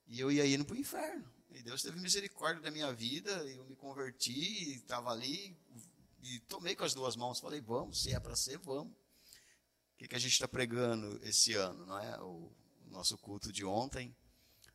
E 0.07 0.19
eu 0.19 0.31
ia 0.31 0.45
indo 0.45 0.65
para 0.65 0.75
o 0.75 0.79
inferno. 0.79 1.33
E 1.49 1.61
Deus 1.63 1.81
teve 1.81 1.99
misericórdia 1.99 2.61
da 2.61 2.71
minha 2.71 2.91
vida, 2.93 3.31
eu 3.45 3.65
me 3.65 3.75
converti, 3.75 4.75
estava 4.75 5.09
ali, 5.09 5.57
e 6.21 6.39
tomei 6.41 6.75
com 6.75 6.83
as 6.83 6.93
duas 6.93 7.15
mãos, 7.15 7.39
falei, 7.39 7.61
vamos, 7.61 8.01
se 8.01 8.13
é 8.13 8.19
para 8.19 8.35
ser, 8.35 8.57
vamos. 8.57 8.93
O 8.93 9.97
que, 9.97 10.07
que 10.07 10.15
a 10.15 10.19
gente 10.19 10.33
está 10.33 10.47
pregando 10.47 11.19
esse 11.23 11.53
ano, 11.53 11.85
não 11.85 11.97
é? 11.97 12.19
O, 12.21 12.51
o 12.85 12.89
nosso 12.89 13.17
culto 13.17 13.51
de 13.51 13.63
ontem, 13.63 14.15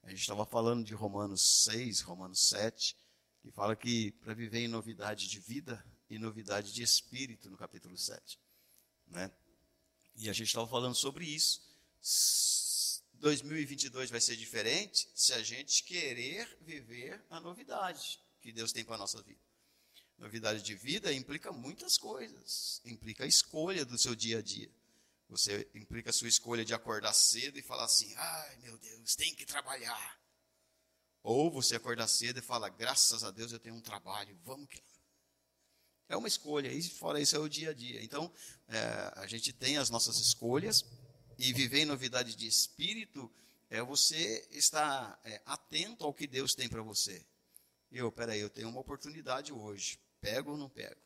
a 0.02 0.10
gente 0.10 0.20
estava 0.20 0.46
falando 0.46 0.84
de 0.84 0.94
Romanos 0.94 1.64
6, 1.64 2.00
Romanos 2.00 2.48
7, 2.48 2.96
que 3.42 3.50
fala 3.50 3.76
que 3.76 4.12
para 4.12 4.32
viver 4.32 4.60
em 4.60 4.68
novidade 4.68 5.28
de 5.28 5.38
vida 5.40 5.84
e 6.08 6.18
novidade 6.18 6.72
de 6.72 6.82
espírito, 6.82 7.50
no 7.50 7.56
capítulo 7.56 7.96
7. 7.96 8.40
Né? 9.08 9.30
E 10.20 10.28
a 10.28 10.34
gente 10.34 10.48
estava 10.48 10.68
falando 10.68 10.94
sobre 10.94 11.24
isso. 11.24 11.62
2022 13.14 14.10
vai 14.10 14.20
ser 14.20 14.36
diferente 14.36 15.08
se 15.14 15.32
a 15.32 15.42
gente 15.42 15.82
querer 15.82 16.58
viver 16.60 17.24
a 17.30 17.40
novidade 17.40 18.20
que 18.38 18.52
Deus 18.52 18.70
tem 18.70 18.84
para 18.84 18.96
a 18.96 18.98
nossa 18.98 19.22
vida. 19.22 19.40
Novidade 20.18 20.62
de 20.62 20.74
vida 20.74 21.10
implica 21.10 21.50
muitas 21.50 21.96
coisas. 21.96 22.82
Implica 22.84 23.24
a 23.24 23.26
escolha 23.26 23.82
do 23.82 23.96
seu 23.96 24.14
dia 24.14 24.40
a 24.40 24.42
dia. 24.42 24.70
Você 25.30 25.66
implica 25.74 26.10
a 26.10 26.12
sua 26.12 26.28
escolha 26.28 26.66
de 26.66 26.74
acordar 26.74 27.14
cedo 27.14 27.58
e 27.58 27.62
falar 27.62 27.84
assim: 27.84 28.12
ai 28.14 28.56
meu 28.58 28.76
Deus, 28.76 29.14
tem 29.14 29.34
que 29.34 29.46
trabalhar. 29.46 30.20
Ou 31.22 31.50
você 31.50 31.76
acordar 31.76 32.08
cedo 32.08 32.40
e 32.40 32.42
fala: 32.42 32.68
graças 32.68 33.24
a 33.24 33.30
Deus 33.30 33.52
eu 33.52 33.58
tenho 33.58 33.74
um 33.74 33.80
trabalho, 33.80 34.38
vamos 34.44 34.68
que 34.68 34.82
É 36.10 36.16
uma 36.16 36.26
escolha, 36.26 36.72
e 36.72 36.82
fora 36.82 37.20
isso 37.20 37.36
é 37.36 37.38
o 37.38 37.48
dia 37.48 37.70
a 37.70 37.72
dia. 37.72 38.02
Então, 38.02 38.32
é, 38.66 39.12
a 39.14 39.28
gente 39.28 39.52
tem 39.52 39.76
as 39.76 39.90
nossas 39.90 40.18
escolhas, 40.18 40.84
e 41.38 41.52
viver 41.52 41.82
em 41.82 41.84
novidade 41.84 42.34
de 42.34 42.48
espírito 42.48 43.32
é 43.70 43.80
você 43.80 44.44
estar 44.50 45.20
é, 45.24 45.40
atento 45.46 46.04
ao 46.04 46.12
que 46.12 46.26
Deus 46.26 46.52
tem 46.52 46.68
para 46.68 46.82
você. 46.82 47.24
Eu, 47.92 48.10
peraí, 48.10 48.40
eu 48.40 48.50
tenho 48.50 48.68
uma 48.68 48.80
oportunidade 48.80 49.52
hoje. 49.52 50.00
Pego 50.20 50.50
ou 50.50 50.56
não 50.56 50.68
pego? 50.68 51.00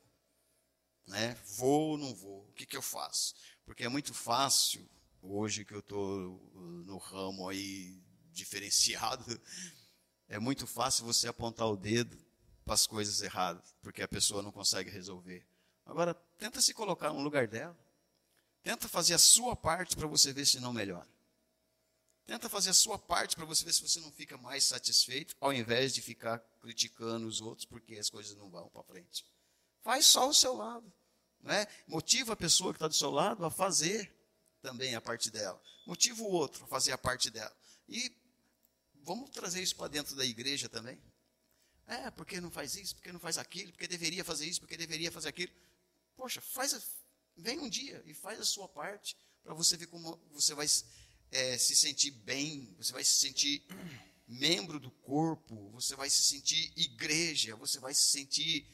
Né? 1.06 1.34
Vou 1.58 1.90
ou 1.90 1.98
não 1.98 2.14
vou? 2.14 2.48
O 2.48 2.52
que, 2.54 2.64
que 2.64 2.76
eu 2.76 2.82
faço? 2.82 3.34
Porque 3.66 3.84
é 3.84 3.88
muito 3.90 4.14
fácil, 4.14 4.88
hoje 5.20 5.66
que 5.66 5.74
eu 5.74 5.80
estou 5.80 6.50
no 6.86 6.96
ramo 6.96 7.46
aí 7.46 8.02
diferenciado, 8.32 9.38
é 10.28 10.38
muito 10.38 10.66
fácil 10.66 11.04
você 11.04 11.28
apontar 11.28 11.68
o 11.68 11.76
dedo 11.76 12.23
para 12.64 12.74
as 12.74 12.86
coisas 12.86 13.20
erradas, 13.20 13.74
porque 13.82 14.02
a 14.02 14.08
pessoa 14.08 14.42
não 14.42 14.50
consegue 14.50 14.90
resolver. 14.90 15.46
Agora, 15.84 16.14
tenta 16.38 16.60
se 16.60 16.72
colocar 16.72 17.12
no 17.12 17.20
lugar 17.20 17.46
dela. 17.46 17.76
Tenta 18.62 18.88
fazer 18.88 19.14
a 19.14 19.18
sua 19.18 19.54
parte 19.54 19.94
para 19.94 20.06
você 20.06 20.32
ver 20.32 20.46
se 20.46 20.58
não 20.58 20.72
melhora. 20.72 21.08
Tenta 22.26 22.48
fazer 22.48 22.70
a 22.70 22.74
sua 22.74 22.98
parte 22.98 23.36
para 23.36 23.44
você 23.44 23.64
ver 23.64 23.74
se 23.74 23.82
você 23.82 24.00
não 24.00 24.10
fica 24.10 24.38
mais 24.38 24.64
satisfeito, 24.64 25.36
ao 25.38 25.52
invés 25.52 25.92
de 25.92 26.00
ficar 26.00 26.38
criticando 26.60 27.26
os 27.26 27.42
outros 27.42 27.66
porque 27.66 27.98
as 27.98 28.08
coisas 28.08 28.34
não 28.34 28.48
vão 28.48 28.68
para 28.70 28.82
frente. 28.82 29.26
Faz 29.82 30.06
só 30.06 30.26
o 30.26 30.32
seu 30.32 30.54
lado. 30.54 30.90
Né? 31.40 31.66
Motiva 31.86 32.32
a 32.32 32.36
pessoa 32.36 32.72
que 32.72 32.78
está 32.78 32.88
do 32.88 32.94
seu 32.94 33.10
lado 33.10 33.44
a 33.44 33.50
fazer 33.50 34.10
também 34.62 34.94
a 34.94 35.00
parte 35.00 35.30
dela. 35.30 35.60
Motiva 35.86 36.22
o 36.22 36.30
outro 36.30 36.64
a 36.64 36.66
fazer 36.66 36.92
a 36.92 36.98
parte 36.98 37.28
dela. 37.28 37.54
E 37.86 38.10
vamos 39.02 39.28
trazer 39.28 39.62
isso 39.62 39.76
para 39.76 39.88
dentro 39.88 40.16
da 40.16 40.24
igreja 40.24 40.66
também. 40.70 40.98
É, 41.86 42.10
porque 42.10 42.40
não 42.40 42.50
faz 42.50 42.74
isso, 42.76 42.94
porque 42.94 43.12
não 43.12 43.20
faz 43.20 43.36
aquilo, 43.36 43.72
porque 43.72 43.86
deveria 43.86 44.24
fazer 44.24 44.46
isso, 44.46 44.60
porque 44.60 44.76
deveria 44.76 45.12
fazer 45.12 45.28
aquilo. 45.28 45.52
Poxa, 46.16 46.40
faz, 46.40 46.74
vem 47.36 47.58
um 47.58 47.68
dia 47.68 48.02
e 48.06 48.14
faz 48.14 48.40
a 48.40 48.44
sua 48.44 48.68
parte 48.68 49.16
para 49.42 49.52
você 49.54 49.76
ver 49.76 49.86
como 49.88 50.18
você 50.32 50.54
vai 50.54 50.66
é, 51.30 51.58
se 51.58 51.76
sentir 51.76 52.10
bem, 52.10 52.74
você 52.78 52.92
vai 52.92 53.04
se 53.04 53.18
sentir 53.18 53.62
membro 54.26 54.80
do 54.80 54.90
corpo, 54.90 55.70
você 55.70 55.94
vai 55.94 56.08
se 56.08 56.22
sentir 56.22 56.72
igreja, 56.76 57.54
você 57.56 57.78
vai 57.78 57.92
se 57.92 58.08
sentir 58.08 58.66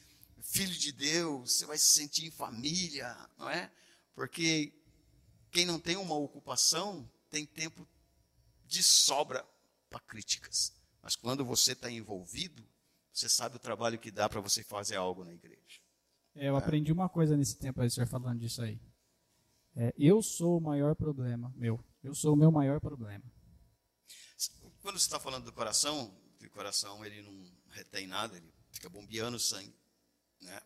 filho 0.42 0.74
de 0.74 0.92
Deus, 0.92 1.52
você 1.52 1.66
vai 1.66 1.78
se 1.78 1.86
sentir 1.86 2.26
em 2.26 2.30
família, 2.30 3.16
não 3.36 3.48
é? 3.48 3.70
Porque 4.14 4.72
quem 5.50 5.64
não 5.64 5.80
tem 5.80 5.96
uma 5.96 6.14
ocupação 6.14 7.10
tem 7.28 7.44
tempo 7.44 7.86
de 8.66 8.82
sobra 8.82 9.44
para 9.88 10.00
críticas. 10.00 10.72
Mas 11.02 11.16
quando 11.16 11.44
você 11.44 11.72
está 11.72 11.90
envolvido, 11.90 12.64
você 13.12 13.28
sabe 13.28 13.56
o 13.56 13.58
trabalho 13.58 13.98
que 13.98 14.10
dá 14.10 14.28
para 14.28 14.40
você 14.40 14.62
fazer 14.62 14.96
algo 14.96 15.24
na 15.24 15.32
igreja. 15.32 15.80
É, 16.34 16.48
eu 16.48 16.54
é. 16.54 16.58
aprendi 16.58 16.92
uma 16.92 17.08
coisa 17.08 17.36
nesse 17.36 17.56
tempo 17.56 17.80
aí, 17.80 17.90
senhor 17.90 18.06
falando 18.06 18.40
disso 18.40 18.62
aí. 18.62 18.80
É, 19.76 19.94
eu 19.96 20.22
sou 20.22 20.58
o 20.58 20.60
maior 20.60 20.94
problema, 20.94 21.52
meu. 21.56 21.82
Eu 22.02 22.14
sou 22.14 22.34
o 22.34 22.36
meu 22.36 22.50
maior 22.50 22.80
problema. 22.80 23.24
Quando 24.80 24.98
você 24.98 25.06
está 25.06 25.20
falando 25.20 25.44
do 25.44 25.52
coração, 25.52 26.16
o 26.42 26.50
coração 26.50 27.04
ele 27.04 27.22
não 27.22 27.44
retém 27.70 28.06
nada, 28.06 28.36
ele 28.36 28.52
fica 28.72 28.88
bombeando 28.88 29.38
sangue. 29.38 29.74
Né? 30.40 30.60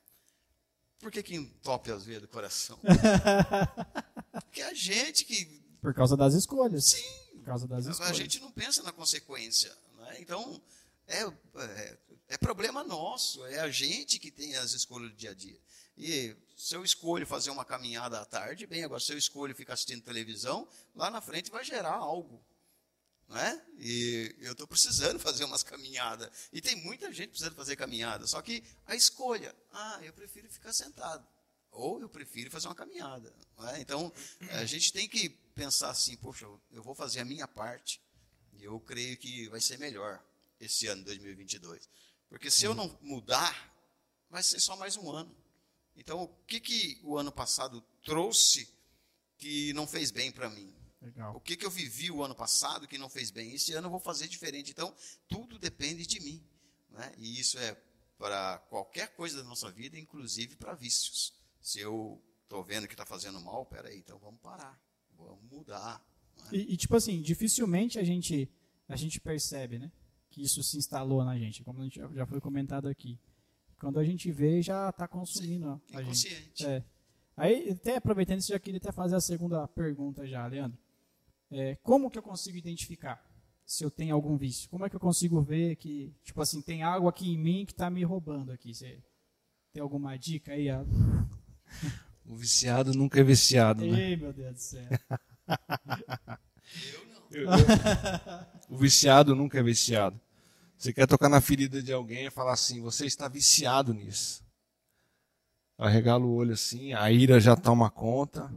Por 0.98 1.10
que, 1.10 1.22
que 1.22 1.34
entope 1.34 1.90
as 1.90 2.04
veias 2.04 2.22
do 2.22 2.28
coração? 2.28 2.78
Porque 4.32 4.62
a 4.62 4.72
gente 4.72 5.24
que. 5.24 5.44
Por 5.80 5.92
causa 5.92 6.16
das 6.16 6.34
escolhas. 6.34 6.86
Sim. 6.86 7.02
Por 7.34 7.44
causa 7.44 7.66
das 7.66 7.86
escolhas. 7.86 8.10
A 8.10 8.14
gente 8.14 8.40
não 8.40 8.50
pensa 8.52 8.82
na 8.82 8.92
consequência. 8.92 9.76
Né? 9.98 10.20
Então, 10.20 10.62
é, 11.06 11.22
é, 11.22 11.98
é, 12.28 12.36
problema 12.36 12.82
nosso. 12.82 13.44
É 13.46 13.60
a 13.60 13.70
gente 13.70 14.18
que 14.18 14.30
tem 14.30 14.56
as 14.56 14.72
escolhas 14.72 15.10
do 15.10 15.16
dia 15.16 15.30
a 15.30 15.34
dia. 15.34 15.60
E 15.96 16.36
se 16.56 16.74
eu 16.74 16.84
escolho 16.84 17.26
fazer 17.26 17.50
uma 17.50 17.64
caminhada 17.64 18.20
à 18.20 18.24
tarde, 18.24 18.66
bem, 18.66 18.82
agora 18.82 19.00
se 19.00 19.12
eu 19.12 19.18
escolho 19.18 19.54
ficar 19.54 19.74
assistindo 19.74 20.02
televisão, 20.02 20.68
lá 20.94 21.10
na 21.10 21.20
frente 21.20 21.50
vai 21.50 21.64
gerar 21.64 21.94
algo. 21.94 22.44
Né? 23.28 23.62
E 23.78 24.34
eu 24.40 24.52
estou 24.52 24.66
precisando 24.66 25.18
fazer 25.18 25.44
umas 25.44 25.62
caminhadas. 25.62 26.30
E 26.52 26.60
tem 26.60 26.76
muita 26.76 27.12
gente 27.12 27.30
precisando 27.30 27.54
fazer 27.54 27.76
caminhada. 27.76 28.26
Só 28.26 28.40
que 28.42 28.62
a 28.86 28.94
escolha, 28.94 29.54
ah, 29.72 30.00
eu 30.02 30.12
prefiro 30.12 30.48
ficar 30.50 30.72
sentado. 30.72 31.26
Ou 31.70 32.00
eu 32.00 32.08
prefiro 32.08 32.50
fazer 32.50 32.68
uma 32.68 32.74
caminhada. 32.74 33.34
Né? 33.58 33.80
Então, 33.80 34.12
a 34.50 34.64
gente 34.64 34.92
tem 34.92 35.08
que 35.08 35.28
pensar 35.54 35.90
assim, 35.90 36.16
poxa, 36.16 36.46
eu 36.70 36.82
vou 36.82 36.94
fazer 36.94 37.20
a 37.20 37.24
minha 37.24 37.48
parte. 37.48 38.00
E 38.52 38.64
eu 38.64 38.78
creio 38.80 39.16
que 39.16 39.48
vai 39.48 39.60
ser 39.60 39.78
melhor 39.78 40.22
esse 40.60 40.86
ano, 40.86 41.04
2022. 41.04 41.88
Porque 42.34 42.50
se 42.50 42.64
eu 42.64 42.74
não 42.74 42.98
mudar, 43.00 43.72
vai 44.28 44.42
ser 44.42 44.58
só 44.58 44.76
mais 44.76 44.96
um 44.96 45.08
ano. 45.08 45.32
Então, 45.94 46.24
o 46.24 46.28
que, 46.48 46.58
que 46.58 47.00
o 47.04 47.16
ano 47.16 47.30
passado 47.30 47.80
trouxe 48.02 48.68
que 49.38 49.72
não 49.72 49.86
fez 49.86 50.10
bem 50.10 50.32
para 50.32 50.50
mim? 50.50 50.74
Legal. 51.00 51.36
O 51.36 51.40
que, 51.40 51.56
que 51.56 51.64
eu 51.64 51.70
vivi 51.70 52.10
o 52.10 52.24
ano 52.24 52.34
passado 52.34 52.88
que 52.88 52.98
não 52.98 53.08
fez 53.08 53.30
bem? 53.30 53.54
Esse 53.54 53.72
ano 53.74 53.86
eu 53.86 53.90
vou 53.92 54.00
fazer 54.00 54.26
diferente. 54.26 54.72
Então, 54.72 54.92
tudo 55.28 55.60
depende 55.60 56.04
de 56.08 56.18
mim. 56.18 56.44
Né? 56.90 57.12
E 57.18 57.38
isso 57.38 57.56
é 57.56 57.80
para 58.18 58.58
qualquer 58.68 59.14
coisa 59.14 59.36
da 59.36 59.44
nossa 59.44 59.70
vida, 59.70 59.96
inclusive 59.96 60.56
para 60.56 60.74
vícios. 60.74 61.34
Se 61.60 61.78
eu 61.78 62.20
estou 62.42 62.64
vendo 62.64 62.88
que 62.88 62.94
está 62.94 63.06
fazendo 63.06 63.40
mal, 63.40 63.64
peraí, 63.64 63.98
então 63.98 64.18
vamos 64.18 64.40
parar, 64.40 64.76
vamos 65.16 65.40
mudar. 65.44 66.04
Né? 66.36 66.48
E, 66.54 66.74
e, 66.74 66.76
tipo 66.76 66.96
assim, 66.96 67.22
dificilmente 67.22 67.96
a 67.96 68.02
gente, 68.02 68.50
a 68.88 68.96
gente 68.96 69.20
percebe 69.20 69.78
né, 69.78 69.92
que 70.34 70.42
isso 70.42 70.62
se 70.62 70.76
instalou 70.76 71.24
na 71.24 71.38
gente, 71.38 71.62
como 71.62 71.80
a 71.80 71.84
gente 71.84 72.00
já 72.14 72.26
foi 72.26 72.40
comentado 72.40 72.88
aqui. 72.88 73.18
Quando 73.78 73.98
a 73.98 74.04
gente 74.04 74.30
vê, 74.32 74.62
já 74.62 74.88
está 74.88 75.06
consumindo 75.06 75.80
Sim, 75.86 75.96
a 75.96 76.02
gente. 76.02 76.66
É. 76.66 76.84
Aí, 77.36 77.70
até 77.70 77.96
aproveitando 77.96 78.38
isso, 78.38 78.52
já 78.52 78.58
queria 78.58 78.78
até 78.78 78.92
fazer 78.92 79.16
a 79.16 79.20
segunda 79.20 79.66
pergunta 79.68 80.26
já, 80.26 80.46
Leandro 80.46 80.78
é, 81.50 81.76
como 81.76 82.10
que 82.10 82.18
eu 82.18 82.22
consigo 82.22 82.58
identificar 82.58 83.24
se 83.64 83.84
eu 83.84 83.90
tenho 83.90 84.14
algum 84.14 84.36
vício? 84.36 84.68
Como 84.68 84.84
é 84.84 84.90
que 84.90 84.96
eu 84.96 85.00
consigo 85.00 85.40
ver 85.40 85.76
que, 85.76 86.12
tipo 86.24 86.40
assim, 86.42 86.60
tem 86.60 86.82
algo 86.82 87.08
aqui 87.08 87.32
em 87.32 87.38
mim 87.38 87.64
que 87.64 87.72
está 87.72 87.88
me 87.88 88.02
roubando 88.02 88.50
aqui? 88.50 88.74
Você 88.74 89.00
tem 89.72 89.80
alguma 89.82 90.16
dica 90.16 90.52
aí? 90.52 90.66
O 92.26 92.36
viciado 92.36 92.94
nunca 92.94 93.20
é 93.20 93.22
viciado, 93.22 93.84
né? 93.84 94.12
Ei, 94.12 94.16
meu 94.16 94.32
Deus 94.32 94.54
do 94.54 94.58
céu. 94.58 94.88
eu 97.30 97.44
não. 97.44 97.58
o 98.70 98.78
viciado 98.78 99.36
nunca 99.36 99.58
é 99.58 99.62
viciado. 99.62 100.18
Você 100.84 100.92
quer 100.92 101.06
tocar 101.06 101.30
na 101.30 101.40
ferida 101.40 101.82
de 101.82 101.94
alguém 101.94 102.26
e 102.26 102.30
falar 102.30 102.52
assim, 102.52 102.82
você 102.82 103.06
está 103.06 103.26
viciado 103.26 103.94
nisso. 103.94 104.44
Arregala 105.78 106.22
o 106.22 106.34
olho 106.34 106.52
assim, 106.52 106.92
a 106.92 107.10
ira 107.10 107.40
já 107.40 107.56
toma 107.56 107.88
conta, 107.88 108.52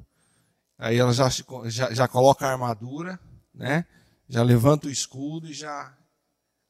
Aí 0.78 0.98
ela 0.98 1.14
já, 1.14 1.30
já, 1.70 1.94
já 1.94 2.06
coloca 2.06 2.46
a 2.46 2.52
armadura, 2.52 3.18
né? 3.54 3.86
já 4.28 4.44
levanta 4.44 4.88
o 4.88 4.92
escudo 4.92 5.48
e 5.48 5.54
já 5.54 5.98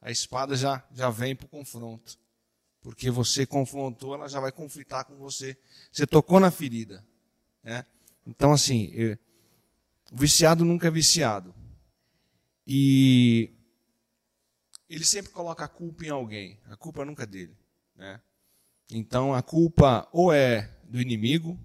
a 0.00 0.12
espada 0.12 0.54
já, 0.54 0.86
já 0.92 1.10
vem 1.10 1.34
para 1.34 1.46
o 1.46 1.48
confronto. 1.48 2.16
Porque 2.80 3.10
você 3.10 3.44
confrontou, 3.44 4.14
ela 4.14 4.28
já 4.28 4.38
vai 4.38 4.52
conflitar 4.52 5.06
com 5.06 5.16
você. 5.16 5.58
Você 5.90 6.06
tocou 6.06 6.38
na 6.38 6.52
ferida. 6.52 7.04
Né? 7.64 7.84
Então, 8.24 8.52
assim, 8.52 8.92
eu, 8.94 9.18
o 10.12 10.16
viciado 10.16 10.64
nunca 10.64 10.86
é 10.86 10.90
viciado. 10.90 11.52
E 12.64 13.57
ele 14.88 15.04
sempre 15.04 15.32
coloca 15.32 15.64
a 15.64 15.68
culpa 15.68 16.04
em 16.04 16.10
alguém. 16.10 16.58
A 16.70 16.76
culpa 16.76 17.04
nunca 17.04 17.24
é 17.24 17.26
dele. 17.26 17.56
Né? 17.96 18.20
Então, 18.90 19.34
a 19.34 19.42
culpa 19.42 20.08
ou 20.12 20.32
é 20.32 20.70
do 20.84 21.00
inimigo, 21.00 21.58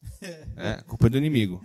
é, 0.56 0.72
a 0.72 0.82
culpa 0.82 1.06
é 1.06 1.10
do 1.10 1.18
inimigo 1.18 1.62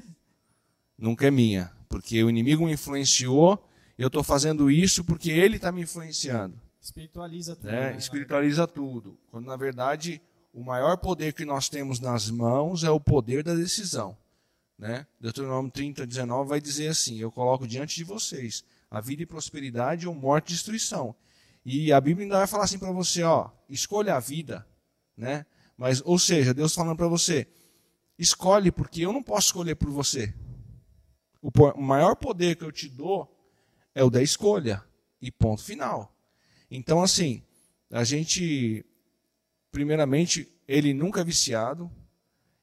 nunca 1.00 1.28
é 1.28 1.32
minha, 1.32 1.72
porque 1.88 2.24
o 2.24 2.30
inimigo 2.30 2.66
me 2.66 2.74
influenciou, 2.74 3.66
eu 3.98 4.08
estou 4.08 4.24
fazendo 4.24 4.70
isso 4.70 5.04
porque 5.04 5.32
ele 5.32 5.56
está 5.56 5.72
me 5.72 5.82
influenciando. 5.82 6.60
Espiritualiza 6.82 7.56
tudo. 7.56 7.70
É, 7.70 7.96
espiritualiza 7.96 8.68
tudo. 8.68 9.18
Quando 9.32 9.46
na 9.46 9.56
verdade 9.56 10.22
o 10.54 10.64
maior 10.64 10.98
poder 10.98 11.34
que 11.34 11.46
nós 11.46 11.70
temos 11.70 12.00
nas 12.00 12.30
mãos 12.30 12.84
é 12.84 12.90
o 12.90 13.00
poder 13.00 13.44
da 13.44 13.54
decisão. 13.54 14.18
Né? 14.78 15.06
Deuteronômio 15.20 15.72
30, 15.72 16.08
19 16.08 16.50
vai 16.50 16.62
dizer 16.62 16.88
assim: 16.88 17.18
Eu 17.20 17.32
coloco 17.32 17.68
diante 17.68 17.96
de 17.96 18.04
vocês 18.04 18.64
a 18.90 19.00
vida 19.00 19.24
e 19.24 19.26
prosperidade 19.26 20.08
ou 20.08 20.16
morte 20.16 20.50
e 20.50 20.54
destruição. 20.54 21.16
E 21.64 21.92
a 21.92 22.02
Bíblia 22.02 22.26
ainda 22.26 22.38
vai 22.38 22.48
falar 22.48 22.64
assim 22.64 22.80
para 22.80 22.92
você: 22.92 23.24
ó, 23.24 23.50
escolha 23.70 24.16
a 24.16 24.20
vida. 24.20 24.68
Né? 25.16 25.46
Mas, 25.78 26.02
ou 26.06 26.18
seja, 26.18 26.54
Deus 26.54 26.74
falando 26.74 26.98
para 26.98 27.08
você: 27.08 27.48
escolhe, 28.18 28.72
porque 28.72 29.02
eu 29.02 29.14
não 29.14 29.22
posso 29.22 29.48
escolher 29.48 29.76
por 29.76 29.90
você. 29.92 30.34
O 31.42 31.82
maior 31.82 32.16
poder 32.16 32.56
que 32.56 32.64
eu 32.64 32.72
te 32.72 32.90
dou 32.90 33.34
é 33.94 34.04
o 34.04 34.10
da 34.10 34.22
escolha. 34.22 34.84
E 35.22 35.32
ponto 35.32 35.62
final. 35.62 36.16
Então, 36.72 37.02
assim, 37.04 37.44
a 37.92 38.04
gente, 38.04 38.86
primeiramente, 39.72 40.48
ele 40.68 40.94
nunca 40.94 41.22
é 41.22 41.24
viciado. 41.24 41.92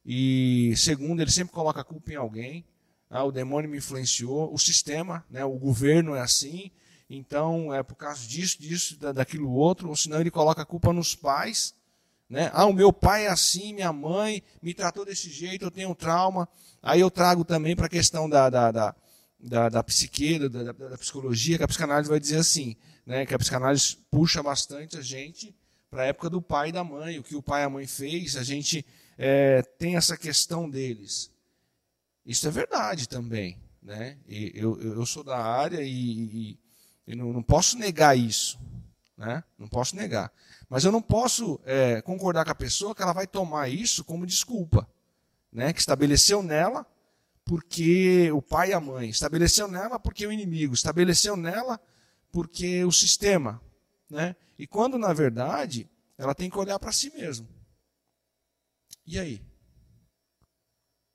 E 0.04 0.72
segundo, 0.76 1.20
ele 1.20 1.30
sempre 1.30 1.52
coloca 1.52 1.80
a 1.80 1.84
culpa 1.84 2.12
em 2.12 2.16
alguém. 2.16 2.64
Ah, 3.08 3.24
o 3.24 3.32
demônio 3.32 3.70
me 3.70 3.78
influenciou, 3.78 4.52
o 4.52 4.58
sistema, 4.58 5.24
né, 5.30 5.44
o 5.44 5.56
governo 5.58 6.14
é 6.14 6.20
assim, 6.20 6.70
então 7.08 7.72
é 7.72 7.82
por 7.82 7.94
causa 7.94 8.26
disso, 8.26 8.60
disso, 8.60 8.98
daquilo 9.14 9.52
outro, 9.52 9.88
ou 9.88 9.96
senão 9.96 10.20
ele 10.20 10.30
coloca 10.30 10.62
a 10.62 10.66
culpa 10.66 10.92
nos 10.92 11.14
pais. 11.14 11.74
Né? 12.28 12.50
Ah, 12.52 12.66
o 12.66 12.72
meu 12.72 12.92
pai 12.92 13.26
é 13.26 13.28
assim, 13.28 13.72
minha 13.72 13.92
mãe 13.92 14.42
me 14.60 14.74
tratou 14.74 15.04
desse 15.04 15.30
jeito, 15.30 15.64
eu 15.64 15.70
tenho 15.70 15.94
trauma. 15.94 16.48
Aí 16.82 17.00
eu 17.00 17.10
trago 17.10 17.44
também 17.44 17.76
para 17.76 17.86
a 17.86 17.88
questão 17.88 18.28
da, 18.28 18.50
da, 18.50 18.72
da, 18.72 18.94
da, 19.38 19.68
da 19.68 19.82
psique, 19.84 20.38
da, 20.38 20.48
da, 20.48 20.72
da, 20.72 20.98
psicologia, 20.98 21.56
que 21.56 21.64
a 21.64 21.68
psicanálise 21.68 22.10
vai 22.10 22.18
dizer 22.18 22.38
assim, 22.38 22.76
né, 23.04 23.24
que 23.24 23.34
a 23.34 23.38
psicanálise 23.38 23.98
puxa 24.10 24.42
bastante 24.42 24.98
a 24.98 25.00
gente 25.00 25.54
para 25.88 26.02
a 26.02 26.06
época 26.06 26.28
do 26.28 26.42
pai 26.42 26.70
e 26.70 26.72
da 26.72 26.82
mãe, 26.82 27.18
o 27.18 27.22
que 27.22 27.36
o 27.36 27.42
pai 27.42 27.62
e 27.62 27.64
a 27.64 27.70
mãe 27.70 27.86
fez, 27.86 28.36
a 28.36 28.42
gente 28.42 28.84
é, 29.16 29.62
tem 29.62 29.94
essa 29.96 30.16
questão 30.16 30.68
deles. 30.68 31.30
Isso 32.26 32.46
é 32.48 32.50
verdade 32.50 33.08
também. 33.08 33.58
Né? 33.82 34.18
E 34.26 34.52
eu, 34.54 34.78
eu 34.80 35.06
sou 35.06 35.22
da 35.22 35.38
área 35.38 35.80
e, 35.80 35.88
e, 35.88 36.58
e 37.06 37.14
não, 37.14 37.32
não, 37.32 37.42
posso 37.42 37.78
negar 37.78 38.18
isso. 38.18 38.58
Né? 39.16 39.42
Não 39.56 39.68
posso 39.68 39.94
negar. 39.94 40.32
Mas 40.68 40.84
eu 40.84 40.90
não 40.90 41.00
posso 41.00 41.60
é, 41.64 42.02
concordar 42.02 42.44
com 42.44 42.50
a 42.50 42.54
pessoa 42.54 42.94
que 42.94 43.02
ela 43.02 43.12
vai 43.12 43.26
tomar 43.26 43.68
isso 43.68 44.04
como 44.04 44.26
desculpa 44.26 44.88
né, 45.56 45.72
que 45.72 45.80
estabeleceu 45.80 46.42
nela 46.42 46.86
porque 47.42 48.30
o 48.32 48.42
pai 48.42 48.70
e 48.70 48.72
a 48.74 48.80
mãe, 48.80 49.08
estabeleceu 49.08 49.66
nela 49.68 49.98
porque 49.98 50.26
o 50.26 50.32
inimigo, 50.32 50.74
estabeleceu 50.74 51.34
nela 51.34 51.80
porque 52.30 52.84
o 52.84 52.92
sistema, 52.92 53.62
né? 54.10 54.36
E 54.58 54.66
quando 54.66 54.98
na 54.98 55.12
verdade 55.14 55.88
ela 56.18 56.34
tem 56.34 56.50
que 56.50 56.58
olhar 56.58 56.78
para 56.78 56.92
si 56.92 57.10
mesma. 57.10 57.46
E 59.06 59.18
aí? 59.18 59.40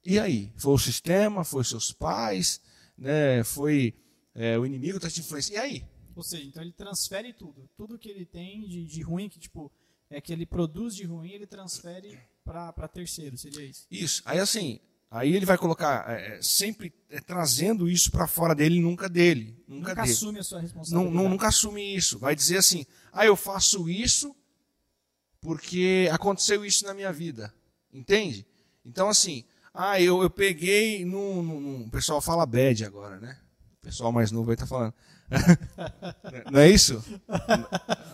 E 0.06 0.20
aí? 0.20 0.52
Foi 0.58 0.74
o 0.74 0.78
sistema, 0.78 1.44
foi 1.44 1.64
seus 1.64 1.92
pais, 1.92 2.62
né? 2.98 3.44
Foi 3.44 3.94
é, 4.34 4.58
o 4.58 4.66
inimigo 4.66 4.98
está 4.98 5.10
te 5.10 5.20
influenciando. 5.20 5.58
E 5.58 5.60
aí? 5.60 5.86
Ou 6.16 6.24
seja, 6.24 6.44
então 6.44 6.62
ele 6.62 6.74
transfere 6.74 7.34
tudo, 7.34 7.70
tudo 7.78 7.98
que 7.98 8.10
ele 8.10 8.26
tem 8.26 8.68
de, 8.68 8.86
de 8.86 9.02
ruim 9.02 9.30
que 9.30 9.40
tipo 9.40 9.72
é 10.10 10.20
que 10.20 10.34
ele 10.34 10.46
produz 10.46 10.94
de 10.94 11.06
ruim, 11.06 11.32
ele 11.32 11.48
transfere 11.48 12.20
para 12.44 12.88
terceiro, 12.88 13.38
seria 13.38 13.64
isso? 13.64 13.88
Isso. 13.90 14.22
Aí 14.26 14.40
assim, 14.40 14.80
Aí 15.14 15.36
ele 15.36 15.46
vai 15.46 15.58
colocar 15.58 16.10
é, 16.10 16.38
é, 16.38 16.42
sempre 16.42 16.94
é, 17.10 17.20
trazendo 17.20 17.90
isso 17.90 18.10
para 18.10 18.28
fora 18.28 18.56
dele, 18.56 18.80
nunca 18.80 19.10
dele. 19.10 19.62
Nunca, 19.68 19.90
nunca 19.90 19.96
dele. 19.96 20.14
assume 20.14 20.40
a 20.40 20.44
sua 20.44 20.62
responsabilidade. 20.62 21.14
Não, 21.14 21.24
não, 21.24 21.30
nunca 21.30 21.50
assume 21.50 21.94
isso. 21.94 22.18
Vai 22.18 22.34
dizer 22.34 22.58
assim: 22.58 22.86
ah, 23.12 23.26
eu 23.26 23.36
faço 23.36 23.90
isso 23.90 24.34
porque 25.42 26.08
aconteceu 26.14 26.64
isso 26.64 26.86
na 26.86 26.94
minha 26.94 27.12
vida. 27.12 27.54
Entende? 27.92 28.48
Então, 28.86 29.10
assim, 29.10 29.44
ah, 29.74 30.02
eu, 30.02 30.22
eu 30.22 30.30
peguei 30.30 31.06
no, 31.06 31.42
no, 31.42 31.86
O 31.86 31.90
pessoal 31.90 32.22
fala 32.22 32.46
bad 32.46 32.84
agora, 32.86 33.20
né? 33.20 33.38
O 33.82 33.86
pessoal 33.86 34.12
mais 34.12 34.32
novo 34.32 34.52
aí 34.52 34.58
tá 34.58 34.68
falando. 34.68 34.94
não 36.52 36.60
é 36.60 36.70
isso? 36.70 37.04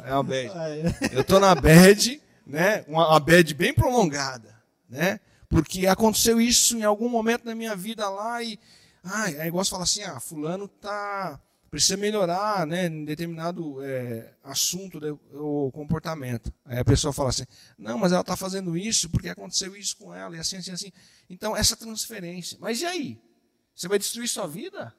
É 0.03 0.14
uma 0.14 0.24
bad. 0.24 0.51
Ah, 0.53 0.70
é. 0.70 0.93
Eu 1.12 1.24
tô 1.24 1.39
na 1.39 1.55
bad, 1.55 2.22
né? 2.45 2.86
Uma, 2.88 3.10
uma 3.10 3.20
bad 3.20 3.53
bem 3.55 3.74
prolongada, 3.74 4.55
né? 4.88 5.20
Porque 5.49 5.88
aconteceu 5.88 6.39
isso 6.39 6.78
em 6.78 6.84
algum 6.84 7.10
momento 7.10 7.45
da 7.45 7.55
minha 7.55 7.76
vida 7.76 8.08
lá 8.08 8.43
e. 8.43 8.60
Ah, 9.03 9.26
aí 9.26 9.49
gosto 9.49 9.70
de 9.70 9.72
falar 9.72 9.84
assim: 9.84 10.03
ah, 10.03 10.20
Fulano 10.20 10.68
tá, 10.68 11.39
precisa 11.78 11.96
melhorar 11.96 12.66
né, 12.66 12.88
em 12.88 13.06
determinado 13.06 13.84
é, 13.84 14.34
assunto 14.44 15.00
ou 15.32 15.72
comportamento. 15.72 16.52
Aí 16.66 16.80
a 16.80 16.84
pessoa 16.84 17.14
fala 17.14 17.30
assim: 17.30 17.44
não, 17.78 18.00
mas 18.00 18.12
ela 18.12 18.22
está 18.22 18.36
fazendo 18.36 18.76
isso 18.76 19.12
porque 19.12 19.30
aconteceu 19.30 19.76
isso 19.76 19.96
com 19.96 20.12
ela, 20.12 20.36
e 20.36 20.40
assim, 20.40 20.58
assim, 20.58 20.72
assim. 20.72 20.92
Então, 21.30 21.56
essa 21.56 21.78
transferência. 21.78 22.58
Mas 22.60 22.82
e 22.82 22.86
aí? 22.88 23.22
Você 23.76 23.88
vai 23.88 24.00
destruir 24.00 24.28
sua 24.28 24.48
vida? 24.48 24.92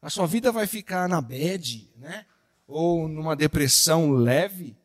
A 0.00 0.08
sua 0.08 0.24
vida 0.28 0.52
vai 0.52 0.64
ficar 0.64 1.08
na 1.08 1.20
bad, 1.20 1.90
né? 1.96 2.24
Ou 2.68 3.08
numa 3.08 3.34
depressão 3.34 4.12
leve, 4.12 4.76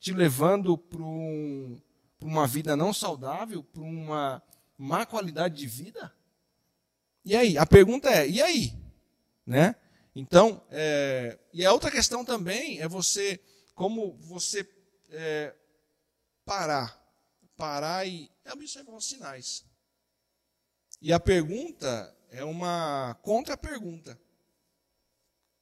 te 0.00 0.14
levando 0.14 0.78
para 0.78 1.02
um, 1.02 1.78
uma 2.22 2.46
vida 2.46 2.74
não 2.74 2.94
saudável, 2.94 3.62
para 3.62 3.82
uma 3.82 4.42
má 4.78 5.04
qualidade 5.04 5.54
de 5.54 5.66
vida? 5.66 6.10
E 7.26 7.36
aí? 7.36 7.58
A 7.58 7.66
pergunta 7.66 8.08
é: 8.08 8.26
e 8.26 8.40
aí? 8.40 8.72
Né? 9.46 9.74
Então, 10.18 10.60
é, 10.70 11.38
e 11.52 11.64
a 11.64 11.72
outra 11.72 11.92
questão 11.92 12.24
também 12.24 12.80
é 12.80 12.88
você, 12.88 13.40
como 13.72 14.16
você 14.16 14.68
é, 15.10 15.54
parar, 16.44 17.00
parar 17.56 18.04
e 18.04 18.28
observar 18.52 18.96
os 18.96 19.08
sinais. 19.08 19.64
E 21.00 21.12
a 21.12 21.20
pergunta 21.20 22.16
é 22.30 22.42
uma 22.42 23.14
contra-pergunta. 23.22 24.20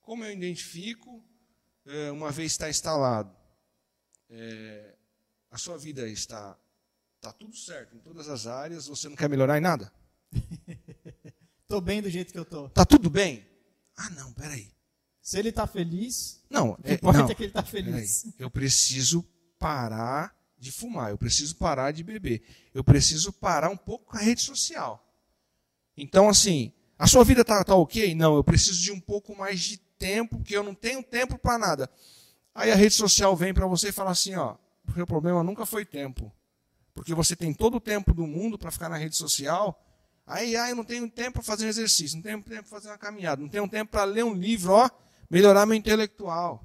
Como 0.00 0.24
eu 0.24 0.32
identifico, 0.32 1.22
é, 1.84 2.10
uma 2.10 2.30
vez 2.30 2.52
está 2.52 2.70
instalado, 2.70 3.36
é, 4.30 4.94
a 5.50 5.58
sua 5.58 5.76
vida 5.76 6.08
está 6.08 6.58
Está 7.16 7.32
tudo 7.32 7.56
certo 7.56 7.96
em 7.96 7.98
todas 7.98 8.28
as 8.28 8.46
áreas, 8.46 8.86
você 8.86 9.08
não 9.08 9.16
quer 9.16 9.28
melhorar 9.28 9.58
em 9.58 9.60
nada? 9.60 9.92
Estou 11.62 11.80
bem 11.80 12.00
do 12.00 12.08
jeito 12.08 12.30
que 12.30 12.38
eu 12.38 12.44
estou. 12.44 12.68
Está 12.68 12.84
tudo 12.84 13.10
bem? 13.10 13.44
Ah, 13.96 14.10
não, 14.10 14.32
peraí. 14.32 14.70
Se 15.20 15.38
ele 15.38 15.48
está 15.48 15.66
feliz, 15.66 16.42
não, 16.48 16.70
o 16.70 16.78
é, 16.84 16.98
não, 17.02 17.28
é 17.28 17.34
que 17.34 17.42
ele 17.42 17.50
está 17.50 17.62
feliz. 17.62 18.26
Eu 18.38 18.50
preciso 18.50 19.24
parar 19.58 20.36
de 20.58 20.70
fumar, 20.70 21.10
eu 21.10 21.18
preciso 21.18 21.56
parar 21.56 21.90
de 21.90 22.04
beber, 22.04 22.42
eu 22.72 22.84
preciso 22.84 23.32
parar 23.32 23.70
um 23.70 23.76
pouco 23.76 24.06
com 24.06 24.16
a 24.16 24.20
rede 24.20 24.40
social. 24.40 25.02
Então, 25.96 26.28
assim, 26.28 26.72
a 26.98 27.06
sua 27.06 27.24
vida 27.24 27.40
está 27.40 27.64
tá 27.64 27.74
ok? 27.74 28.14
Não, 28.14 28.36
eu 28.36 28.44
preciso 28.44 28.80
de 28.80 28.92
um 28.92 29.00
pouco 29.00 29.36
mais 29.36 29.60
de 29.60 29.78
tempo, 29.98 30.38
porque 30.38 30.56
eu 30.56 30.62
não 30.62 30.74
tenho 30.74 31.02
tempo 31.02 31.38
para 31.38 31.58
nada. 31.58 31.90
Aí 32.54 32.70
a 32.70 32.76
rede 32.76 32.94
social 32.94 33.34
vem 33.34 33.52
para 33.52 33.66
você 33.66 33.88
e 33.88 33.92
fala 33.92 34.10
assim, 34.10 34.34
ó, 34.34 34.56
o 34.88 34.92
seu 34.92 35.06
problema 35.06 35.42
nunca 35.42 35.66
foi 35.66 35.84
tempo 35.84 36.32
porque 36.96 37.14
você 37.14 37.36
tem 37.36 37.52
todo 37.52 37.76
o 37.76 37.80
tempo 37.80 38.14
do 38.14 38.26
mundo 38.26 38.58
para 38.58 38.70
ficar 38.70 38.88
na 38.88 38.96
rede 38.96 39.14
social. 39.14 39.78
Aí, 40.26 40.56
ah, 40.56 40.68
eu 40.68 40.74
não 40.74 40.84
tenho 40.84 41.08
tempo 41.08 41.34
para 41.34 41.42
fazer 41.42 41.66
um 41.66 41.68
exercício, 41.68 42.16
não 42.16 42.22
tenho 42.22 42.42
tempo 42.42 42.68
para 42.68 42.78
fazer 42.78 42.88
uma 42.88 42.98
caminhada, 42.98 43.40
não 43.40 43.48
tenho 43.48 43.68
tempo 43.68 43.92
para 43.92 44.02
ler 44.02 44.24
um 44.24 44.34
livro, 44.34 44.72
ó, 44.72 44.90
melhorar 45.30 45.64
meu 45.66 45.76
intelectual. 45.76 46.64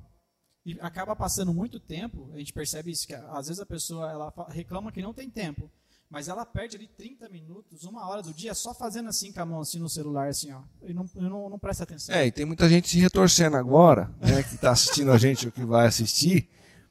E 0.66 0.80
acaba 0.82 1.16
passando 1.16 1.53
muito 1.53 1.80
tempo, 1.80 2.32
a 2.34 2.39
gente 2.39 2.51
percebe 2.53 2.91
isso, 2.91 3.05
que 3.05 3.14
às 3.14 3.47
vezes 3.47 3.59
a 3.59 3.66
pessoa 3.66 4.09
ela 4.09 4.34
reclama 4.49 4.91
que 4.91 5.01
não 5.01 5.14
tem 5.14 5.30
tempo, 5.30 5.72
mas 6.09 6.28
ela 6.28 6.43
perde 6.43 6.76
ali 6.76 6.88
30 6.88 7.30
minutos, 7.30 7.84
uma 7.84 8.07
hora 8.09 8.24
do 8.24 8.34
dia 8.34 8.53
só 8.55 8.74
fazendo 8.74 9.09
assim 9.09 9.32
com 9.32 9.41
a 9.41 9.45
mão 9.45 9.62
assim 9.62 9.78
no 9.78 9.89
celular, 9.89 10.30
assim, 10.30 10.51
ó, 10.51 10.62
e 10.82 10.93
não, 10.93 11.07
não, 11.16 11.49
não 11.49 11.59
presta 11.59 11.84
atenção. 11.84 12.16
É, 12.16 12.26
e 12.26 12.32
tem 12.32 12.45
muita 12.45 12.68
gente 12.68 12.89
se 12.89 12.99
retorcendo 12.99 13.57
agora, 13.57 14.09
né, 14.20 14.41
que 14.41 14.55
está 14.55 14.72
assistindo 14.72 15.12
a 15.12 15.20
gente 15.20 15.45
ou 15.45 15.51
que 15.51 15.64
vai 15.64 15.86
assistir, 15.86 16.49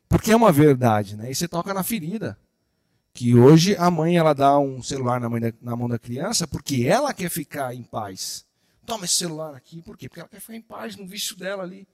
porque 0.08 0.30
é 0.30 0.36
uma 0.36 0.52
verdade, 0.52 1.16
né, 1.16 1.30
e 1.30 1.34
você 1.34 1.48
toca 1.48 1.74
na 1.74 1.82
ferida 1.82 2.38
que 3.12 3.34
hoje 3.34 3.76
a 3.76 3.90
mãe 3.90 4.16
ela 4.16 4.34
dá 4.34 4.58
um 4.58 4.82
celular 4.82 5.20
na, 5.20 5.28
da, 5.28 5.52
na, 5.60 5.76
mão 5.76 5.88
da 5.88 5.98
criança 5.98 6.46
porque 6.46 6.86
ela 6.86 7.12
quer 7.12 7.30
ficar 7.30 7.74
em 7.74 7.82
paz. 7.82 8.44
Toma 8.86 9.04
esse 9.04 9.16
celular 9.16 9.54
aqui, 9.54 9.82
por 9.82 9.96
quê? 9.96 10.08
Porque 10.08 10.20
ela 10.20 10.28
quer 10.28 10.40
ficar 10.40 10.56
em 10.56 10.62
paz 10.62 10.96
no 10.96 11.06
vício 11.06 11.36
dela 11.36 11.62
ali. 11.62 11.86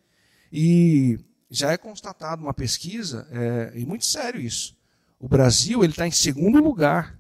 E 0.53 1.19
já 1.51 1.73
é 1.73 1.77
constatado 1.77 2.43
uma 2.43 2.55
pesquisa, 2.55 3.27
é, 3.31 3.73
e 3.75 3.85
muito 3.85 4.05
sério 4.05 4.41
isso. 4.41 4.77
O 5.19 5.29
Brasil 5.29 5.83
ele 5.83 5.93
está 5.93 6.07
em 6.07 6.13
segundo 6.13 6.63
lugar 6.63 7.19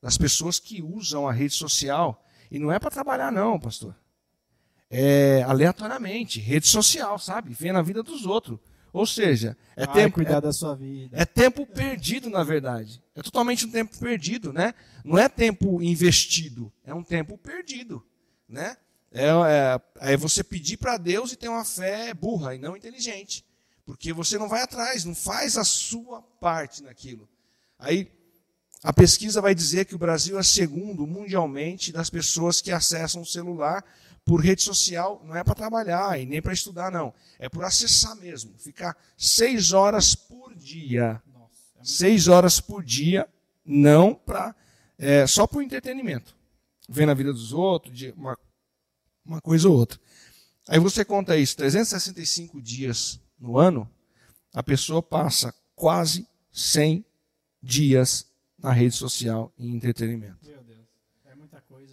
das 0.00 0.16
pessoas 0.16 0.58
que 0.58 0.82
usam 0.82 1.28
a 1.28 1.32
rede 1.32 1.54
social. 1.54 2.24
E 2.50 2.58
não 2.58 2.72
é 2.72 2.78
para 2.78 2.90
trabalhar, 2.90 3.30
não, 3.30 3.58
pastor. 3.58 3.94
É 4.90 5.42
aleatoriamente, 5.42 6.40
rede 6.40 6.66
social, 6.66 7.18
sabe? 7.18 7.54
Vê 7.54 7.70
na 7.70 7.82
vida 7.82 8.02
dos 8.02 8.26
outros. 8.26 8.58
Ou 8.92 9.06
seja, 9.06 9.56
é 9.76 9.86
Vai 9.86 9.94
tempo 9.94 10.14
cuidar 10.14 10.38
é, 10.38 10.40
da 10.40 10.52
sua 10.52 10.74
vida. 10.74 11.16
É 11.16 11.24
tempo 11.24 11.64
perdido, 11.66 12.28
na 12.28 12.42
verdade. 12.42 13.02
É 13.14 13.22
totalmente 13.22 13.64
um 13.66 13.70
tempo 13.70 13.96
perdido, 13.98 14.52
né? 14.52 14.74
Não 15.04 15.18
é 15.18 15.28
tempo 15.28 15.82
investido, 15.82 16.72
é 16.84 16.92
um 16.94 17.02
tempo 17.02 17.38
perdido, 17.38 18.04
né? 18.48 18.76
É, 19.12 19.26
é, 19.26 20.12
é 20.12 20.16
você 20.16 20.44
pedir 20.44 20.76
para 20.76 20.96
Deus 20.96 21.32
e 21.32 21.36
ter 21.36 21.48
uma 21.48 21.64
fé 21.64 22.14
burra 22.14 22.54
e 22.54 22.58
não 22.58 22.76
inteligente, 22.76 23.44
porque 23.84 24.12
você 24.12 24.38
não 24.38 24.48
vai 24.48 24.62
atrás, 24.62 25.04
não 25.04 25.14
faz 25.14 25.56
a 25.56 25.64
sua 25.64 26.22
parte 26.40 26.82
naquilo. 26.82 27.28
Aí 27.78 28.10
a 28.82 28.92
pesquisa 28.92 29.40
vai 29.40 29.54
dizer 29.54 29.84
que 29.84 29.94
o 29.94 29.98
Brasil 29.98 30.38
é 30.38 30.42
segundo 30.42 31.06
mundialmente 31.06 31.92
das 31.92 32.08
pessoas 32.08 32.60
que 32.60 32.70
acessam 32.70 33.22
o 33.22 33.26
celular 33.26 33.84
por 34.30 34.40
rede 34.40 34.62
social 34.62 35.20
não 35.26 35.34
é 35.34 35.42
para 35.42 35.56
trabalhar 35.56 36.20
e 36.20 36.24
nem 36.24 36.40
para 36.40 36.52
estudar, 36.52 36.88
não. 36.88 37.12
É 37.36 37.48
por 37.48 37.64
acessar 37.64 38.14
mesmo. 38.14 38.56
Ficar 38.58 38.96
seis 39.18 39.72
horas 39.72 40.14
por 40.14 40.54
dia. 40.54 41.20
É 41.76 41.84
seis 41.84 42.28
horas 42.28 42.60
por 42.60 42.84
dia, 42.84 43.28
não 43.64 44.14
para. 44.14 44.54
É, 44.96 45.26
só 45.26 45.48
por 45.48 45.64
entretenimento. 45.64 46.36
Vendo 46.88 47.10
a 47.10 47.14
vida 47.14 47.32
dos 47.32 47.52
outros, 47.52 47.98
de 47.98 48.12
uma, 48.12 48.38
uma 49.26 49.40
coisa 49.40 49.68
ou 49.68 49.76
outra. 49.76 49.98
Aí 50.68 50.78
você 50.78 51.04
conta 51.04 51.36
isso, 51.36 51.56
365 51.56 52.62
dias 52.62 53.18
no 53.36 53.58
ano, 53.58 53.90
a 54.54 54.62
pessoa 54.62 55.02
passa 55.02 55.52
quase 55.74 56.24
100 56.52 57.04
dias 57.60 58.30
na 58.56 58.70
rede 58.70 58.94
social 58.94 59.52
em 59.58 59.74
entretenimento 59.74 60.59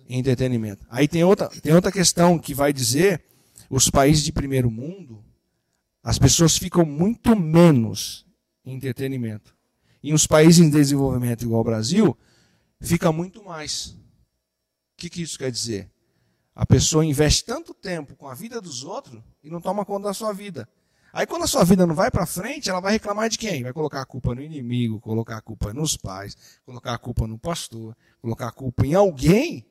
entretenimento. 0.08 0.86
Aí 0.90 1.08
tem 1.08 1.24
outra, 1.24 1.50
tem 1.50 1.74
outra 1.74 1.92
questão 1.92 2.40
que 2.40 2.54
vai 2.54 2.72
dizer: 2.72 3.24
os 3.70 3.90
países 3.90 4.24
de 4.24 4.32
primeiro 4.32 4.72
mundo, 4.72 5.24
as 6.04 6.18
pessoas 6.18 6.58
ficam 6.58 6.86
muito 6.86 7.36
menos 7.36 8.26
em 8.66 8.76
entretenimento. 8.76 9.56
E 10.02 10.14
os 10.14 10.26
países 10.26 10.66
em 10.66 10.70
desenvolvimento, 10.70 11.44
igual 11.44 11.62
o 11.62 11.66
Brasil, 11.66 12.18
fica 12.80 13.12
muito 13.12 13.44
mais. 13.44 13.88
O 13.88 13.98
que, 14.98 15.10
que 15.10 15.22
isso 15.22 15.38
quer 15.38 15.52
dizer? 15.52 15.92
A 16.56 16.66
pessoa 16.66 17.06
investe 17.06 17.46
tanto 17.46 17.74
tempo 17.74 18.16
com 18.16 18.28
a 18.28 18.34
vida 18.34 18.60
dos 18.62 18.84
outros 18.84 19.22
e 19.44 19.50
não 19.50 19.62
toma 19.62 19.86
conta 19.86 20.08
da 20.08 20.14
sua 20.14 20.34
vida. 20.34 20.68
Aí 21.14 21.26
quando 21.26 21.44
a 21.44 21.48
sua 21.48 21.64
vida 21.64 21.86
não 21.86 21.96
vai 21.96 22.12
para 22.12 22.26
frente, 22.26 22.70
ela 22.70 22.80
vai 22.80 22.94
reclamar 22.94 23.30
de 23.30 23.38
quem? 23.38 23.64
Vai 23.64 23.74
colocar 23.74 24.02
a 24.02 24.06
culpa 24.06 24.36
no 24.36 24.42
inimigo, 24.42 25.00
colocar 25.00 25.38
a 25.38 25.42
culpa 25.42 25.74
nos 25.74 25.96
pais, 25.96 26.36
colocar 26.66 26.94
a 26.94 26.98
culpa 26.98 27.28
no 27.28 27.38
pastor, 27.38 27.96
colocar 28.22 28.48
a 28.48 28.52
culpa 28.52 28.86
em 28.86 28.94
alguém 28.94 29.66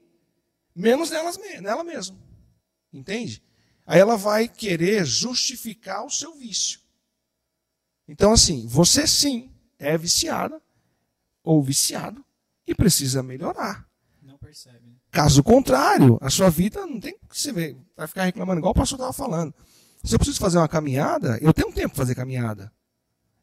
menos 0.77 1.11
nelas, 1.11 1.39
nela 1.61 1.83
mesma. 1.83 2.17
Entende? 2.93 3.43
Aí 3.87 3.99
ela 3.99 4.17
vai 4.17 4.49
querer 4.49 5.05
justificar 5.05 6.05
o 6.05 6.11
seu 6.11 6.35
vício. 6.35 6.81
Então, 8.07 8.33
assim, 8.33 8.67
você 8.67 9.07
sim 9.07 9.51
é 9.79 9.97
viciada 9.97 10.61
ou 11.43 11.63
viciado 11.63 12.25
e 12.67 12.75
precisa 12.75 13.23
melhorar. 13.23 13.89
Não 14.23 14.39
percebe. 14.39 14.87
Né? 14.87 14.97
Caso 15.11 15.43
contrário, 15.43 16.19
a 16.21 16.31
sua 16.31 16.51
vida 16.51 16.85
não 16.87 17.01
tem 17.01 17.17
que 17.19 17.41
você 17.41 17.53
ver, 17.53 17.77
vai 17.97 18.07
ficar 18.07 18.25
reclamando, 18.25 18.61
igual 18.61 18.73
o 18.73 18.75
pastor 18.75 18.99
estava 18.99 19.13
falando. 19.13 19.55
Se 20.05 20.15
eu 20.15 20.19
preciso 20.19 20.39
fazer 20.39 20.59
uma 20.59 20.69
caminhada, 20.69 21.39
eu 21.41 21.53
tenho 21.53 21.73
tempo 21.73 21.89
para 21.89 22.05
fazer 22.05 22.15
caminhada. 22.15 22.73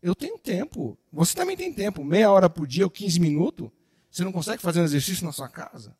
Eu 0.02 0.14
tenho 0.14 0.38
tempo. 0.38 0.98
Você 1.12 1.34
também 1.36 1.56
tem 1.56 1.74
tempo. 1.74 2.04
Meia 2.04 2.32
hora 2.32 2.50
por 2.50 2.68
dia 2.68 2.84
ou 2.84 2.90
15 2.90 3.20
minutos. 3.20 3.70
Você 4.12 4.24
não 4.24 4.32
consegue 4.32 4.62
fazer 4.62 4.82
um 4.82 4.84
exercício 4.84 5.26
na 5.26 5.32
sua 5.32 5.50
casa? 5.50 5.96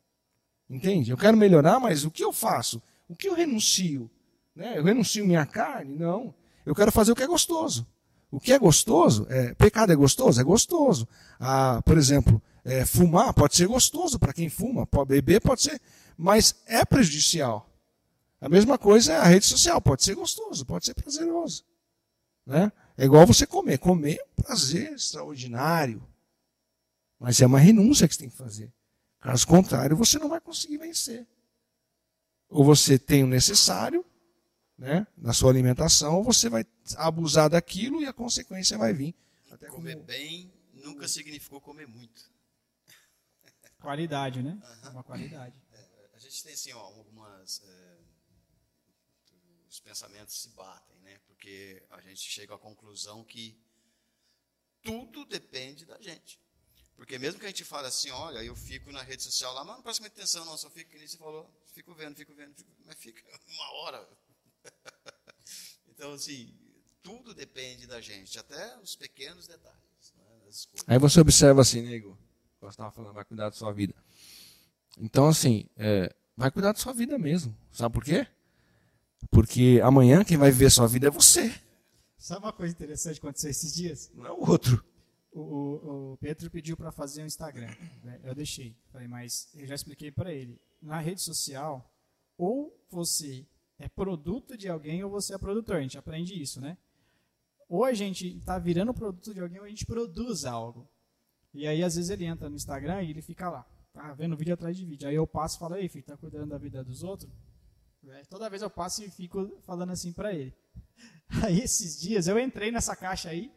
Entende? 0.68 1.10
Eu 1.10 1.16
quero 1.16 1.36
melhorar, 1.36 1.78
mas 1.78 2.04
o 2.04 2.10
que 2.10 2.24
eu 2.24 2.32
faço? 2.32 2.82
O 3.08 3.14
que 3.14 3.28
eu 3.28 3.34
renuncio? 3.34 4.10
Né? 4.54 4.78
Eu 4.78 4.84
renuncio 4.84 5.24
minha 5.26 5.44
carne? 5.44 5.94
Não. 5.94 6.34
Eu 6.64 6.74
quero 6.74 6.90
fazer 6.90 7.12
o 7.12 7.14
que 7.14 7.22
é 7.22 7.26
gostoso. 7.26 7.86
O 8.30 8.40
que 8.40 8.52
é 8.52 8.58
gostoso? 8.58 9.26
É, 9.28 9.54
pecado 9.54 9.92
é 9.92 9.96
gostoso? 9.96 10.40
É 10.40 10.44
gostoso. 10.44 11.06
Ah, 11.38 11.80
por 11.84 11.96
exemplo, 11.96 12.42
é, 12.64 12.84
fumar 12.84 13.32
pode 13.34 13.54
ser 13.54 13.66
gostoso 13.66 14.18
para 14.18 14.32
quem 14.32 14.48
fuma, 14.48 14.86
pode 14.86 15.08
beber 15.08 15.40
pode 15.40 15.62
ser, 15.62 15.80
mas 16.16 16.56
é 16.66 16.84
prejudicial. 16.84 17.70
A 18.40 18.48
mesma 18.48 18.76
coisa 18.76 19.12
é 19.12 19.16
a 19.16 19.24
rede 19.24 19.46
social, 19.46 19.80
pode 19.80 20.02
ser 20.02 20.14
gostoso, 20.14 20.66
pode 20.66 20.84
ser 20.84 20.94
prazeroso. 20.94 21.64
Né? 22.46 22.72
É 22.96 23.04
igual 23.04 23.26
você 23.26 23.46
comer. 23.46 23.78
Comer 23.78 24.18
é 24.18 24.24
um 24.24 24.42
prazer 24.42 24.92
extraordinário. 24.92 26.02
Mas 27.18 27.40
é 27.40 27.46
uma 27.46 27.58
renúncia 27.58 28.06
que 28.06 28.14
você 28.14 28.20
tem 28.20 28.28
que 28.28 28.36
fazer. 28.36 28.72
Caso 29.24 29.46
contrário, 29.46 29.96
você 29.96 30.18
não 30.18 30.28
vai 30.28 30.38
conseguir 30.38 30.76
vencer. 30.76 31.26
Ou 32.46 32.62
você 32.62 32.98
tem 32.98 33.24
o 33.24 33.26
necessário 33.26 34.04
né, 34.76 35.06
na 35.16 35.32
sua 35.32 35.50
alimentação, 35.50 36.16
ou 36.16 36.22
você 36.22 36.50
vai 36.50 36.66
abusar 36.98 37.48
daquilo 37.48 38.02
e 38.02 38.06
a 38.06 38.12
consequência 38.12 38.76
vai 38.76 38.92
vir. 38.92 39.14
Até 39.50 39.68
comer 39.68 39.94
como... 39.94 40.04
bem 40.04 40.52
nunca 40.74 41.08
significou 41.08 41.58
comer 41.58 41.88
muito. 41.88 42.30
Qualidade, 43.80 44.42
né? 44.42 44.60
Uhum. 44.84 44.90
Uma 44.90 45.02
qualidade. 45.02 45.56
É, 45.72 46.10
a 46.12 46.18
gente 46.18 46.44
tem 46.44 46.52
assim, 46.52 46.72
ó, 46.74 46.80
algumas. 46.80 47.62
É, 47.66 47.98
os 49.70 49.80
pensamentos 49.80 50.42
se 50.42 50.50
batem, 50.50 51.00
né? 51.00 51.18
Porque 51.26 51.82
a 51.88 52.00
gente 52.02 52.20
chega 52.20 52.54
à 52.54 52.58
conclusão 52.58 53.24
que 53.24 53.58
tudo 54.82 55.24
depende 55.24 55.86
da 55.86 55.98
gente. 55.98 56.43
Porque 56.96 57.18
mesmo 57.18 57.40
que 57.40 57.46
a 57.46 57.48
gente 57.48 57.64
fale 57.64 57.86
assim, 57.86 58.10
olha, 58.10 58.42
eu 58.42 58.54
fico 58.54 58.92
na 58.92 59.02
rede 59.02 59.22
social 59.22 59.52
lá, 59.52 59.64
mas 59.64 59.76
não 59.76 59.82
presta 59.82 60.02
muita 60.02 60.16
atenção, 60.16 60.44
não, 60.44 60.56
só 60.56 60.70
fico, 60.70 60.90
que 60.90 61.08
você 61.08 61.16
falou, 61.16 61.50
fico 61.72 61.92
vendo, 61.94 62.14
fico 62.14 62.32
vendo, 62.34 62.54
fico, 62.54 62.70
mas 62.86 62.96
fica 62.96 63.22
uma 63.50 63.72
hora. 63.72 64.08
então, 65.88 66.12
assim, 66.12 66.54
tudo 67.02 67.34
depende 67.34 67.86
da 67.86 68.00
gente, 68.00 68.38
até 68.38 68.78
os 68.78 68.94
pequenos 68.94 69.46
detalhes. 69.46 70.14
Né, 70.16 70.72
Aí 70.86 70.98
você 70.98 71.20
observa 71.20 71.62
assim, 71.62 71.82
nego, 71.82 72.16
você 72.60 72.70
estava 72.70 72.92
falando, 72.92 73.14
vai 73.14 73.24
cuidar 73.24 73.50
da 73.50 73.56
sua 73.56 73.72
vida. 73.72 73.94
Então, 74.96 75.26
assim, 75.26 75.68
é, 75.76 76.14
vai 76.36 76.50
cuidar 76.50 76.72
da 76.72 76.78
sua 76.78 76.92
vida 76.92 77.18
mesmo. 77.18 77.56
Sabe 77.72 77.92
por 77.92 78.04
quê? 78.04 78.26
Porque 79.30 79.80
amanhã 79.82 80.22
quem 80.22 80.36
vai 80.36 80.52
viver 80.52 80.66
a 80.66 80.70
sua 80.70 80.86
vida 80.86 81.08
é 81.08 81.10
você. 81.10 81.52
Sabe 82.16 82.46
uma 82.46 82.52
coisa 82.52 82.72
interessante 82.72 83.20
que 83.20 83.26
aconteceu 83.26 83.50
esses 83.50 83.74
dias? 83.74 84.10
Não 84.14 84.24
é 84.24 84.30
o 84.30 84.48
outro 84.48 84.82
o, 85.40 86.12
o 86.12 86.16
Pedro 86.18 86.50
pediu 86.50 86.76
para 86.76 86.92
fazer 86.92 87.22
um 87.22 87.26
Instagram. 87.26 87.74
Né? 88.02 88.20
Eu 88.22 88.34
deixei. 88.34 88.76
Falei, 88.92 89.08
mas 89.08 89.48
eu 89.54 89.66
já 89.66 89.74
expliquei 89.74 90.10
para 90.10 90.32
ele. 90.32 90.60
Na 90.80 91.00
rede 91.00 91.20
social, 91.20 91.90
ou 92.38 92.74
você 92.88 93.46
é 93.78 93.88
produto 93.88 94.56
de 94.56 94.68
alguém 94.68 95.02
ou 95.02 95.10
você 95.10 95.34
é 95.34 95.38
produtor. 95.38 95.76
A 95.76 95.80
gente 95.82 95.98
aprende 95.98 96.40
isso, 96.40 96.60
né? 96.60 96.78
Ou 97.68 97.84
a 97.84 97.92
gente 97.92 98.36
está 98.36 98.58
virando 98.58 98.94
produto 98.94 99.34
de 99.34 99.40
alguém 99.40 99.58
ou 99.58 99.64
a 99.64 99.68
gente 99.68 99.84
produz 99.86 100.44
algo. 100.44 100.88
E 101.52 101.66
aí, 101.66 101.82
às 101.82 101.96
vezes, 101.96 102.10
ele 102.10 102.24
entra 102.24 102.48
no 102.48 102.56
Instagram 102.56 103.02
e 103.02 103.10
ele 103.10 103.22
fica 103.22 103.48
lá, 103.48 103.64
tá 103.92 104.12
vendo 104.12 104.36
vídeo 104.36 104.54
atrás 104.54 104.76
de 104.76 104.84
vídeo. 104.84 105.08
Aí 105.08 105.14
eu 105.14 105.26
passo 105.26 105.56
e 105.56 105.58
falo, 105.60 105.76
ei, 105.76 105.88
filho, 105.88 106.04
tá 106.04 106.16
cuidando 106.16 106.50
da 106.50 106.58
vida 106.58 106.82
dos 106.84 107.02
outros? 107.02 107.30
É, 108.06 108.22
toda 108.24 108.50
vez 108.50 108.60
eu 108.60 108.68
passo 108.68 109.02
e 109.02 109.10
fico 109.10 109.56
falando 109.62 109.90
assim 109.90 110.12
para 110.12 110.34
ele. 110.34 110.52
Aí, 111.42 111.60
esses 111.60 111.98
dias, 112.00 112.26
eu 112.26 112.38
entrei 112.38 112.70
nessa 112.70 112.94
caixa 112.94 113.30
aí, 113.30 113.50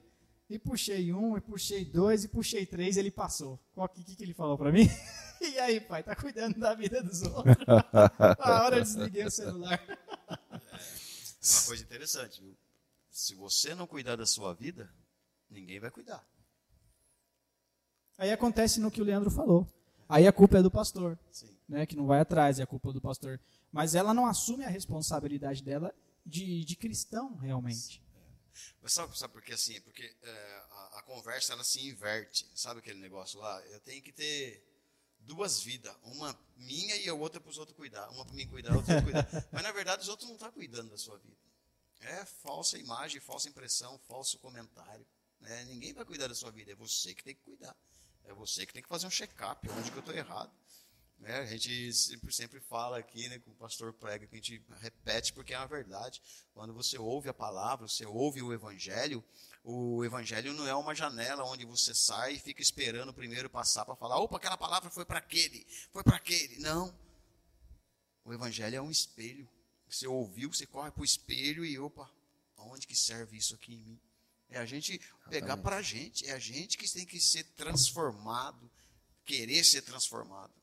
e 0.50 0.58
puxei 0.58 1.12
um, 1.12 1.38
e 1.38 1.41
puxei 1.41 1.84
dois, 1.84 2.24
e 2.24 2.28
puxei 2.28 2.66
três, 2.66 2.95
ele 2.95 3.12
passou. 3.12 3.60
O 3.76 3.88
que, 3.88 4.16
que 4.16 4.24
ele 4.24 4.34
falou 4.34 4.58
para 4.58 4.72
mim? 4.72 4.88
e 5.41 5.60
aí, 5.60 5.82
pai, 5.82 6.04
tá 6.04 6.16
cuidando 6.16 6.58
da 6.58 6.74
vida 6.74 7.04
dos 7.04 7.22
outros? 7.24 7.56
A 8.39 8.64
hora 8.64 8.78
eu 8.78 8.84
desliguei 8.84 9.26
o 9.26 9.32
celular. 9.32 9.84
É 9.88 11.54
uma 11.54 11.66
coisa 11.66 11.84
interessante, 11.84 12.41
viu? 12.41 12.58
Se 13.10 13.36
você 13.36 13.76
não 13.76 13.88
cuidar 13.88 14.16
da 14.16 14.26
sua 14.26 14.54
vida, 14.54 14.89
ninguém 15.50 15.80
vai 15.80 15.91
cuidar. 15.91 16.26
Aí 18.18 18.32
acontece 18.32 18.80
no 18.80 18.89
que 18.89 19.02
o 19.02 19.06
Leandro 19.06 19.30
falou. 19.30 19.68
Aí 20.10 20.26
a 20.26 20.32
culpa 20.32 20.60
é 20.60 20.62
do 20.62 20.72
pastor, 20.72 21.20
Sim. 21.30 21.54
né, 21.68 21.86
que 21.86 21.95
não 21.95 22.08
vai 22.08 22.22
atrás, 22.22 22.60
é 22.60 22.64
a 22.64 22.68
culpa 22.68 22.93
do 22.93 23.02
pastor. 23.02 23.39
Mas 23.72 23.95
ela 23.95 24.14
não 24.14 24.26
assume 24.26 24.64
a 24.64 24.70
responsabilidade 24.70 25.62
dela 25.62 25.93
de, 26.26 26.64
de 26.64 26.76
cristão, 26.78 27.36
realmente. 27.36 28.02
Mas 28.82 28.93
sabe, 28.93 29.18
sabe 29.18 29.34
por 29.34 29.41
quê 29.41 29.53
assim? 29.53 29.80
Porque 29.82 30.16
é, 30.22 30.66
a, 30.72 30.99
a, 30.99 31.01
conversa 31.03 31.53
ela 31.53 31.64
se 31.64 31.86
inverte. 31.88 32.49
Sabe 32.55 32.80
aquele 32.80 32.99
negócio 32.99 33.39
lá? 33.39 33.62
Eu 33.68 33.80
tenho 33.82 34.01
que 34.01 34.12
ter 34.12 34.64
duas 35.20 35.62
vidas. 35.62 35.95
Uma 36.03 36.38
minha 36.55 36.95
e 36.95 37.10
a 37.10 37.14
outra 37.14 37.39
para 37.39 37.49
os 37.49 37.58
outros 37.58 37.76
cuidar. 37.76 38.10
Uma 38.10 38.26
para 38.26 38.36
mim 38.36 38.47
cuidar, 38.47 38.76
outra 38.76 38.95
para 38.95 39.03
cuidar. 39.03 39.47
Mas 39.51 39.64
na 39.64 39.72
verdade 39.72 40.01
os 40.03 40.10
outros 40.10 40.28
não 40.28 40.36
estão 40.36 40.49
tá 40.49 40.53
cuidando 40.53 40.89
da 40.89 40.97
sua 40.97 41.18
vida. 41.18 41.38
É 41.99 42.26
falsa 42.26 42.78
imagem, 42.78 43.20
falsa 43.20 43.49
impressão, 43.49 43.99
falso 44.08 44.38
comentário. 44.39 45.05
Né? 45.39 45.66
Ninguém 45.66 45.93
vai 45.93 46.05
cuidar 46.05 46.28
da 46.28 46.36
sua 46.36 46.51
vida. 46.51 46.72
É 46.72 46.76
você 46.76 47.14
que 47.14 47.24
tem 47.24 47.36
que 47.36 47.41
cuidar. 47.41 47.76
É 48.24 48.34
você 48.34 48.66
que 48.66 48.74
tem 48.74 48.84
que 48.84 48.89
fazer 48.89 49.08
um 49.08 49.12
check-up. 49.12 49.68
Onde 49.70 49.91
que 49.91 49.97
eu 49.97 50.01
estou 50.01 50.16
errado? 50.16 50.51
Né? 51.20 51.39
A 51.39 51.45
gente 51.45 51.93
sempre, 51.93 52.34
sempre 52.34 52.59
fala 52.59 52.97
aqui, 52.97 53.28
né, 53.28 53.39
com 53.39 53.51
o 53.51 53.55
pastor 53.55 53.93
prega, 53.93 54.28
que 54.28 54.36
a 54.36 54.38
gente 54.38 54.63
repete 54.80 55.34
porque 55.34 55.53
é 55.53 55.57
uma 55.57 55.68
verdade. 55.68 56.22
Quando 56.53 56.74
você 56.74 56.97
ouve 56.97 57.28
a 57.30 57.34
palavra, 57.34 57.88
você 57.88 58.05
ouve 58.05 58.41
o 58.41 58.53
evangelho, 58.53 59.24
o 59.63 60.05
evangelho 60.05 60.53
não 60.53 60.68
é 60.68 60.76
uma 60.76 60.93
janela 60.93 61.43
onde 61.43 61.65
você 61.65 61.93
sai 61.93 62.34
e 62.34 62.39
fica 62.39 62.61
esperando 62.61 63.09
o 63.09 63.13
primeiro 63.13 63.49
passar 63.49 63.84
para 63.84 63.95
falar, 63.95 64.18
opa, 64.18 64.38
aquela 64.38 64.57
palavra 64.57 64.89
foi 64.89 65.05
para 65.05 65.20
aquele, 65.20 65.65
foi 65.91 66.03
para 66.03 66.18
aquele. 66.18 66.59
Não. 66.59 66.97
O 68.24 68.34
evangelho 68.34 68.76
é 68.76 68.82
um 68.82 68.91
espelho. 68.91 69.49
Você 69.89 70.05
ouviu, 70.05 70.53
você 70.53 70.65
corre 70.65 70.91
para 70.91 71.01
o 71.01 71.05
espelho 71.05 71.65
e, 71.65 71.80
opa, 71.80 72.11
aonde 72.57 72.86
que 72.86 72.95
serve 72.95 73.38
isso 73.38 73.55
aqui 73.55 73.74
em 73.74 73.82
mim? 73.82 74.01
É 74.49 74.57
a 74.59 74.65
gente 74.65 74.99
pegar 75.30 75.57
para 75.57 75.78
a 75.78 75.82
gente, 75.82 76.26
é 76.28 76.34
a 76.34 76.39
gente 76.39 76.78
que 76.78 76.89
tem 76.91 77.05
que 77.05 77.20
ser 77.20 77.43
transformado, 77.55 78.70
querer 79.26 79.63
ser 79.63 79.82
transformado. 79.82 80.53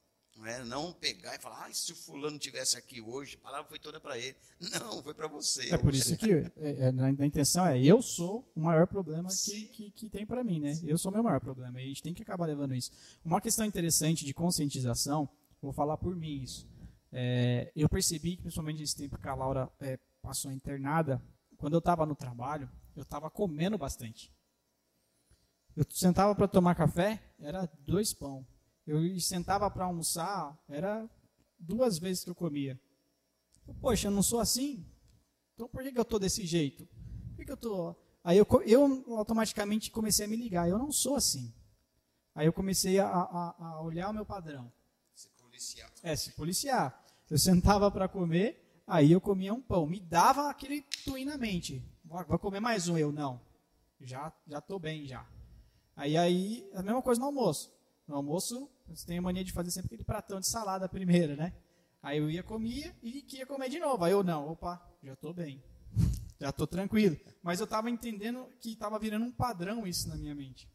Não, 0.44 0.50
é? 0.50 0.64
não 0.64 0.92
pegar 0.92 1.34
e 1.34 1.38
falar, 1.38 1.66
ah, 1.66 1.72
se 1.72 1.90
o 1.92 1.96
fulano 1.96 2.38
tivesse 2.38 2.76
aqui 2.76 3.00
hoje, 3.00 3.38
a 3.40 3.44
palavra 3.44 3.66
foi 3.66 3.78
toda 3.78 3.98
para 3.98 4.18
ele. 4.18 4.36
Não, 4.60 5.02
foi 5.02 5.14
para 5.14 5.26
você. 5.26 5.72
É 5.72 5.78
por 5.78 5.94
isso 5.94 6.16
que 6.18 6.30
é, 6.30 6.52
é, 6.56 6.88
a 6.88 7.26
intenção 7.26 7.66
é, 7.66 7.82
eu 7.82 8.02
sou 8.02 8.50
o 8.54 8.60
maior 8.60 8.86
problema 8.86 9.30
que, 9.30 9.66
que, 9.68 9.90
que, 9.90 10.10
tem 10.10 10.26
para 10.26 10.44
mim, 10.44 10.60
né? 10.60 10.78
Eu 10.84 10.98
sou 10.98 11.10
o 11.10 11.14
meu 11.14 11.22
maior 11.22 11.40
problema 11.40 11.80
e 11.80 11.84
a 11.84 11.88
gente 11.88 12.02
tem 12.02 12.12
que 12.12 12.22
acabar 12.22 12.44
levando 12.44 12.74
isso. 12.74 12.90
Uma 13.24 13.40
questão 13.40 13.64
interessante 13.64 14.24
de 14.24 14.34
conscientização, 14.34 15.28
vou 15.62 15.72
falar 15.72 15.96
por 15.96 16.14
mim 16.14 16.42
isso. 16.42 16.68
É, 17.10 17.72
eu 17.74 17.88
percebi 17.88 18.36
que, 18.36 18.42
principalmente 18.42 18.80
nesse 18.80 18.96
tempo 18.96 19.18
que 19.18 19.28
a 19.28 19.34
Laura 19.34 19.70
é, 19.80 19.98
passou 20.20 20.52
internada, 20.52 21.22
quando 21.56 21.72
eu 21.72 21.78
estava 21.78 22.04
no 22.04 22.14
trabalho, 22.14 22.70
eu 22.94 23.02
estava 23.02 23.30
comendo 23.30 23.78
bastante. 23.78 24.30
Eu 25.74 25.84
sentava 25.90 26.34
para 26.34 26.46
tomar 26.46 26.74
café, 26.74 27.22
era 27.40 27.66
dois 27.80 28.12
pão 28.12 28.46
eu 28.86 29.18
sentava 29.20 29.70
para 29.70 29.84
almoçar, 29.84 30.58
era 30.68 31.08
duas 31.58 31.98
vezes 31.98 32.24
que 32.24 32.30
eu 32.30 32.34
comia. 32.34 32.78
Poxa, 33.80 34.08
eu 34.08 34.12
não 34.12 34.22
sou 34.22 34.40
assim? 34.40 34.84
Então 35.54 35.68
por 35.68 35.82
que, 35.82 35.92
que 35.92 35.98
eu 35.98 36.02
estou 36.02 36.18
desse 36.18 36.44
jeito? 36.44 36.86
Por 37.28 37.36
que, 37.36 37.44
que 37.46 37.52
eu 37.52 37.56
tô... 37.56 37.94
Aí 38.22 38.38
eu, 38.38 38.46
eu 38.66 39.16
automaticamente 39.16 39.90
comecei 39.90 40.24
a 40.24 40.28
me 40.28 40.36
ligar, 40.36 40.68
eu 40.68 40.78
não 40.78 40.90
sou 40.90 41.16
assim. 41.16 41.52
Aí 42.34 42.46
eu 42.46 42.52
comecei 42.52 42.98
a, 42.98 43.06
a, 43.06 43.54
a 43.58 43.80
olhar 43.82 44.10
o 44.10 44.14
meu 44.14 44.26
padrão. 44.26 44.72
Se 45.14 45.28
policiar. 45.30 45.92
É, 46.02 46.16
se 46.16 46.32
policiar. 46.32 47.04
Eu 47.30 47.38
sentava 47.38 47.90
para 47.90 48.08
comer, 48.08 48.82
aí 48.86 49.12
eu 49.12 49.20
comia 49.20 49.52
um 49.54 49.60
pão. 49.60 49.86
Me 49.86 50.00
dava 50.00 50.50
aquele 50.50 50.82
twin 51.04 51.24
na 51.24 51.38
mente. 51.38 51.82
Vou 52.04 52.38
comer 52.38 52.60
mais 52.60 52.88
um, 52.88 52.98
eu 52.98 53.12
não. 53.12 53.40
Já 54.00 54.32
já 54.46 54.60
tô 54.60 54.78
bem 54.78 55.06
já. 55.06 55.26
Aí 55.96 56.16
aí 56.16 56.68
a 56.74 56.82
mesma 56.82 57.02
coisa 57.02 57.20
no 57.20 57.26
almoço. 57.26 57.72
No 58.06 58.16
almoço 58.16 58.68
você 58.86 59.06
tem 59.06 59.18
a 59.18 59.22
mania 59.22 59.44
de 59.44 59.52
fazer 59.52 59.70
sempre 59.70 59.86
aquele 59.88 60.04
pratão 60.04 60.40
de 60.40 60.46
salada 60.46 60.88
primeiro, 60.88 61.36
né? 61.36 61.52
Aí 62.02 62.18
eu 62.18 62.30
ia, 62.30 62.42
comia 62.42 62.94
e 63.02 63.24
ia 63.32 63.46
comer 63.46 63.70
de 63.70 63.78
novo. 63.78 64.04
Aí 64.04 64.12
eu, 64.12 64.22
não, 64.22 64.48
opa, 64.48 64.80
já 65.02 65.14
estou 65.14 65.32
bem. 65.32 65.62
Já 66.38 66.50
estou 66.50 66.66
tranquilo. 66.66 67.16
Mas 67.42 67.60
eu 67.60 67.64
estava 67.64 67.88
entendendo 67.88 68.46
que 68.60 68.72
estava 68.72 68.98
virando 68.98 69.24
um 69.24 69.32
padrão 69.32 69.86
isso 69.86 70.08
na 70.08 70.16
minha 70.16 70.34
mente. 70.34 70.68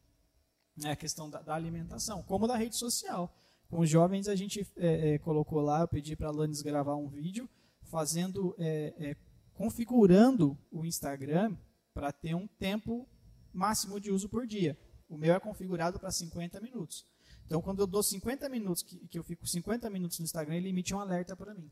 É 0.84 0.90
a 0.90 0.96
questão 0.96 1.30
da, 1.30 1.40
da 1.40 1.54
alimentação, 1.54 2.22
como 2.22 2.48
da 2.48 2.56
rede 2.56 2.76
social. 2.76 3.32
Com 3.68 3.80
os 3.80 3.88
jovens, 3.88 4.26
a 4.26 4.34
gente 4.34 4.66
é, 4.76 5.14
é, 5.14 5.18
colocou 5.18 5.60
lá, 5.60 5.82
eu 5.82 5.88
pedi 5.88 6.16
para 6.16 6.28
a 6.28 6.32
Lanes 6.32 6.62
gravar 6.62 6.96
um 6.96 7.08
vídeo, 7.08 7.48
fazendo, 7.84 8.56
é, 8.58 8.94
é 8.98 9.16
configurando 9.54 10.58
o 10.72 10.84
Instagram 10.84 11.56
para 11.94 12.10
ter 12.10 12.34
um 12.34 12.46
tempo 12.46 13.08
máximo 13.52 14.00
de 14.00 14.10
uso 14.10 14.28
por 14.28 14.46
dia. 14.46 14.76
O 15.08 15.16
meu 15.16 15.34
é 15.34 15.40
configurado 15.40 16.00
para 16.00 16.10
50 16.10 16.60
minutos. 16.60 17.06
Então, 17.50 17.60
quando 17.60 17.80
eu 17.80 17.86
dou 17.88 18.00
50 18.00 18.48
minutos, 18.48 18.80
que, 18.80 18.96
que 19.08 19.18
eu 19.18 19.24
fico 19.24 19.44
50 19.44 19.90
minutos 19.90 20.20
no 20.20 20.24
Instagram, 20.24 20.54
ele 20.54 20.68
emite 20.68 20.94
um 20.94 21.00
alerta 21.00 21.34
para 21.34 21.52
mim. 21.52 21.68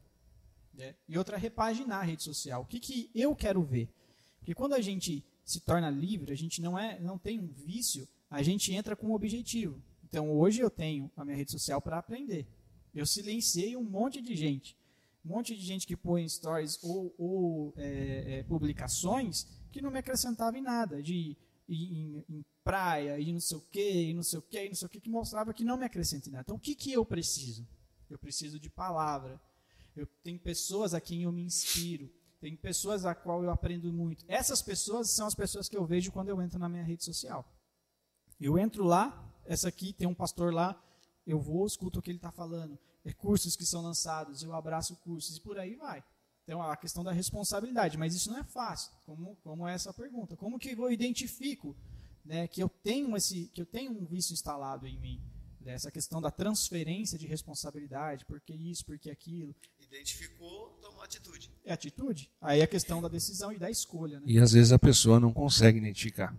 Né? 0.74 0.96
E 1.08 1.16
outra, 1.16 1.36
repaginar 1.36 2.00
a 2.00 2.02
rede 2.02 2.24
social. 2.24 2.62
O 2.62 2.66
que, 2.66 2.80
que 2.80 3.08
eu 3.14 3.32
quero 3.36 3.62
ver? 3.62 3.88
Porque 4.40 4.56
quando 4.56 4.72
a 4.72 4.80
gente 4.80 5.24
se 5.44 5.60
torna 5.60 5.88
livre, 5.88 6.32
a 6.32 6.36
gente 6.36 6.60
não, 6.60 6.76
é, 6.76 6.98
não 6.98 7.16
tem 7.16 7.38
um 7.38 7.46
vício, 7.46 8.08
a 8.28 8.42
gente 8.42 8.74
entra 8.74 8.96
com 8.96 9.06
um 9.06 9.12
objetivo. 9.12 9.80
Então, 10.02 10.36
hoje 10.36 10.60
eu 10.60 10.68
tenho 10.68 11.08
a 11.16 11.24
minha 11.24 11.36
rede 11.36 11.52
social 11.52 11.80
para 11.80 11.96
aprender. 11.96 12.44
Eu 12.92 13.06
silenciei 13.06 13.76
um 13.76 13.84
monte 13.84 14.20
de 14.20 14.34
gente. 14.34 14.76
Um 15.24 15.28
monte 15.28 15.54
de 15.54 15.64
gente 15.64 15.86
que 15.86 15.96
põe 15.96 16.28
stories 16.28 16.82
ou, 16.82 17.14
ou 17.16 17.72
é, 17.76 18.38
é, 18.38 18.42
publicações 18.42 19.46
que 19.70 19.80
não 19.80 19.92
me 19.92 20.00
acrescentava 20.00 20.58
em 20.58 20.62
nada. 20.62 21.00
De 21.00 21.36
em, 21.68 22.24
em 22.28 22.44
praia, 22.64 23.18
e 23.18 23.32
não 23.32 23.40
sei 23.40 23.56
o 23.56 23.60
quê, 23.60 24.10
e 24.10 24.14
não 24.14 24.22
sei 24.22 24.38
o 24.38 24.42
quê, 24.42 24.64
e 24.64 24.68
não 24.68 24.74
sei 24.74 24.86
o 24.86 24.88
quê, 24.88 25.00
que 25.00 25.10
mostrava 25.10 25.52
que 25.52 25.64
não 25.64 25.76
me 25.76 25.84
acrescenta 25.84 26.30
nada. 26.30 26.42
Então, 26.42 26.56
o 26.56 26.60
que, 26.60 26.74
que 26.74 26.92
eu 26.92 27.04
preciso? 27.04 27.66
Eu 28.08 28.18
preciso 28.18 28.58
de 28.58 28.70
palavra. 28.70 29.40
Eu 29.94 30.06
tenho 30.22 30.38
pessoas 30.38 30.94
a 30.94 31.00
quem 31.00 31.24
eu 31.24 31.32
me 31.32 31.42
inspiro. 31.42 32.10
Tem 32.40 32.56
pessoas 32.56 33.04
a 33.04 33.14
qual 33.14 33.42
eu 33.42 33.50
aprendo 33.50 33.92
muito. 33.92 34.24
Essas 34.28 34.62
pessoas 34.62 35.10
são 35.10 35.26
as 35.26 35.34
pessoas 35.34 35.68
que 35.68 35.76
eu 35.76 35.84
vejo 35.84 36.12
quando 36.12 36.28
eu 36.28 36.40
entro 36.40 36.58
na 36.58 36.68
minha 36.68 36.84
rede 36.84 37.04
social. 37.04 37.44
Eu 38.40 38.56
entro 38.56 38.84
lá, 38.84 39.28
essa 39.44 39.68
aqui 39.68 39.92
tem 39.92 40.06
um 40.06 40.14
pastor 40.14 40.54
lá, 40.54 40.80
eu 41.26 41.40
vou, 41.40 41.66
escuto 41.66 41.98
o 41.98 42.02
que 42.02 42.10
ele 42.10 42.18
está 42.18 42.30
falando. 42.30 42.78
É 43.04 43.12
cursos 43.12 43.56
que 43.56 43.66
são 43.66 43.82
lançados, 43.82 44.42
eu 44.42 44.54
abraço 44.54 44.96
cursos 44.96 45.36
e 45.36 45.40
por 45.40 45.58
aí 45.58 45.74
vai. 45.74 46.02
Então, 46.48 46.62
a 46.62 46.74
questão 46.78 47.04
da 47.04 47.12
responsabilidade, 47.12 47.98
mas 47.98 48.14
isso 48.14 48.30
não 48.30 48.38
é 48.38 48.42
fácil, 48.42 48.90
como, 49.04 49.36
como 49.44 49.68
é 49.68 49.74
essa 49.74 49.92
pergunta. 49.92 50.34
Como 50.34 50.58
que 50.58 50.70
eu 50.70 50.90
identifico 50.90 51.76
né, 52.24 52.48
que, 52.48 52.62
eu 52.62 52.70
tenho 52.70 53.14
esse, 53.14 53.50
que 53.52 53.60
eu 53.60 53.66
tenho 53.66 53.92
um 53.92 54.06
vício 54.06 54.32
instalado 54.32 54.86
em 54.86 54.98
mim? 54.98 55.20
Né, 55.60 55.72
essa 55.72 55.90
questão 55.90 56.22
da 56.22 56.30
transferência 56.30 57.18
de 57.18 57.26
responsabilidade, 57.26 58.24
porque 58.24 58.54
isso, 58.54 58.82
porque 58.86 59.10
aquilo. 59.10 59.54
Identificou, 59.78 60.70
tomou 60.80 61.02
atitude. 61.02 61.52
É 61.66 61.74
atitude. 61.74 62.30
Aí 62.40 62.60
é 62.60 62.62
a 62.62 62.66
questão 62.66 63.02
da 63.02 63.08
decisão 63.08 63.52
e 63.52 63.58
da 63.58 63.70
escolha. 63.70 64.18
Né? 64.18 64.24
E 64.28 64.38
às 64.38 64.52
vezes 64.52 64.72
a 64.72 64.78
pessoa 64.78 65.20
não 65.20 65.34
consegue 65.34 65.76
identificar. 65.76 66.34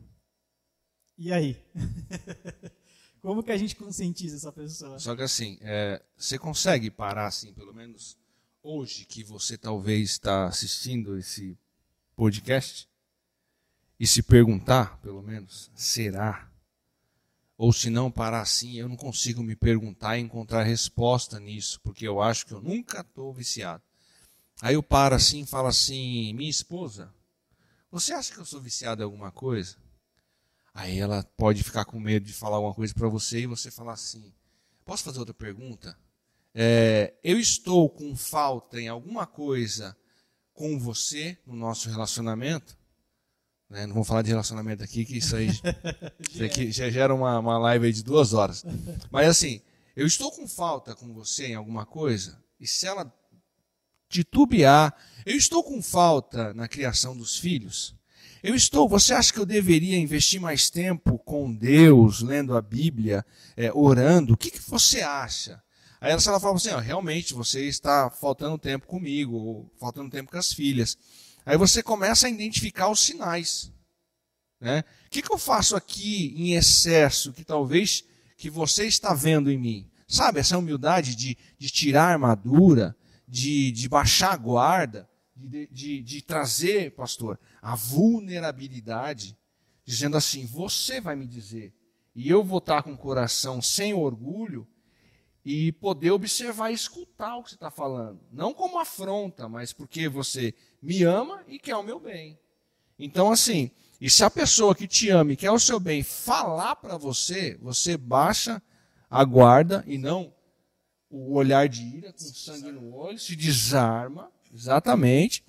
E 1.20 1.32
aí? 1.32 1.56
Como 3.22 3.44
que 3.44 3.52
a 3.52 3.58
gente 3.58 3.76
conscientiza 3.76 4.38
essa 4.38 4.52
pessoa? 4.52 4.98
Só 4.98 5.16
que 5.16 5.22
assim, 5.22 5.60
é, 5.62 6.04
você 6.18 6.40
consegue 6.40 6.90
parar 6.90 7.28
assim, 7.28 7.54
pelo 7.54 7.76
menos 7.76 8.18
hoje 8.62 9.06
que 9.06 9.24
você 9.24 9.58
talvez 9.58 10.12
está 10.12 10.48
assistindo 10.48 11.18
esse 11.18 11.58
podcast 12.16 12.90
e 14.00 14.06
se 14.06 14.22
perguntar, 14.22 14.98
pelo 15.02 15.22
menos, 15.22 15.72
será? 15.76 16.50
Ou 17.58 17.74
se 17.74 17.90
não 17.90 18.10
parar 18.10 18.42
assim, 18.42 18.78
eu 18.78 18.88
não 18.88 18.96
consigo 18.96 19.44
me 19.44 19.56
perguntar 19.56 20.18
e 20.18 20.22
encontrar 20.22 20.64
resposta 20.64 21.40
nisso, 21.40 21.80
porque 21.82 22.08
eu 22.08 22.22
acho 22.22 22.46
que 22.46 22.54
eu 22.54 22.62
nunca 22.62 23.02
estou 23.02 23.34
viciado. 23.34 23.84
Aí 24.62 24.76
eu 24.76 24.84
paro 24.84 25.16
assim 25.16 25.42
e 25.42 25.46
falo 25.46 25.68
assim: 25.68 26.34
minha 26.34 26.50
esposa, 26.50 27.14
você 27.92 28.14
acha 28.14 28.34
que 28.34 28.40
eu 28.40 28.46
sou 28.46 28.62
viciado 28.62 29.02
em 29.02 29.06
alguma 29.06 29.32
coisa? 29.32 29.78
Aí 30.74 30.98
ela 31.00 31.24
pode 31.36 31.64
ficar 31.64 31.86
com 31.86 32.00
medo 32.00 32.26
de 32.26 32.34
falar 32.34 32.58
alguma 32.58 32.74
coisa 32.74 32.94
para 32.94 33.10
você 33.10 33.42
e 33.42 33.48
você 33.48 33.70
falar 33.70 33.94
assim: 33.94 34.34
posso 34.86 35.04
fazer 35.04 35.20
outra 35.20 35.34
pergunta? 35.34 35.98
É, 36.54 37.14
eu 37.24 37.40
estou 37.40 37.90
com 37.90 38.16
falta 38.16 38.80
em 38.80 38.88
alguma 38.88 39.26
coisa 39.26 39.96
com 40.54 40.78
você 40.78 41.38
no 41.46 41.56
nosso 41.56 41.90
relacionamento, 41.90 42.78
né? 43.70 43.86
não 43.86 43.96
vou 43.96 44.04
falar 44.04 44.24
de 44.24 44.30
relacionamento 44.30 44.84
aqui, 44.84 45.06
que 45.06 45.18
isso 45.18 45.36
aí, 45.36 45.48
isso 46.30 46.44
aqui 46.44 46.72
já 46.72 46.90
gera 46.90 47.14
uma, 47.14 47.40
uma 47.40 47.58
live 47.58 47.94
de 47.94 48.04
duas 48.04 48.34
horas. 48.34 48.66
Mas 49.12 49.30
assim, 49.30 49.62
eu 49.96 50.06
estou 50.06 50.32
com 50.32 50.48
falta 50.48 50.96
com 50.96 51.14
você 51.14 51.48
em 51.48 51.56
alguma 51.56 51.86
coisa, 51.86 52.42
e 52.60 52.68
se 52.68 52.86
ela 52.86 53.14
titubear, 54.10 54.96
eu 55.26 55.38
estou 55.38 55.64
com 55.64 55.82
falta 55.82 56.54
na 56.54 56.68
criação 56.68 57.16
dos 57.16 57.38
filhos. 57.38 57.96
Eu 58.42 58.56
estou, 58.56 58.88
você 58.88 59.14
acha 59.14 59.32
que 59.32 59.40
eu 59.40 59.46
deveria 59.46 59.98
investir 59.98 60.42
mais 60.42 60.70
tempo 60.70 61.20
com 61.20 61.54
Deus, 61.54 62.22
lendo 62.22 62.56
a 62.56 62.62
Bíblia, 62.62 63.26
é, 63.56 63.72
orando? 63.74 64.34
O 64.34 64.38
que, 64.38 64.50
que 64.50 64.62
você 64.62 65.02
acha? 65.02 65.62
Aí 66.02 66.12
ela, 66.12 66.22
ela 66.26 66.56
assim, 66.56 66.70
ó, 66.70 66.80
realmente 66.80 67.34
você 67.34 67.66
está 67.66 68.10
faltando 68.10 68.58
tempo 68.58 68.88
comigo, 68.88 69.36
ou 69.36 69.74
faltando 69.78 70.10
tempo 70.10 70.32
com 70.32 70.38
as 70.38 70.54
filhas. 70.54 70.98
Aí 71.46 71.58
você 71.58 71.84
começa 71.84 72.28
a 72.28 72.30
identificar 72.30 72.90
os 72.90 73.00
sinais. 73.00 73.72
Né? 74.60 74.84
O 75.06 75.10
que, 75.10 75.22
que 75.22 75.32
eu 75.32 75.38
faço 75.38 75.76
aqui 75.76 76.34
em 76.38 76.54
excesso 76.54 77.34
que 77.34 77.44
talvez 77.44 78.04
que 78.38 78.50
você 78.50 78.86
está 78.86 79.14
vendo 79.14 79.52
em 79.52 79.58
mim? 79.58 79.90
Sabe, 80.08 80.40
essa 80.40 80.58
humildade 80.58 81.16
de, 81.16 81.38
de 81.58 81.70
tirar 81.70 82.06
a 82.06 82.12
armadura, 82.14 82.96
de, 83.28 83.72
de 83.72 83.88
baixar 83.88 84.34
a 84.34 84.38
guarda, 84.38 85.10
de, 85.36 85.68
de, 85.68 86.02
de 86.02 86.22
trazer, 86.22 86.92
pastor, 86.92 87.40
a 87.62 87.76
vulnerabilidade, 87.76 89.38
dizendo 89.86 90.18
assim: 90.18 90.46
você 90.46 91.00
vai 91.00 91.16
me 91.16 91.28
dizer, 91.28 91.74
e 92.16 92.28
eu 92.28 92.44
vou 92.44 92.58
estar 92.58 92.84
com 92.84 92.94
o 92.94 92.98
coração 92.98 93.62
sem 93.62 93.94
orgulho, 93.94 94.68
e 95.52 95.72
poder 95.72 96.12
observar 96.12 96.70
e 96.70 96.76
escutar 96.76 97.36
o 97.36 97.42
que 97.42 97.50
você 97.50 97.56
está 97.56 97.72
falando. 97.72 98.20
Não 98.32 98.54
como 98.54 98.78
afronta, 98.78 99.50
mas 99.50 99.74
porque 99.74 100.08
você 100.08 100.54
me 100.80 101.02
ama 101.02 101.44
e 101.48 101.58
quer 101.58 101.76
o 101.76 101.82
meu 101.82 102.00
bem. 102.00 102.38
Então, 103.00 103.32
assim, 103.32 103.72
e 104.00 104.12
se 104.12 104.24
a 104.24 104.30
pessoa 104.30 104.76
que 104.76 104.88
te 104.88 105.10
ama 105.10 105.34
e 105.34 105.36
quer 105.36 105.50
o 105.50 105.58
seu 105.58 105.80
bem 105.80 106.04
falar 106.04 106.76
para 106.76 106.98
você, 106.98 107.58
você 107.64 107.98
baixa 107.98 108.62
a 109.10 109.24
guarda 109.24 109.84
e 109.88 109.98
não 109.98 110.32
o 111.10 111.34
olhar 111.34 111.68
de 111.68 111.82
ira, 111.82 112.14
com 112.14 112.20
sangue 112.20 112.72
no 112.72 112.94
olho, 112.94 113.18
se 113.18 113.36
desarma, 113.36 114.32
exatamente, 114.54 115.44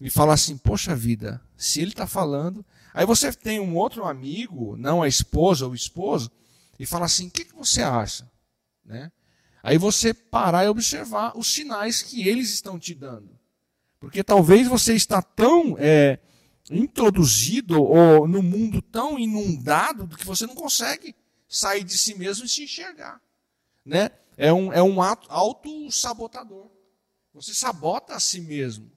e 0.00 0.10
fala 0.10 0.34
assim: 0.34 0.58
Poxa 0.58 0.96
vida, 0.96 1.40
se 1.56 1.80
ele 1.80 1.92
está 1.92 2.08
falando. 2.08 2.66
Aí 2.92 3.06
você 3.06 3.32
tem 3.32 3.60
um 3.60 3.76
outro 3.76 4.04
amigo, 4.04 4.76
não 4.76 5.00
a 5.00 5.06
esposa 5.06 5.64
ou 5.64 5.70
o 5.70 5.76
esposo, 5.76 6.28
e 6.76 6.84
fala 6.84 7.04
assim: 7.04 7.28
O 7.28 7.30
que, 7.30 7.44
que 7.44 7.54
você 7.54 7.82
acha? 7.82 8.28
Né? 8.84 9.12
Aí 9.68 9.76
você 9.76 10.14
parar 10.14 10.64
e 10.64 10.68
observar 10.68 11.36
os 11.36 11.46
sinais 11.46 12.00
que 12.00 12.26
eles 12.26 12.48
estão 12.54 12.78
te 12.78 12.94
dando. 12.94 13.38
Porque 14.00 14.24
talvez 14.24 14.66
você 14.66 14.94
está 14.94 15.20
tão 15.20 15.76
é, 15.78 16.18
introduzido 16.70 17.82
ou 17.82 18.26
no 18.26 18.42
mundo 18.42 18.80
tão 18.80 19.18
inundado 19.18 20.08
que 20.08 20.24
você 20.24 20.46
não 20.46 20.54
consegue 20.54 21.14
sair 21.46 21.84
de 21.84 21.98
si 21.98 22.14
mesmo 22.14 22.46
e 22.46 22.48
se 22.48 22.62
enxergar. 22.62 23.20
Né? 23.84 24.10
É 24.38 24.50
um, 24.50 24.72
é 24.72 24.82
um 24.82 25.02
ato 25.02 25.26
auto-sabotador. 25.30 26.70
Você 27.34 27.52
sabota 27.52 28.14
a 28.14 28.20
si 28.20 28.40
mesmo. 28.40 28.90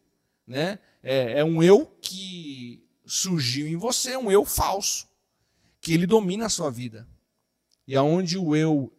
Né? 0.47 0.79
É, 1.03 1.39
é 1.39 1.43
um 1.43 1.61
eu 1.61 1.85
que 2.01 2.81
surgiu 3.05 3.67
em 3.67 3.75
você, 3.75 4.15
um 4.15 4.31
eu 4.31 4.45
falso, 4.45 5.05
que 5.81 5.93
ele 5.93 6.07
domina 6.07 6.45
a 6.45 6.49
sua 6.49 6.71
vida. 6.71 7.05
E 7.85 7.93
aonde 7.93 8.37
o 8.37 8.55
eu 8.55 8.89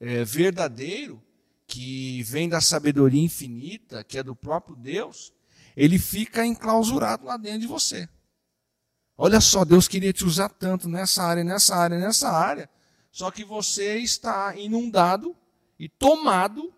é, 0.00 0.24
verdadeiro, 0.24 1.22
que 1.66 2.22
vem 2.22 2.48
da 2.48 2.60
sabedoria 2.60 3.22
infinita, 3.22 4.04
que 4.04 4.18
é 4.18 4.22
do 4.22 4.36
próprio 4.36 4.76
Deus, 4.76 5.32
ele 5.76 5.98
fica 5.98 6.46
enclausurado 6.46 7.26
lá 7.26 7.36
dentro 7.36 7.60
de 7.60 7.66
você. 7.66 8.08
Olha 9.18 9.40
só, 9.40 9.64
Deus 9.64 9.88
queria 9.88 10.12
te 10.12 10.24
usar 10.24 10.48
tanto 10.48 10.88
nessa 10.88 11.22
área, 11.22 11.42
nessa 11.42 11.74
área, 11.74 11.98
nessa 11.98 12.30
área, 12.30 12.68
só 13.10 13.30
que 13.30 13.44
você 13.44 13.98
está 13.98 14.54
inundado 14.56 15.34
e 15.78 15.88
tomado 15.88 16.72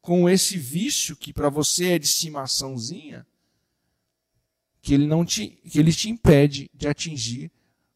com 0.00 0.28
esse 0.28 0.56
vício 0.58 1.16
que 1.16 1.32
para 1.32 1.48
você 1.48 1.92
é 1.92 1.98
de 1.98 2.06
estimaçãozinha, 2.06 3.26
que 4.82 4.94
ele 4.94 5.06
não 5.06 5.24
te, 5.24 5.48
que 5.48 5.78
ele 5.78 5.92
te 5.92 6.08
impede 6.08 6.70
de 6.74 6.88
atingir 6.88 7.50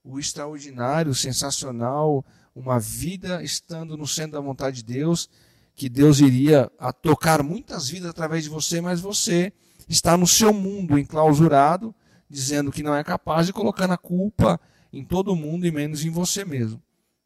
o 0.04 0.18
extraordinário, 0.18 1.10
o 1.10 1.14
sensacional, 1.14 2.24
uma 2.54 2.78
vida 2.78 3.42
estando 3.42 3.96
no 3.96 4.06
centro 4.06 4.32
da 4.32 4.40
vontade 4.40 4.82
de 4.82 4.94
Deus, 4.94 5.30
que 5.74 5.88
Deus 5.88 6.20
iria 6.20 6.70
tocar 7.02 7.42
muitas 7.42 7.88
vidas 7.88 8.10
através 8.10 8.44
de 8.44 8.50
você, 8.50 8.80
mas 8.80 9.00
você 9.00 9.52
está 9.88 10.16
no 10.16 10.26
seu 10.26 10.52
mundo 10.52 10.98
enclausurado, 10.98 11.94
dizendo 12.28 12.70
que 12.70 12.82
não 12.82 12.94
é 12.94 13.02
capaz 13.02 13.46
de 13.46 13.52
colocar 13.52 13.90
a 13.90 13.96
culpa 13.96 14.60
em 14.92 15.04
todo 15.04 15.34
mundo 15.34 15.66
e 15.66 15.72
menos 15.72 16.04
em 16.04 16.10
você 16.10 16.44
mesmo. 16.44 16.80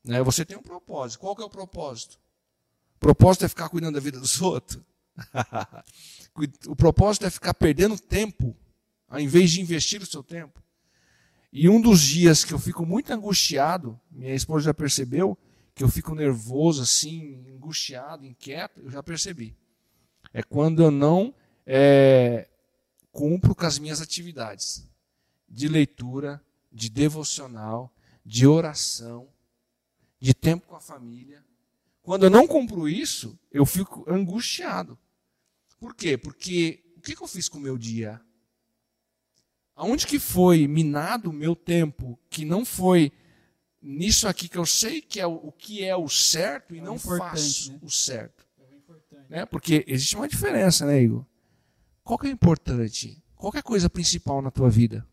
Né? 0.04 0.22
Você 0.22 0.44
tem 0.44 0.56
um 0.56 0.62
propósito. 0.62 1.20
Qual 1.20 1.36
que 1.36 1.42
é 1.42 1.44
o 1.44 1.50
propósito? 1.50 2.18
O 2.96 2.98
propósito 2.98 3.44
é 3.44 3.48
ficar 3.48 3.68
cuidando 3.68 3.94
da 3.94 4.00
vida 4.00 4.18
dos 4.18 4.40
outros. 4.40 4.80
o 6.66 6.76
propósito 6.76 7.26
é 7.26 7.30
ficar 7.30 7.52
perdendo 7.54 7.98
tempo, 7.98 8.56
ao 9.08 9.20
invés 9.20 9.50
de 9.50 9.60
investir 9.60 10.00
o 10.00 10.06
seu 10.06 10.22
tempo. 10.22 10.62
E 11.52 11.68
um 11.68 11.80
dos 11.80 12.00
dias 12.00 12.44
que 12.44 12.52
eu 12.52 12.58
fico 12.58 12.84
muito 12.84 13.12
angustiado, 13.12 13.98
minha 14.10 14.34
esposa 14.34 14.66
já 14.66 14.74
percebeu, 14.74 15.36
que 15.74 15.82
eu 15.82 15.88
fico 15.88 16.14
nervoso, 16.14 16.82
assim, 16.82 17.44
angustiado, 17.54 18.26
inquieto, 18.26 18.80
eu 18.80 18.90
já 18.90 19.02
percebi. 19.02 19.56
É 20.32 20.42
quando 20.42 20.82
eu 20.82 20.90
não 20.90 21.34
é, 21.64 22.48
cumpro 23.12 23.54
com 23.54 23.64
as 23.64 23.78
minhas 23.78 24.00
atividades 24.00 24.86
de 25.48 25.68
leitura, 25.68 26.42
de 26.70 26.90
devocional, 26.90 27.92
de 28.24 28.46
oração, 28.46 29.28
de 30.20 30.34
tempo 30.34 30.66
com 30.66 30.76
a 30.76 30.80
família, 30.80 31.44
Quando 32.02 32.24
eu 32.24 32.30
não 32.30 32.46
cumpro 32.46 32.88
isso, 32.88 33.38
eu 33.52 33.66
fico 33.66 34.04
angustiado. 34.10 34.98
Por 35.78 35.94
quê? 35.94 36.16
Porque 36.16 36.82
o 36.96 37.00
que, 37.00 37.14
eu 37.20 37.28
fiz 37.28 37.48
com 37.48 37.58
o 37.58 37.60
meu 37.60 37.76
dia? 37.76 38.20
Aonde 39.78 40.08
que 40.08 40.18
foi 40.18 40.66
minado 40.66 41.30
o 41.30 41.32
meu 41.32 41.54
tempo 41.54 42.18
que 42.28 42.44
não 42.44 42.64
foi 42.64 43.12
nisso 43.80 44.26
aqui 44.26 44.48
que 44.48 44.58
eu 44.58 44.66
sei 44.66 45.00
que 45.00 45.20
é 45.20 45.26
o, 45.26 45.34
o 45.34 45.52
que 45.52 45.84
é 45.84 45.94
o 45.94 46.08
certo 46.08 46.74
e 46.74 46.80
é 46.80 46.82
não 46.82 46.98
faço 46.98 47.70
né? 47.70 47.78
o 47.80 47.88
certo? 47.88 48.44
É 49.30 49.36
né? 49.36 49.46
Porque 49.46 49.84
existe 49.86 50.16
uma 50.16 50.26
diferença, 50.26 50.84
né, 50.84 51.00
Igor? 51.00 51.24
Qual 52.02 52.18
que 52.18 52.26
é 52.26 52.30
importante? 52.30 53.22
Qual 53.36 53.52
é 53.54 53.60
a 53.60 53.62
coisa 53.62 53.88
principal 53.88 54.42
na 54.42 54.50
tua 54.50 54.68
vida? 54.68 55.06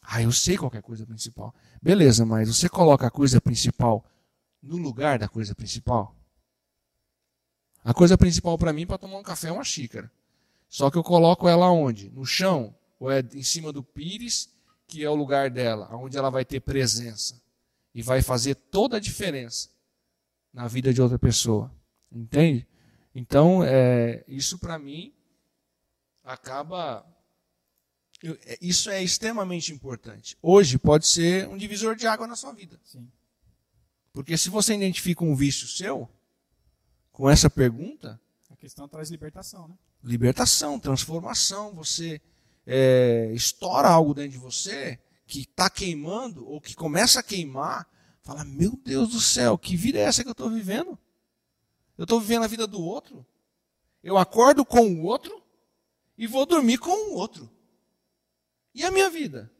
Ah, 0.00 0.22
eu 0.22 0.30
sei 0.30 0.56
qual 0.56 0.70
é 0.72 0.78
a 0.78 0.82
coisa 0.82 1.04
principal. 1.04 1.52
Beleza, 1.82 2.24
mas 2.24 2.46
você 2.46 2.68
coloca 2.68 3.08
a 3.08 3.10
coisa 3.10 3.40
principal 3.40 4.04
no 4.62 4.76
lugar 4.76 5.18
da 5.18 5.26
coisa 5.26 5.56
principal? 5.56 6.14
A 7.82 7.92
coisa 7.92 8.16
principal 8.16 8.56
para 8.56 8.72
mim 8.72 8.86
para 8.86 8.96
tomar 8.96 9.18
um 9.18 9.24
café 9.24 9.48
é 9.48 9.52
uma 9.52 9.64
xícara. 9.64 10.08
Só 10.68 10.88
que 10.88 10.96
eu 10.96 11.02
coloco 11.02 11.48
ela 11.48 11.68
onde? 11.68 12.10
No 12.10 12.24
chão? 12.24 12.72
Ou 13.04 13.10
é 13.10 13.20
em 13.34 13.42
cima 13.42 13.70
do 13.70 13.82
pires, 13.82 14.48
que 14.86 15.04
é 15.04 15.10
o 15.10 15.14
lugar 15.14 15.50
dela, 15.50 15.94
onde 15.94 16.16
ela 16.16 16.30
vai 16.30 16.42
ter 16.42 16.60
presença 16.60 17.38
e 17.94 18.00
vai 18.00 18.22
fazer 18.22 18.54
toda 18.54 18.96
a 18.96 19.00
diferença 19.00 19.68
na 20.50 20.66
vida 20.66 20.92
de 20.92 21.02
outra 21.02 21.18
pessoa. 21.18 21.70
Entende? 22.10 22.66
Então, 23.14 23.62
é, 23.62 24.24
isso 24.26 24.58
para 24.58 24.78
mim 24.78 25.12
acaba. 26.22 27.06
É, 28.22 28.58
isso 28.62 28.88
é 28.88 29.02
extremamente 29.02 29.70
importante. 29.70 30.38
Hoje 30.40 30.78
pode 30.78 31.06
ser 31.06 31.46
um 31.48 31.58
divisor 31.58 31.94
de 31.94 32.06
água 32.06 32.26
na 32.26 32.36
sua 32.36 32.52
vida. 32.52 32.80
Sim. 32.82 33.06
Porque 34.14 34.38
se 34.38 34.48
você 34.48 34.74
identifica 34.74 35.22
um 35.22 35.34
vício 35.34 35.68
seu, 35.68 36.08
com 37.12 37.28
essa 37.28 37.50
pergunta. 37.50 38.18
A 38.50 38.56
questão 38.56 38.88
traz 38.88 39.10
libertação, 39.10 39.68
né? 39.68 39.76
Libertação, 40.02 40.80
transformação. 40.80 41.74
Você 41.74 42.20
é, 42.66 43.30
estoura 43.34 43.88
algo 43.88 44.14
dentro 44.14 44.32
de 44.32 44.38
você 44.38 44.98
que 45.26 45.40
está 45.40 45.68
queimando 45.70 46.46
ou 46.48 46.60
que 46.60 46.74
começa 46.74 47.20
a 47.20 47.22
queimar. 47.22 47.88
Fala, 48.22 48.44
meu 48.44 48.78
Deus 48.84 49.10
do 49.10 49.20
céu, 49.20 49.58
que 49.58 49.76
vida 49.76 49.98
é 49.98 50.02
essa 50.02 50.22
que 50.22 50.28
eu 50.28 50.32
estou 50.32 50.50
vivendo? 50.50 50.98
Eu 51.96 52.04
estou 52.04 52.20
vivendo 52.20 52.44
a 52.44 52.48
vida 52.48 52.66
do 52.66 52.80
outro. 52.80 53.24
Eu 54.02 54.16
acordo 54.16 54.64
com 54.64 54.86
o 54.86 55.02
outro 55.02 55.42
e 56.16 56.26
vou 56.26 56.46
dormir 56.46 56.78
com 56.78 57.10
o 57.10 57.14
outro. 57.14 57.50
E 58.74 58.82
a 58.84 58.90
minha 58.90 59.10
vida? 59.10 59.50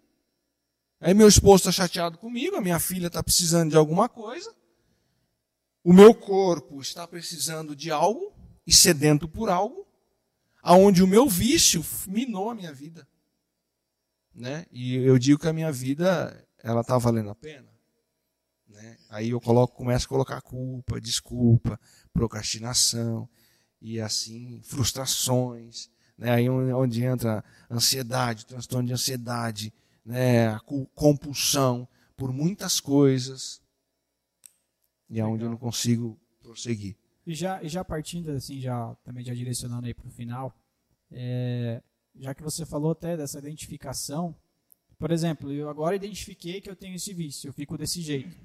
Aí 1.01 1.15
meu 1.15 1.29
esposo 1.29 1.69
está 1.69 1.73
chateado 1.73 2.19
comigo, 2.19 2.57
a 2.57 2.61
minha 2.61 2.81
filha 2.81 3.09
está 3.09 3.23
precisando 3.23 3.71
de 3.71 3.77
alguma 3.77 4.09
coisa 4.09 4.55
o 5.85 5.93
meu 5.93 6.15
corpo 6.15 6.81
está 6.81 7.07
precisando 7.07 7.77
de 7.77 7.91
algo 7.91 8.33
e 8.67 8.73
sedento 8.73 9.29
por 9.29 9.51
algo, 9.51 9.84
aonde 10.65 11.03
o 11.03 11.07
meu 11.07 11.29
vício 11.29 11.85
minou 12.09 12.49
a 12.49 12.55
minha 12.55 12.73
vida. 12.73 13.07
Né? 14.35 14.65
E 14.73 14.97
eu 14.97 15.19
digo 15.19 15.39
que 15.39 15.47
a 15.47 15.53
minha 15.53 15.71
vida 15.71 16.43
ela 16.62 16.81
está 16.81 16.97
valendo 16.97 17.29
a 17.29 17.35
pena. 17.35 17.69
Né? 18.67 18.97
Aí 19.11 19.31
eu 19.31 19.41
coloco, 19.41 19.77
começo 19.77 20.07
a 20.07 20.09
colocar 20.09 20.41
culpa, 20.41 20.99
desculpa, 20.99 21.79
procrastinação 22.15 23.29
e 23.81 24.01
assim 24.01 24.62
frustrações. 24.65 25.91
Né? 26.17 26.31
Aí 26.31 26.49
onde 26.49 27.05
entra 27.05 27.45
ansiedade, 27.71 28.47
transtorno 28.47 28.89
de 28.89 28.95
ansiedade, 28.95 29.73
né? 30.03 30.49
a 30.49 30.61
compulsão 30.95 31.87
por 32.17 32.33
muitas 32.33 32.81
coisas 32.81 33.61
e 35.11 35.21
é 35.21 35.25
onde 35.25 35.45
eu 35.45 35.51
não 35.51 35.59
consigo 35.59 36.19
prosseguir. 36.43 36.97
E 37.27 37.35
já, 37.35 37.62
e 37.62 37.68
já 37.68 37.85
partindo 37.85 38.31
assim, 38.31 38.61
já 38.61 38.95
também 39.05 39.25
já 39.25 39.33
direcionando 39.33 39.87
aí 39.87 39.95
para 39.95 40.07
o 40.07 40.11
final, 40.11 40.55
é, 41.11 41.83
já 42.16 42.35
que 42.35 42.43
você 42.43 42.66
falou 42.66 42.91
até 42.91 43.16
dessa 43.16 43.39
identificação, 43.39 44.37
por 44.99 45.11
exemplo, 45.11 45.51
eu 45.51 45.68
agora 45.68 45.97
identifiquei 45.97 46.61
que 46.61 46.70
eu 46.70 46.77
tenho 46.77 46.95
esse 46.95 47.12
vício, 47.12 47.49
eu 47.49 47.53
fico 47.53 47.77
desse 47.77 48.01
jeito. 48.01 48.37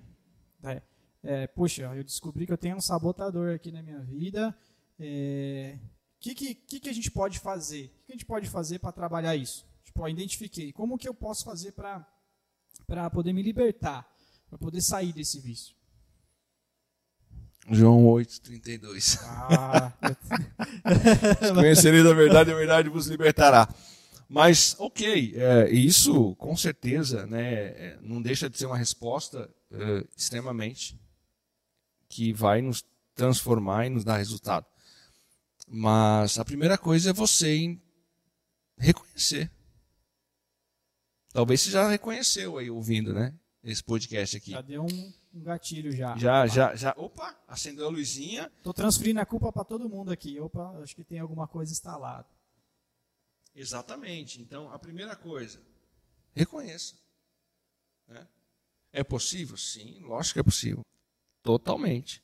É, 0.63 0.81
é, 1.23 1.47
puxa, 1.47 1.83
eu 1.95 2.03
descobri 2.03 2.45
que 2.45 2.53
eu 2.53 2.57
tenho 2.57 2.77
um 2.77 2.81
sabotador 2.81 3.53
aqui 3.53 3.71
na 3.71 3.83
minha 3.83 3.99
vida. 3.99 4.49
O 4.49 5.01
é, 5.01 5.79
que, 6.19 6.35
que, 6.35 6.79
que, 6.79 6.89
a 6.89 6.93
gente 6.93 7.11
pode 7.11 7.39
fazer? 7.39 7.85
O 7.85 8.05
que 8.05 8.11
a 8.11 8.15
gente 8.15 8.25
pode 8.25 8.49
fazer 8.49 8.79
para 8.79 8.91
trabalhar 8.91 9.35
isso? 9.35 9.65
Tipo, 9.83 10.03
eu 10.03 10.09
identifiquei. 10.09 10.71
Como 10.71 10.97
que 10.97 11.07
eu 11.07 11.13
posso 11.13 11.43
fazer 11.43 11.73
para 11.73 13.09
poder 13.11 13.33
me 13.33 13.41
libertar, 13.41 14.09
para 14.49 14.57
poder 14.57 14.81
sair 14.81 15.13
desse 15.13 15.39
vício? 15.39 15.75
João 17.71 18.03
8,32. 18.05 19.19
Ah. 19.23 19.93
Conhecereis 21.53 22.05
a 22.05 22.13
verdade, 22.13 22.51
a 22.51 22.55
verdade 22.55 22.89
vos 22.89 23.07
libertará. 23.07 23.67
Mas, 24.27 24.75
ok, 24.79 25.33
é, 25.35 25.69
isso 25.71 26.35
com 26.35 26.55
certeza 26.55 27.25
né, 27.25 27.53
é, 27.53 27.99
não 28.01 28.21
deixa 28.21 28.49
de 28.49 28.57
ser 28.57 28.67
uma 28.67 28.77
resposta 28.77 29.49
é, 29.71 30.05
extremamente 30.15 30.99
que 32.07 32.31
vai 32.31 32.61
nos 32.61 32.83
transformar 33.15 33.87
e 33.87 33.89
nos 33.89 34.03
dar 34.03 34.17
resultado. 34.17 34.65
Mas 35.67 36.37
a 36.37 36.45
primeira 36.45 36.77
coisa 36.77 37.09
é 37.09 37.13
você 37.13 37.77
reconhecer. 38.77 39.51
Talvez 41.31 41.61
você 41.61 41.71
já 41.71 41.87
reconheceu 41.87 42.57
aí 42.57 42.69
ouvindo, 42.69 43.13
né? 43.13 43.33
Esse 43.63 43.83
podcast 43.83 44.37
aqui. 44.37 44.51
Já 44.51 44.61
deu 44.61 44.83
um 44.83 45.13
um 45.33 45.41
gatilho 45.41 45.91
já. 45.91 46.17
Já, 46.17 46.47
já, 46.47 46.75
já. 46.75 46.93
Opa, 46.97 47.35
acendeu 47.47 47.85
a 47.87 47.89
luzinha. 47.89 48.51
Tô 48.63 48.73
transferindo 48.73 49.19
a 49.19 49.25
culpa 49.25 49.51
para 49.51 49.63
todo 49.63 49.89
mundo 49.89 50.11
aqui. 50.11 50.39
Opa, 50.39 50.79
acho 50.81 50.95
que 50.95 51.03
tem 51.03 51.19
alguma 51.19 51.47
coisa 51.47 51.71
instalada. 51.71 52.27
Exatamente. 53.55 54.41
Então, 54.41 54.71
a 54.71 54.79
primeira 54.79 55.15
coisa, 55.15 55.61
reconheça. 56.33 56.95
Né? 58.07 58.27
É 58.91 59.03
possível? 59.03 59.57
Sim, 59.57 59.99
lógico 60.01 60.35
que 60.35 60.39
é 60.39 60.43
possível. 60.43 60.81
Totalmente. 61.43 62.23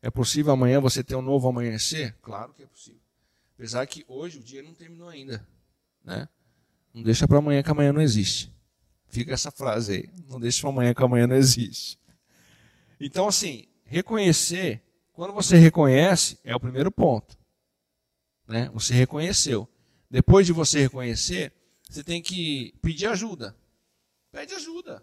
É 0.00 0.10
possível 0.10 0.52
amanhã 0.52 0.80
você 0.80 1.02
ter 1.02 1.16
um 1.16 1.22
novo 1.22 1.48
amanhecer? 1.48 2.16
Claro 2.22 2.54
que 2.54 2.62
é 2.62 2.66
possível. 2.66 3.00
Apesar 3.54 3.86
que 3.86 4.04
hoje 4.06 4.38
o 4.38 4.42
dia 4.42 4.62
não 4.62 4.72
terminou 4.72 5.08
ainda. 5.08 5.46
Né? 6.04 6.28
Não 6.94 7.02
deixa 7.02 7.26
para 7.26 7.38
amanhã 7.38 7.62
que 7.62 7.70
amanhã 7.70 7.92
não 7.92 8.00
existe. 8.00 8.52
Fica 9.08 9.32
essa 9.32 9.50
frase 9.50 9.92
aí. 9.92 10.24
Não 10.28 10.38
deixa 10.38 10.60
para 10.60 10.70
amanhã 10.70 10.94
que 10.94 11.02
amanhã 11.02 11.26
não 11.26 11.36
existe. 11.36 11.98
Então, 13.00 13.28
assim, 13.28 13.66
reconhecer, 13.84 14.82
quando 15.12 15.32
você 15.32 15.56
reconhece, 15.56 16.38
é 16.44 16.54
o 16.54 16.60
primeiro 16.60 16.90
ponto. 16.90 17.38
Né? 18.46 18.70
Você 18.72 18.94
reconheceu. 18.94 19.68
Depois 20.10 20.46
de 20.46 20.52
você 20.52 20.80
reconhecer, 20.80 21.52
você 21.88 22.02
tem 22.02 22.22
que 22.22 22.74
pedir 22.82 23.06
ajuda. 23.06 23.56
Pede 24.30 24.54
ajuda. 24.54 25.02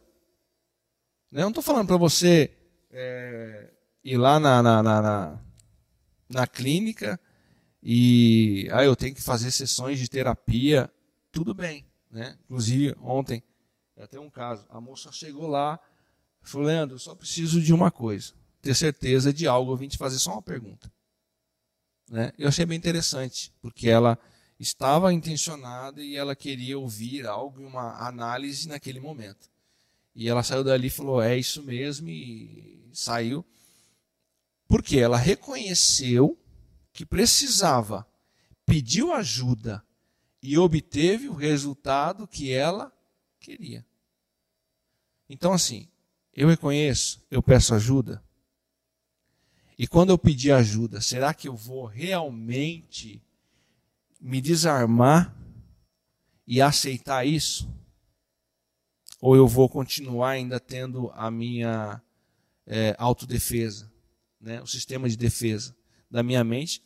Né? 1.32 1.42
Eu 1.42 1.46
não 1.46 1.50
estou 1.50 1.64
falando 1.64 1.88
para 1.88 1.98
você 1.98 2.52
é, 2.92 3.72
ir 4.04 4.18
lá 4.18 4.40
na, 4.40 4.62
na, 4.62 4.84
na, 4.84 5.02
na, 5.02 5.40
na 6.30 6.48
clínica 6.48 7.20
e 7.82 8.68
ah, 8.72 8.84
eu 8.84 8.96
tenho 8.96 9.14
que 9.14 9.22
fazer 9.22 9.52
sessões 9.52 10.00
de 10.00 10.10
terapia. 10.10 10.92
Tudo 11.32 11.54
bem. 11.54 11.86
Né? 12.10 12.38
Inclusive, 12.46 12.96
ontem, 13.02 13.44
até 13.98 14.20
um 14.20 14.30
caso, 14.30 14.66
a 14.70 14.80
moça 14.82 15.12
chegou 15.12 15.48
lá, 15.48 15.80
Falou, 16.50 16.68
Leandro, 16.68 17.00
só 17.00 17.16
preciso 17.16 17.62
de 17.62 17.74
uma 17.74 17.92
coisa. 17.92 18.34
Ter 18.62 18.76
certeza 18.76 19.34
de 19.34 19.48
algo. 19.48 19.72
Eu 19.72 19.78
vim 19.78 19.88
te 19.88 19.98
fazer 19.98 20.20
só 20.20 20.34
uma 20.34 20.42
pergunta. 20.42 20.92
Né? 22.10 22.32
Eu 22.38 22.48
achei 22.48 22.66
bem 22.66 22.78
interessante, 22.78 23.52
porque 23.62 23.90
ela 23.90 24.18
estava 24.60 25.12
intencionada 25.12 26.04
e 26.04 26.16
ela 26.16 26.36
queria 26.36 26.78
ouvir 26.78 27.26
algo, 27.26 27.66
uma 27.66 28.08
análise 28.08 28.68
naquele 28.68 29.00
momento. 29.00 29.50
E 30.14 30.30
ela 30.30 30.44
saiu 30.44 30.64
dali 30.64 30.88
e 30.88 30.92
falou: 30.92 31.22
É 31.22 31.38
isso 31.38 31.62
mesmo, 31.64 32.10
e 32.10 32.90
saiu. 32.94 33.44
Porque 34.68 34.98
ela 34.98 35.18
reconheceu 35.18 36.38
que 36.94 37.06
precisava, 37.06 38.08
pediu 38.66 39.14
ajuda 39.14 39.84
e 40.42 40.58
obteve 40.58 41.28
o 41.28 41.34
resultado 41.34 42.28
que 42.28 42.52
ela 42.52 42.92
queria. 43.40 43.86
Então, 45.30 45.54
assim, 45.54 45.88
eu 46.36 46.48
reconheço, 46.50 47.24
eu 47.32 47.42
peço 47.42 47.74
ajuda. 47.74 48.24
E 49.78 49.88
quando 49.88 50.10
eu 50.10 50.18
pedir 50.18 50.52
ajuda, 50.52 51.02
será 51.02 51.34
que 51.34 51.48
eu 51.48 51.56
vou 51.56 51.86
realmente 51.86 53.22
me 54.20 54.42
desarmar 54.42 55.36
e 56.48 56.62
aceitar 56.62 57.26
isso? 57.26 57.70
Ou 59.22 59.36
eu 59.36 59.48
vou 59.48 59.68
continuar 59.70 60.32
ainda 60.32 60.60
tendo 60.60 61.12
a 61.16 61.32
minha 61.32 62.02
é, 62.68 62.96
autodefesa, 62.98 63.92
né? 64.40 64.62
o 64.62 64.68
sistema 64.68 65.10
de 65.10 65.18
defesa 65.18 65.76
da 66.10 66.22
minha 66.22 66.44
mente? 66.44 66.84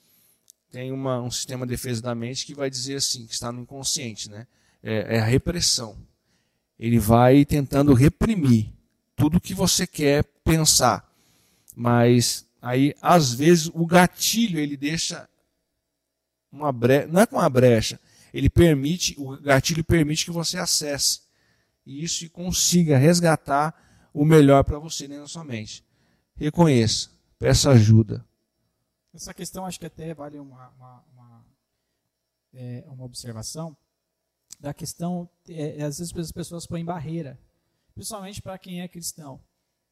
Tem 0.72 0.92
uma, 0.92 1.22
um 1.22 1.32
sistema 1.32 1.66
de 1.66 1.72
defesa 1.72 2.02
da 2.02 2.14
mente 2.16 2.46
que 2.46 2.54
vai 2.54 2.70
dizer 2.70 2.96
assim, 2.96 3.26
que 3.26 3.34
está 3.34 3.52
no 3.52 3.62
inconsciente, 3.62 4.30
né? 4.30 4.48
é, 4.84 5.18
é 5.18 5.20
a 5.20 5.26
repressão. 5.26 5.98
Ele 6.78 7.00
vai 7.00 7.46
tentando 7.46 7.94
reprimir 7.94 8.74
tudo 9.20 9.40
que 9.42 9.54
você 9.54 9.86
quer 9.86 10.24
pensar. 10.44 11.08
Mas 11.76 12.50
Aí, 12.62 12.94
às 13.02 13.34
vezes, 13.34 13.68
o 13.74 13.86
gatilho 13.86 14.60
ele 14.60 14.76
deixa 14.76 15.30
uma 16.52 16.72
brecha, 16.72 17.08
não 17.08 17.22
é 17.22 17.26
com 17.26 17.38
uma 17.38 17.50
brecha, 17.50 18.00
ele 18.34 18.50
permite, 18.50 19.16
o 19.18 19.40
gatilho 19.40 19.84
permite 19.84 20.26
que 20.26 20.32
você 20.32 20.58
acesse 20.58 21.22
e 21.86 22.04
isso 22.04 22.26
e 22.26 22.30
consiga 22.30 22.98
resgatar 22.98 24.10
o 24.14 24.26
melhor 24.26 24.64
para 24.64 24.78
você 24.78 25.08
dentro 25.08 25.24
da 25.24 25.30
sua 25.30 25.44
mente. 25.44 25.86
Reconheça, 26.36 27.10
peça 27.38 27.72
ajuda. 27.72 28.26
Essa 29.14 29.34
questão 29.34 29.66
acho 29.66 29.80
que 29.80 29.86
até 29.86 30.14
vale 30.14 30.38
uma, 30.38 30.70
uma, 30.70 31.06
uma, 31.14 31.46
é, 32.54 32.84
uma 32.88 33.06
observação 33.06 33.76
da 34.60 34.74
questão, 34.74 35.30
é, 35.48 35.82
às 35.84 36.00
vezes 36.00 36.14
as 36.14 36.32
pessoas 36.32 36.68
põem 36.68 36.84
barreira, 36.84 37.40
principalmente 38.00 38.42
para 38.42 38.58
quem 38.58 38.82
é 38.82 38.88
cristão. 38.88 39.42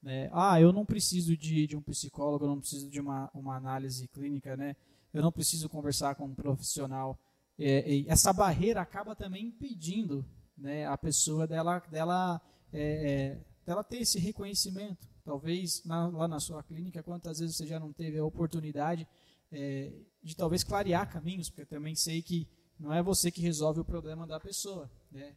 Né? 0.01 0.30
Ah, 0.32 0.62
eu 0.62 0.72
não 0.72 0.86
preciso 0.86 1.36
de, 1.36 1.68
de 1.68 1.76
um 1.76 1.82
psicólogo, 1.82 2.45
eu 2.45 2.49
não 2.49 2.60
preciso 2.60 2.89
de 2.89 3.01
uma, 3.01 3.30
uma 3.34 3.58
análise 3.58 4.08
clínica, 4.08 4.55
né? 4.55 4.78
eu 5.14 5.22
não 5.22 5.30
preciso 5.30 5.68
conversar 5.68 6.16
com 6.16 6.26
um 6.26 6.34
profissional. 6.34 7.20
É, 7.60 8.05
essa 8.08 8.32
barreira 8.32 8.80
acaba 8.80 9.14
também 9.14 9.47
impedindo 9.47 10.26
né, 10.58 10.86
a 10.86 10.97
pessoa 10.97 11.45
dela, 11.45 11.80
dela, 11.91 12.41
é, 12.72 13.12
é, 13.12 13.45
dela 13.66 13.84
ter 13.84 13.97
esse 13.97 14.18
reconhecimento. 14.20 15.05
Talvez 15.26 15.84
na, 15.84 16.08
lá 16.08 16.30
na 16.30 16.39
sua 16.39 16.64
clínica, 16.64 17.03
quantas 17.03 17.39
vezes 17.39 17.58
você 17.58 17.68
já 17.68 17.78
não 17.78 17.91
teve 17.91 18.18
a 18.18 18.24
oportunidade 18.24 19.05
é, 19.51 19.91
de 20.24 20.34
talvez 20.34 20.64
clarear 20.64 21.12
caminhos, 21.12 21.49
porque 21.49 21.64
eu 21.64 21.68
também 21.68 21.93
sei 21.93 22.22
que 22.22 22.47
não 22.80 22.93
é 22.93 23.03
você 23.03 23.30
que 23.30 23.41
resolve 23.41 23.82
o 23.82 23.86
problema 23.86 24.26
da 24.26 24.39
pessoa. 24.39 24.89
Né? 25.12 25.36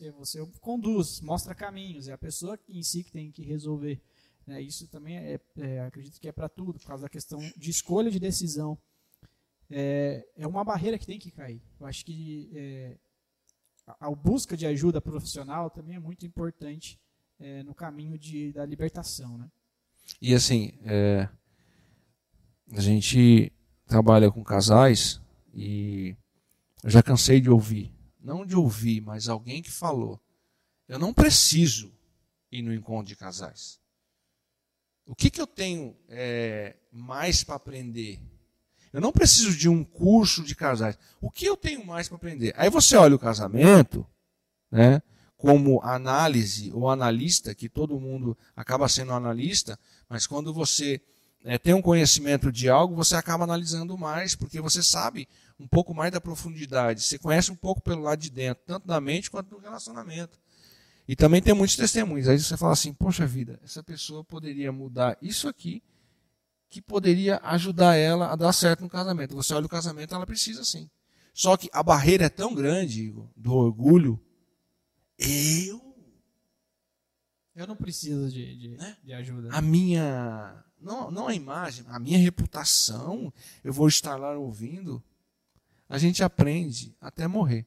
É, 0.00 0.10
você 0.12 0.44
conduz, 0.60 1.20
mostra 1.20 1.54
caminhos, 1.54 2.08
é 2.08 2.12
a 2.12 2.18
pessoa 2.18 2.58
em 2.68 2.82
si 2.82 3.04
que 3.04 3.12
tem 3.12 3.30
que 3.30 3.42
resolver. 3.42 4.00
Né? 4.46 4.60
Isso 4.60 4.88
também 4.88 5.16
é, 5.16 5.40
é, 5.58 5.80
acredito 5.80 6.20
que 6.20 6.28
é 6.28 6.32
para 6.32 6.48
tudo, 6.48 6.78
por 6.78 6.86
causa 6.86 7.04
da 7.04 7.08
questão 7.08 7.38
de 7.56 7.70
escolha 7.70 8.10
de 8.10 8.18
decisão. 8.18 8.78
É, 9.70 10.26
é 10.36 10.46
uma 10.46 10.64
barreira 10.64 10.98
que 10.98 11.06
tem 11.06 11.18
que 11.18 11.30
cair. 11.30 11.62
Eu 11.80 11.86
acho 11.86 12.04
que 12.04 12.50
é, 12.54 12.96
a, 13.86 14.06
a, 14.06 14.10
busca 14.10 14.56
de 14.56 14.66
ajuda 14.66 15.00
profissional 15.00 15.70
também 15.70 15.96
é 15.96 16.00
muito 16.00 16.26
importante 16.26 17.00
é, 17.40 17.62
no 17.62 17.74
caminho 17.74 18.18
de, 18.18 18.52
da 18.52 18.66
libertação. 18.66 19.38
Né? 19.38 19.50
E 20.20 20.34
assim, 20.34 20.72
é, 20.82 21.28
a 22.72 22.80
gente 22.80 23.52
trabalha 23.86 24.30
com 24.30 24.42
casais 24.42 25.20
e 25.52 26.16
eu 26.82 26.90
já 26.90 27.02
cansei 27.02 27.40
de 27.40 27.50
ouvir, 27.50 27.92
não 28.24 28.46
de 28.46 28.56
ouvir, 28.56 29.02
mas 29.02 29.28
alguém 29.28 29.62
que 29.62 29.70
falou: 29.70 30.18
eu 30.88 30.98
não 30.98 31.12
preciso 31.12 31.92
ir 32.50 32.62
no 32.62 32.72
encontro 32.72 33.06
de 33.06 33.16
casais. 33.16 33.78
O 35.06 35.14
que, 35.14 35.30
que 35.30 35.40
eu 35.40 35.46
tenho 35.46 35.94
é, 36.08 36.76
mais 36.90 37.44
para 37.44 37.56
aprender? 37.56 38.18
Eu 38.90 39.00
não 39.00 39.12
preciso 39.12 39.54
de 39.56 39.68
um 39.68 39.84
curso 39.84 40.42
de 40.42 40.54
casais. 40.54 40.96
O 41.20 41.30
que 41.30 41.44
eu 41.44 41.56
tenho 41.56 41.84
mais 41.84 42.08
para 42.08 42.16
aprender? 42.16 42.54
Aí 42.56 42.70
você 42.70 42.96
olha 42.96 43.14
o 43.14 43.18
casamento, 43.18 44.06
né, 44.70 45.02
como 45.36 45.82
análise 45.82 46.72
ou 46.72 46.88
analista, 46.88 47.54
que 47.54 47.68
todo 47.68 48.00
mundo 48.00 48.38
acaba 48.56 48.88
sendo 48.88 49.12
analista, 49.12 49.78
mas 50.08 50.26
quando 50.26 50.54
você 50.54 51.02
é, 51.44 51.58
tem 51.58 51.74
um 51.74 51.82
conhecimento 51.82 52.50
de 52.50 52.70
algo, 52.70 52.96
você 52.96 53.14
acaba 53.14 53.44
analisando 53.44 53.98
mais, 53.98 54.34
porque 54.34 54.62
você 54.62 54.82
sabe 54.82 55.28
um 55.60 55.68
pouco 55.68 55.94
mais 55.94 56.10
da 56.10 56.20
profundidade. 56.20 57.02
Você 57.02 57.18
conhece 57.18 57.52
um 57.52 57.56
pouco 57.56 57.82
pelo 57.82 58.00
lado 58.00 58.18
de 58.18 58.30
dentro, 58.30 58.64
tanto 58.66 58.86
da 58.86 58.98
mente 58.98 59.30
quanto 59.30 59.50
do 59.50 59.58
relacionamento. 59.58 60.38
E 61.06 61.14
também 61.14 61.42
tem 61.42 61.52
muitos 61.52 61.76
testemunhos. 61.76 62.28
Aí 62.28 62.38
você 62.38 62.56
fala 62.56 62.72
assim: 62.72 62.94
poxa 62.94 63.26
vida, 63.26 63.60
essa 63.62 63.82
pessoa 63.82 64.24
poderia 64.24 64.72
mudar 64.72 65.18
isso 65.20 65.46
aqui, 65.46 65.82
que 66.70 66.80
poderia 66.80 67.38
ajudar 67.44 67.94
ela 67.94 68.32
a 68.32 68.36
dar 68.36 68.52
certo 68.54 68.80
no 68.80 68.88
casamento. 68.88 69.36
Você 69.36 69.52
olha 69.52 69.66
o 69.66 69.68
casamento, 69.68 70.14
ela 70.14 70.26
precisa 70.26 70.64
sim. 70.64 70.88
Só 71.34 71.56
que 71.56 71.68
a 71.72 71.82
barreira 71.82 72.24
é 72.24 72.30
tão 72.30 72.54
grande, 72.54 73.02
Igor, 73.02 73.28
do 73.36 73.52
orgulho. 73.52 74.18
Eu. 75.18 75.82
Eu 77.54 77.66
não 77.66 77.76
preciso 77.76 78.30
de, 78.30 78.56
de, 78.56 78.68
né? 78.76 78.96
de 79.04 79.12
ajuda. 79.12 79.50
A 79.52 79.60
minha. 79.60 80.64
Não, 80.84 81.10
não 81.10 81.26
a 81.26 81.34
imagem, 81.34 81.84
a 81.88 81.98
minha 81.98 82.18
reputação. 82.18 83.32
Eu 83.62 83.72
vou 83.72 83.88
estar 83.88 84.16
lá 84.16 84.36
ouvindo. 84.36 85.02
A 85.88 85.98
gente 85.98 86.22
aprende 86.22 86.94
até 87.00 87.26
morrer. 87.26 87.66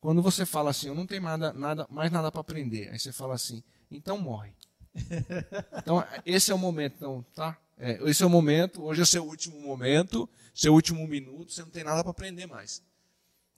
Quando 0.00 0.22
você 0.22 0.46
fala 0.46 0.70
assim, 0.70 0.88
eu 0.88 0.94
não 0.94 1.06
tenho 1.06 1.22
nada, 1.22 1.52
nada, 1.52 1.86
mais 1.90 2.10
nada 2.10 2.32
para 2.32 2.40
aprender, 2.40 2.88
aí 2.88 2.98
você 2.98 3.12
fala 3.12 3.34
assim, 3.34 3.62
então 3.90 4.16
morre. 4.18 4.52
então, 5.76 6.02
esse 6.24 6.50
é 6.50 6.54
o 6.54 6.58
momento, 6.58 6.94
então, 6.96 7.24
tá? 7.34 7.58
É, 7.76 8.00
esse 8.08 8.22
é 8.22 8.26
o 8.26 8.30
momento, 8.30 8.82
hoje 8.82 9.02
é 9.02 9.04
seu 9.04 9.24
último 9.24 9.60
momento, 9.60 10.28
seu 10.54 10.72
último 10.72 11.06
minuto, 11.06 11.52
você 11.52 11.60
não 11.60 11.68
tem 11.68 11.84
nada 11.84 12.02
para 12.02 12.10
aprender 12.10 12.46
mais. 12.46 12.82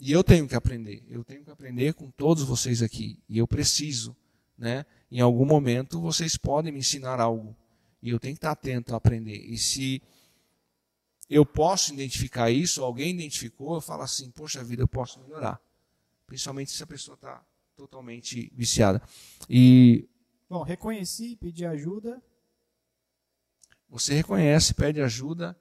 E 0.01 0.11
eu 0.11 0.25
tenho 0.25 0.49
que 0.49 0.57
aprender, 0.57 1.05
eu 1.09 1.23
tenho 1.23 1.45
que 1.45 1.51
aprender 1.51 1.95
com 1.95 2.11
todos 2.11 2.43
vocês 2.43 2.83
aqui, 2.83 3.21
e 3.29 3.39
eu 3.39 3.47
preciso, 3.47 4.17
né? 4.59 4.85
Em 5.13 5.21
algum 5.21 5.47
momento 5.47 6.01
vocês 6.01 6.37
podem 6.37 6.73
me 6.73 6.81
ensinar 6.81 7.21
algo, 7.21 7.57
e 8.03 8.11
eu 8.11 8.19
tenho 8.19 8.35
que 8.35 8.39
estar 8.39 8.51
atento 8.51 8.95
a 8.95 8.97
aprender. 8.97 9.37
E 9.37 9.57
se 9.57 10.03
eu 11.31 11.47
posso 11.47 11.93
identificar 11.95 12.51
isso, 12.51 12.83
alguém 12.83 13.15
identificou, 13.15 13.77
eu 13.77 13.81
falo 13.81 14.03
assim, 14.03 14.31
poxa 14.31 14.63
vida, 14.63 14.83
eu 14.83 14.89
posso 14.89 15.21
melhorar 15.21 15.61
principalmente 16.33 16.71
se 16.71 16.83
a 16.83 16.87
pessoa 16.87 17.15
está 17.15 17.45
totalmente 17.77 18.51
viciada. 18.55 19.03
E 19.51 20.09
bom, 20.49 20.63
reconheci, 20.63 21.37
pedi 21.37 21.67
ajuda. 21.67 22.23
Você 23.91 24.15
reconhece, 24.15 24.73
pede 24.73 25.03
ajuda 25.03 25.55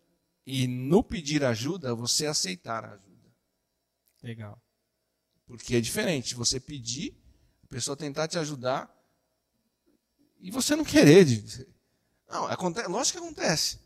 e 0.46 0.68
no 0.68 1.04
pedir 1.04 1.44
ajuda 1.44 1.94
você 1.94 2.26
aceitar 2.26 2.86
a 2.86 2.94
ajuda. 2.94 3.36
Legal. 4.24 4.62
Porque 5.46 5.76
é 5.76 5.82
diferente 5.82 6.36
você 6.36 6.58
pedir, 6.58 7.22
a 7.66 7.68
pessoa 7.68 7.98
tentar 7.98 8.30
te 8.30 8.39
ajudar 8.39 8.89
e 10.39 10.50
você 10.50 10.74
não 10.74 10.86
querer. 10.86 11.28
Não, 12.32 12.46
acontece, 12.46 12.88
lógico 12.88 13.20
que 13.20 13.26
acontece. 13.26 13.80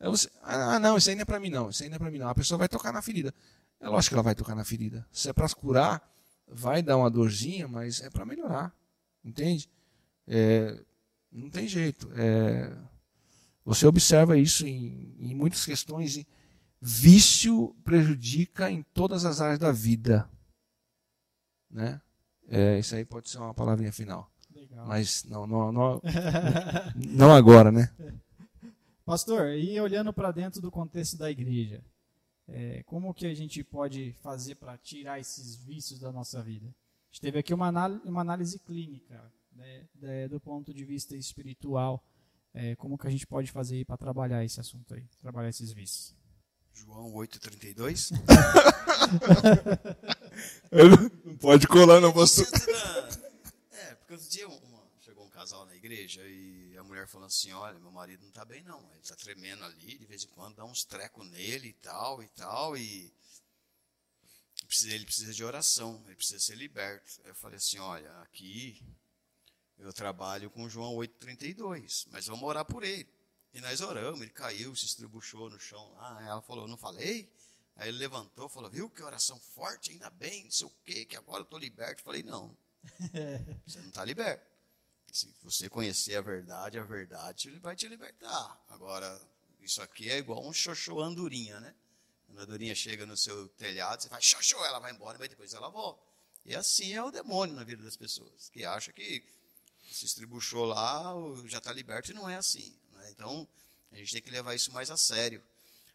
Você, 0.00 0.28
ah, 0.42 0.78
não, 0.78 0.98
isso 0.98 1.08
aí 1.08 1.14
não 1.14 1.22
é 1.22 1.24
para 1.24 1.40
mim 1.40 1.48
não, 1.48 1.70
isso 1.70 1.82
aí 1.82 1.88
não 1.88 1.96
é 1.96 1.98
para 1.98 2.10
mim 2.10 2.18
não. 2.18 2.28
A 2.28 2.34
pessoa 2.34 2.58
vai 2.58 2.68
tocar 2.68 2.92
na 2.92 3.00
ferida. 3.00 3.32
É 3.80 3.88
lógico 3.88 4.10
que 4.10 4.14
ela 4.14 4.22
vai 4.22 4.34
tocar 4.34 4.54
na 4.54 4.64
ferida. 4.64 5.06
Se 5.10 5.28
é 5.28 5.32
para 5.32 5.48
curar, 5.50 6.02
vai 6.46 6.82
dar 6.82 6.96
uma 6.96 7.10
dorzinha, 7.10 7.66
mas 7.68 8.00
é 8.00 8.10
para 8.10 8.26
melhorar, 8.26 8.74
entende? 9.24 9.70
É, 10.26 10.82
não 11.30 11.48
tem 11.48 11.68
jeito. 11.68 12.10
É, 12.14 12.76
você 13.64 13.86
observa 13.86 14.36
isso 14.36 14.66
em, 14.66 15.14
em 15.18 15.34
muitas 15.34 15.64
questões. 15.64 16.24
Vício 16.80 17.74
prejudica 17.82 18.70
em 18.70 18.82
todas 18.82 19.24
as 19.24 19.40
áreas 19.40 19.58
da 19.58 19.72
vida. 19.72 20.28
Né? 21.70 22.00
É, 22.48 22.78
isso 22.78 22.94
aí 22.94 23.04
pode 23.04 23.30
ser 23.30 23.38
uma 23.38 23.54
palavrinha 23.54 23.92
final. 23.92 24.30
Mas 24.84 25.24
não, 25.24 25.46
não, 25.46 25.72
não, 25.72 26.02
não 26.94 27.32
agora, 27.32 27.72
né? 27.72 27.90
Pastor, 29.04 29.54
e 29.54 29.80
olhando 29.80 30.12
para 30.12 30.32
dentro 30.32 30.60
do 30.60 30.70
contexto 30.70 31.16
da 31.16 31.30
igreja, 31.30 31.82
é, 32.48 32.82
como 32.84 33.14
que 33.14 33.26
a 33.26 33.34
gente 33.34 33.62
pode 33.64 34.12
fazer 34.22 34.56
para 34.56 34.76
tirar 34.76 35.20
esses 35.20 35.56
vícios 35.56 36.00
da 36.00 36.12
nossa 36.12 36.42
vida? 36.42 36.66
A 36.66 37.12
gente 37.12 37.20
teve 37.20 37.38
aqui 37.38 37.54
uma 37.54 37.68
análise, 37.68 38.00
uma 38.04 38.20
análise 38.20 38.58
clínica, 38.58 39.32
né, 39.52 40.28
do 40.28 40.40
ponto 40.40 40.74
de 40.74 40.84
vista 40.84 41.16
espiritual. 41.16 42.04
É, 42.52 42.74
como 42.76 42.96
que 42.96 43.06
a 43.06 43.10
gente 43.10 43.26
pode 43.26 43.50
fazer 43.50 43.84
para 43.84 43.96
trabalhar 43.96 44.44
esse 44.44 44.58
assunto 44.58 44.94
aí, 44.94 45.04
trabalhar 45.20 45.50
esses 45.50 45.72
vícios? 45.72 46.14
João 46.72 47.12
8,32. 47.12 48.12
não 51.26 51.36
pode 51.36 51.66
colar, 51.66 52.00
não, 52.00 52.12
pastor. 52.12 52.46
É, 53.72 53.94
porque 53.94 54.14
outro 54.14 54.28
dia 54.28 54.48
um 54.48 54.58
casal 55.46 55.64
na 55.64 55.76
igreja 55.76 56.26
e 56.26 56.76
a 56.76 56.82
mulher 56.82 57.06
falou 57.06 57.28
assim: 57.28 57.52
Olha, 57.52 57.78
meu 57.78 57.92
marido 57.92 58.22
não 58.22 58.30
está 58.30 58.44
bem, 58.44 58.64
não. 58.64 58.80
Ele 58.90 59.00
está 59.00 59.14
tremendo 59.14 59.64
ali, 59.64 59.96
de 59.96 60.04
vez 60.04 60.24
em 60.24 60.28
quando 60.28 60.56
dá 60.56 60.64
uns 60.64 60.82
trecos 60.84 61.24
nele 61.30 61.68
e 61.68 61.72
tal 61.74 62.20
e 62.20 62.26
tal. 62.30 62.76
E 62.76 63.14
ele 64.86 65.04
precisa 65.04 65.32
de 65.32 65.44
oração, 65.44 66.02
ele 66.06 66.16
precisa 66.16 66.40
ser 66.40 66.56
liberto. 66.56 67.20
Eu 67.24 67.34
falei 67.36 67.58
assim: 67.58 67.78
Olha, 67.78 68.10
aqui 68.22 68.84
eu 69.78 69.92
trabalho 69.92 70.50
com 70.50 70.68
João 70.68 70.96
8,32, 70.96 72.08
mas 72.10 72.26
vamos 72.26 72.42
orar 72.42 72.64
por 72.64 72.82
ele. 72.82 73.08
E 73.54 73.60
nós 73.60 73.80
oramos, 73.80 74.20
ele 74.20 74.30
caiu, 74.30 74.74
se 74.74 74.84
estribuchou 74.84 75.48
no 75.48 75.60
chão 75.60 75.92
lá. 75.92 76.26
Ela 76.26 76.42
falou: 76.42 76.66
Não 76.66 76.76
falei? 76.76 77.32
Aí 77.76 77.88
ele 77.88 77.98
levantou, 77.98 78.48
falou: 78.48 78.68
Viu 78.68 78.90
que 78.90 79.00
oração 79.00 79.38
forte, 79.38 79.92
ainda 79.92 80.10
bem, 80.10 80.42
não 80.42 80.50
sei 80.50 80.66
o 80.66 80.72
quê, 80.84 81.04
que 81.04 81.16
agora 81.16 81.38
eu 81.38 81.44
estou 81.44 81.58
liberto. 81.58 82.00
Eu 82.00 82.04
falei: 82.04 82.24
Não, 82.24 82.58
você 83.64 83.78
não 83.78 83.90
está 83.90 84.04
liberto. 84.04 84.55
Se 85.16 85.34
você 85.42 85.70
conhecer 85.70 86.14
a 86.16 86.20
verdade, 86.20 86.78
a 86.78 86.84
verdade 86.84 87.48
vai 87.60 87.74
te 87.74 87.88
libertar. 87.88 88.62
Agora, 88.68 89.18
isso 89.62 89.80
aqui 89.80 90.10
é 90.10 90.18
igual 90.18 90.46
um 90.46 90.52
xoxô 90.52 91.00
andorinha, 91.00 91.58
né? 91.58 91.74
A 92.36 92.42
andorinha 92.42 92.74
chega 92.74 93.06
no 93.06 93.16
seu 93.16 93.48
telhado, 93.48 94.02
você 94.02 94.10
faz 94.10 94.26
xoxô, 94.26 94.62
ela 94.66 94.78
vai 94.78 94.92
embora, 94.92 95.16
mas 95.18 95.30
depois 95.30 95.54
ela 95.54 95.70
volta. 95.70 96.02
E 96.44 96.54
assim 96.54 96.92
é 96.92 97.02
o 97.02 97.10
demônio 97.10 97.56
na 97.56 97.64
vida 97.64 97.82
das 97.82 97.96
pessoas, 97.96 98.50
que 98.50 98.62
acha 98.62 98.92
que 98.92 99.24
se 99.90 100.04
estribuchou 100.04 100.66
lá, 100.66 101.14
já 101.46 101.58
está 101.58 101.72
liberto, 101.72 102.10
e 102.10 102.14
não 102.14 102.28
é 102.28 102.36
assim. 102.36 102.78
Né? 102.92 103.10
Então, 103.10 103.48
A 103.92 103.96
gente 103.96 104.12
tem 104.12 104.20
que 104.20 104.30
levar 104.30 104.54
isso 104.54 104.70
mais 104.70 104.90
a 104.90 104.98
sério. 104.98 105.42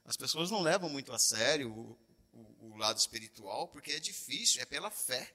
As 0.03 0.17
pessoas 0.17 0.49
não 0.49 0.61
levam 0.61 0.89
muito 0.89 1.13
a 1.13 1.19
sério 1.19 1.71
o, 1.71 1.99
o, 2.33 2.71
o 2.71 2.77
lado 2.77 2.97
espiritual 2.97 3.67
porque 3.67 3.91
é 3.91 3.99
difícil, 3.99 4.63
é 4.63 4.65
pela 4.65 4.89
fé. 4.89 5.31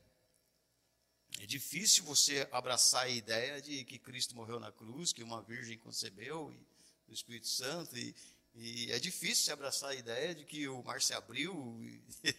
É 1.38 1.46
difícil 1.46 2.04
você 2.04 2.48
abraçar 2.50 3.04
a 3.04 3.08
ideia 3.08 3.60
de 3.60 3.84
que 3.84 3.98
Cristo 3.98 4.34
morreu 4.34 4.58
na 4.58 4.72
cruz, 4.72 5.12
que 5.12 5.22
uma 5.22 5.42
virgem 5.42 5.78
concebeu 5.78 6.52
e 6.52 7.10
o 7.10 7.14
Espírito 7.14 7.46
Santo 7.46 7.96
e, 7.96 8.14
e 8.54 8.90
é 8.90 8.98
difícil 8.98 9.52
abraçar 9.52 9.90
a 9.90 9.94
ideia 9.94 10.34
de 10.34 10.44
que 10.44 10.66
o 10.66 10.82
mar 10.82 11.02
se 11.02 11.12
abriu 11.12 11.78
e, 11.82 12.02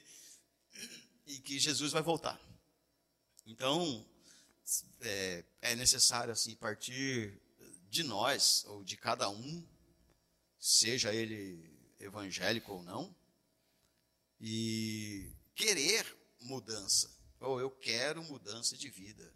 e 1.28 1.40
que 1.40 1.60
Jesus 1.60 1.92
vai 1.92 2.02
voltar. 2.02 2.40
Então, 3.46 4.06
é, 5.02 5.44
é, 5.62 5.76
necessário 5.76 6.34
assim 6.34 6.56
partir 6.56 7.40
de 7.90 8.04
nós 8.04 8.66
ou 8.68 8.84
de 8.84 8.98
cada 8.98 9.30
um, 9.30 9.66
seja 10.60 11.14
ele 11.14 11.72
evangélico 12.00 12.74
ou 12.74 12.84
não, 12.84 13.16
e 14.42 15.32
querer 15.56 16.18
mudança. 16.42 17.16
Ou 17.40 17.60
eu 17.60 17.70
quero 18.18 18.24
mudança 18.24 18.76
de 18.76 18.90
vida. 18.90 19.32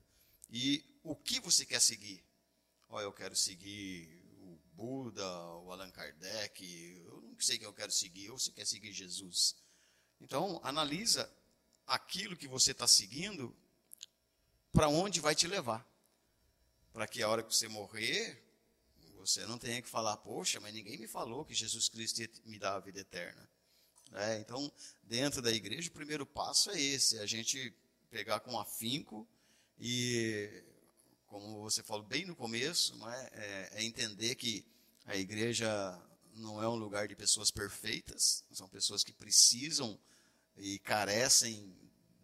E 0.49 0.83
o 1.03 1.15
que 1.15 1.39
você 1.39 1.65
quer 1.65 1.79
seguir? 1.79 2.23
Ou 2.89 2.99
eu 2.99 3.13
quero 3.13 3.35
seguir 3.35 4.19
Buda, 4.73 5.25
o 5.57 5.71
Allan 5.71 5.91
Kardec, 5.91 7.03
eu 7.05 7.21
não 7.21 7.39
sei 7.39 7.57
quem 7.57 7.67
eu 7.67 7.73
quero 7.73 7.91
seguir, 7.91 8.31
ou 8.31 8.39
você 8.39 8.51
quer 8.51 8.65
seguir 8.65 8.91
Jesus. 8.91 9.55
Então, 10.19 10.59
analisa 10.63 11.31
aquilo 11.85 12.35
que 12.35 12.47
você 12.47 12.71
está 12.71 12.87
seguindo, 12.87 13.55
para 14.71 14.87
onde 14.87 15.19
vai 15.19 15.35
te 15.35 15.47
levar. 15.47 15.87
Para 16.91 17.07
que 17.07 17.21
a 17.21 17.29
hora 17.29 17.43
que 17.43 17.53
você 17.53 17.67
morrer, 17.67 18.43
você 19.17 19.45
não 19.45 19.57
tenha 19.57 19.81
que 19.81 19.89
falar, 19.89 20.17
poxa, 20.17 20.59
mas 20.59 20.73
ninguém 20.73 20.97
me 20.97 21.07
falou 21.07 21.45
que 21.45 21.53
Jesus 21.53 21.87
Cristo 21.87 22.21
me 22.45 22.57
dá 22.57 22.75
a 22.75 22.79
vida 22.79 22.99
eterna. 22.99 23.49
É, 24.13 24.39
então, 24.39 24.71
dentro 25.03 25.41
da 25.41 25.51
igreja, 25.51 25.89
o 25.89 25.93
primeiro 25.93 26.25
passo 26.25 26.71
é 26.71 26.81
esse, 26.81 27.17
é 27.17 27.21
a 27.21 27.25
gente 27.25 27.73
pegar 28.11 28.41
com 28.41 28.59
afinco 28.59 29.27
e 29.79 30.63
como 31.25 31.61
você 31.61 31.81
falou 31.81 32.05
bem 32.05 32.25
no 32.25 32.35
começo, 32.35 32.93
é? 33.09 33.29
é? 33.33 33.69
É, 33.71 33.83
entender 33.83 34.35
que 34.35 34.65
a 35.05 35.15
igreja 35.15 35.69
não 36.35 36.61
é 36.61 36.67
um 36.67 36.75
lugar 36.75 37.07
de 37.07 37.15
pessoas 37.15 37.49
perfeitas, 37.49 38.43
são 38.51 38.67
pessoas 38.67 39.01
que 39.03 39.13
precisam 39.13 39.97
e 40.57 40.77
carecem 40.79 41.73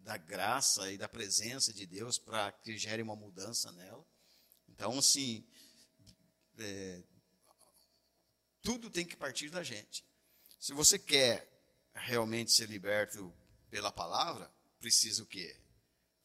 da 0.00 0.18
graça 0.18 0.92
e 0.92 0.98
da 0.98 1.08
presença 1.08 1.72
de 1.72 1.86
Deus 1.86 2.18
para 2.18 2.52
que 2.52 2.76
gere 2.76 3.02
uma 3.02 3.16
mudança 3.16 3.72
nela. 3.72 4.06
Então, 4.68 4.98
assim, 4.98 5.44
é, 6.58 7.02
tudo 8.62 8.90
tem 8.90 9.06
que 9.06 9.16
partir 9.16 9.48
da 9.48 9.62
gente. 9.62 10.04
Se 10.60 10.74
você 10.74 10.98
quer 10.98 11.48
realmente 11.94 12.52
ser 12.52 12.68
liberto 12.68 13.34
pela 13.70 13.90
palavra, 13.90 14.52
precisa 14.78 15.22
o 15.22 15.26
quê? 15.26 15.58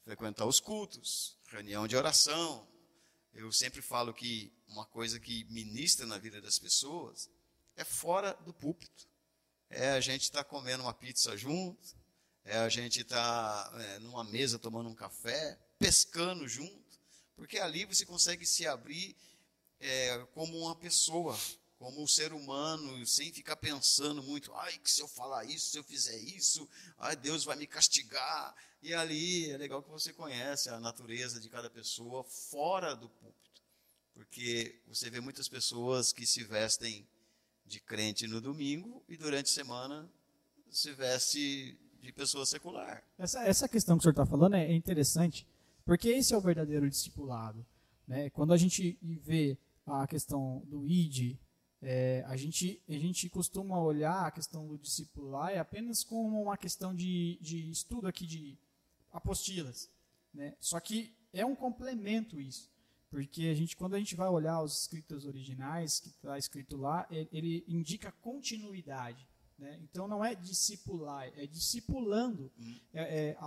Frequentar 0.04 0.46
os 0.46 0.60
cultos, 0.60 1.38
reunião 1.48 1.88
de 1.88 1.96
oração, 1.96 2.68
eu 3.34 3.52
sempre 3.52 3.82
falo 3.82 4.14
que 4.14 4.52
uma 4.68 4.86
coisa 4.86 5.20
que 5.20 5.46
ministra 5.46 6.06
na 6.06 6.18
vida 6.18 6.42
das 6.42 6.60
pessoas 6.60 7.30
é 7.76 7.84
fora 7.84 8.34
do 8.46 8.54
púlpito. 8.54 9.08
É 9.70 9.92
a 9.92 10.02
gente 10.02 10.24
estar 10.24 10.44
tá 10.44 10.50
comendo 10.50 10.84
uma 10.84 10.94
pizza 10.94 11.38
junto, 11.38 11.96
é 12.44 12.58
a 12.58 12.70
gente 12.70 13.02
estar 13.02 13.70
tá, 13.70 13.82
é, 13.82 14.00
numa 14.00 14.24
mesa 14.26 14.60
tomando 14.60 14.90
um 14.90 14.96
café, 14.96 15.58
pescando 15.80 16.48
junto, 16.48 17.00
porque 17.36 17.58
ali 17.58 17.86
você 17.86 18.06
consegue 18.06 18.46
se 18.46 18.68
abrir 18.68 19.16
é, 19.80 20.20
como 20.34 20.58
uma 20.60 20.76
pessoa, 20.76 21.40
como 21.80 22.04
um 22.04 22.08
ser 22.08 22.34
humano, 22.34 23.06
sem 23.06 23.32
ficar 23.32 23.56
pensando 23.56 24.22
muito, 24.22 24.54
ai, 24.54 24.78
que 24.78 24.92
se 24.92 25.02
eu 25.02 25.08
falar 25.08 25.46
isso, 25.46 25.72
se 25.72 25.78
eu 25.78 25.84
fizer 25.84 26.18
isso, 26.18 26.70
ai, 26.98 27.16
Deus 27.16 27.44
vai 27.44 27.56
me 27.56 27.66
castigar. 27.66 28.54
E 28.84 28.93
ali 28.93 29.49
é 29.49 29.57
legal 29.57 29.81
que 29.81 29.89
você 29.89 30.11
conhece 30.11 30.68
a 30.69 30.77
natureza 30.77 31.39
de 31.39 31.47
cada 31.47 31.69
pessoa 31.69 32.22
fora 32.26 32.93
do 32.93 33.07
púlpito. 33.07 33.61
Porque 34.14 34.77
você 34.85 35.10
vê 35.10 35.22
muitas 35.22 35.47
pessoas 35.47 36.11
que 36.11 36.26
se 36.26 36.43
vestem 36.43 37.07
de 37.65 37.80
crente 37.80 38.27
no 38.27 38.41
domingo 38.41 39.01
e 39.07 39.15
durante 39.15 39.45
a 39.45 39.53
semana 39.53 40.11
se 40.69 40.91
veste 40.91 41.80
de 42.01 42.11
pessoa 42.11 42.45
secular. 42.45 43.01
Essa, 43.18 43.45
essa 43.45 43.69
questão 43.69 43.95
que 43.95 44.01
o 44.01 44.03
senhor 44.03 44.11
está 44.11 44.26
falando 44.26 44.57
é 44.57 44.73
interessante, 44.73 45.47
porque 45.85 46.10
esse 46.10 46.34
é 46.34 46.38
o 46.38 46.41
verdadeiro 46.41 46.89
discipulado. 46.89 47.65
Né? 48.05 48.30
Quando 48.31 48.51
a 48.51 48.57
gente 48.57 48.99
vê 49.01 49.57
a 49.85 50.05
questão 50.05 50.61
do 50.65 50.85
ID, 50.85 51.38
é, 51.81 52.22
a, 52.27 52.35
gente, 52.35 52.81
a 52.89 52.93
gente 52.93 53.30
costuma 53.30 53.81
olhar 53.81 54.26
a 54.26 54.31
questão 54.31 54.68
do 54.68 54.77
discipular 54.77 55.57
apenas 55.57 56.03
como 56.03 56.41
uma 56.41 56.57
questão 56.57 56.93
de, 56.93 57.38
de 57.39 57.72
estudo 57.72 58.07
aqui 58.07 58.26
de 58.26 58.57
apostilas. 59.14 59.90
Né? 60.34 60.56
Só 60.60 60.80
que 60.80 61.15
é 61.31 61.45
um 61.45 61.56
complemento 61.56 62.40
isso. 62.40 62.73
Porque 63.10 63.44
a 63.48 63.53
gente, 63.53 63.77
quando 63.77 63.94
a 63.94 63.99
gente 63.99 64.15
vai 64.15 64.27
olhar 64.27 64.61
os 64.64 64.81
escritos 64.81 65.26
originais, 65.26 65.99
que 65.99 66.10
está 66.10 66.35
escrito 66.35 66.76
lá, 66.76 67.07
ele, 67.11 67.30
ele 67.31 67.65
indica 67.68 68.11
continuidade. 68.11 69.27
Né? 69.57 69.80
Então 69.84 70.07
não 70.07 70.26
é 70.26 70.34
discipular, 70.34 71.31
é 71.38 71.45
discipulando. 71.45 72.52
Hum. 72.60 72.80
É, 72.91 73.30
é, 73.30 73.38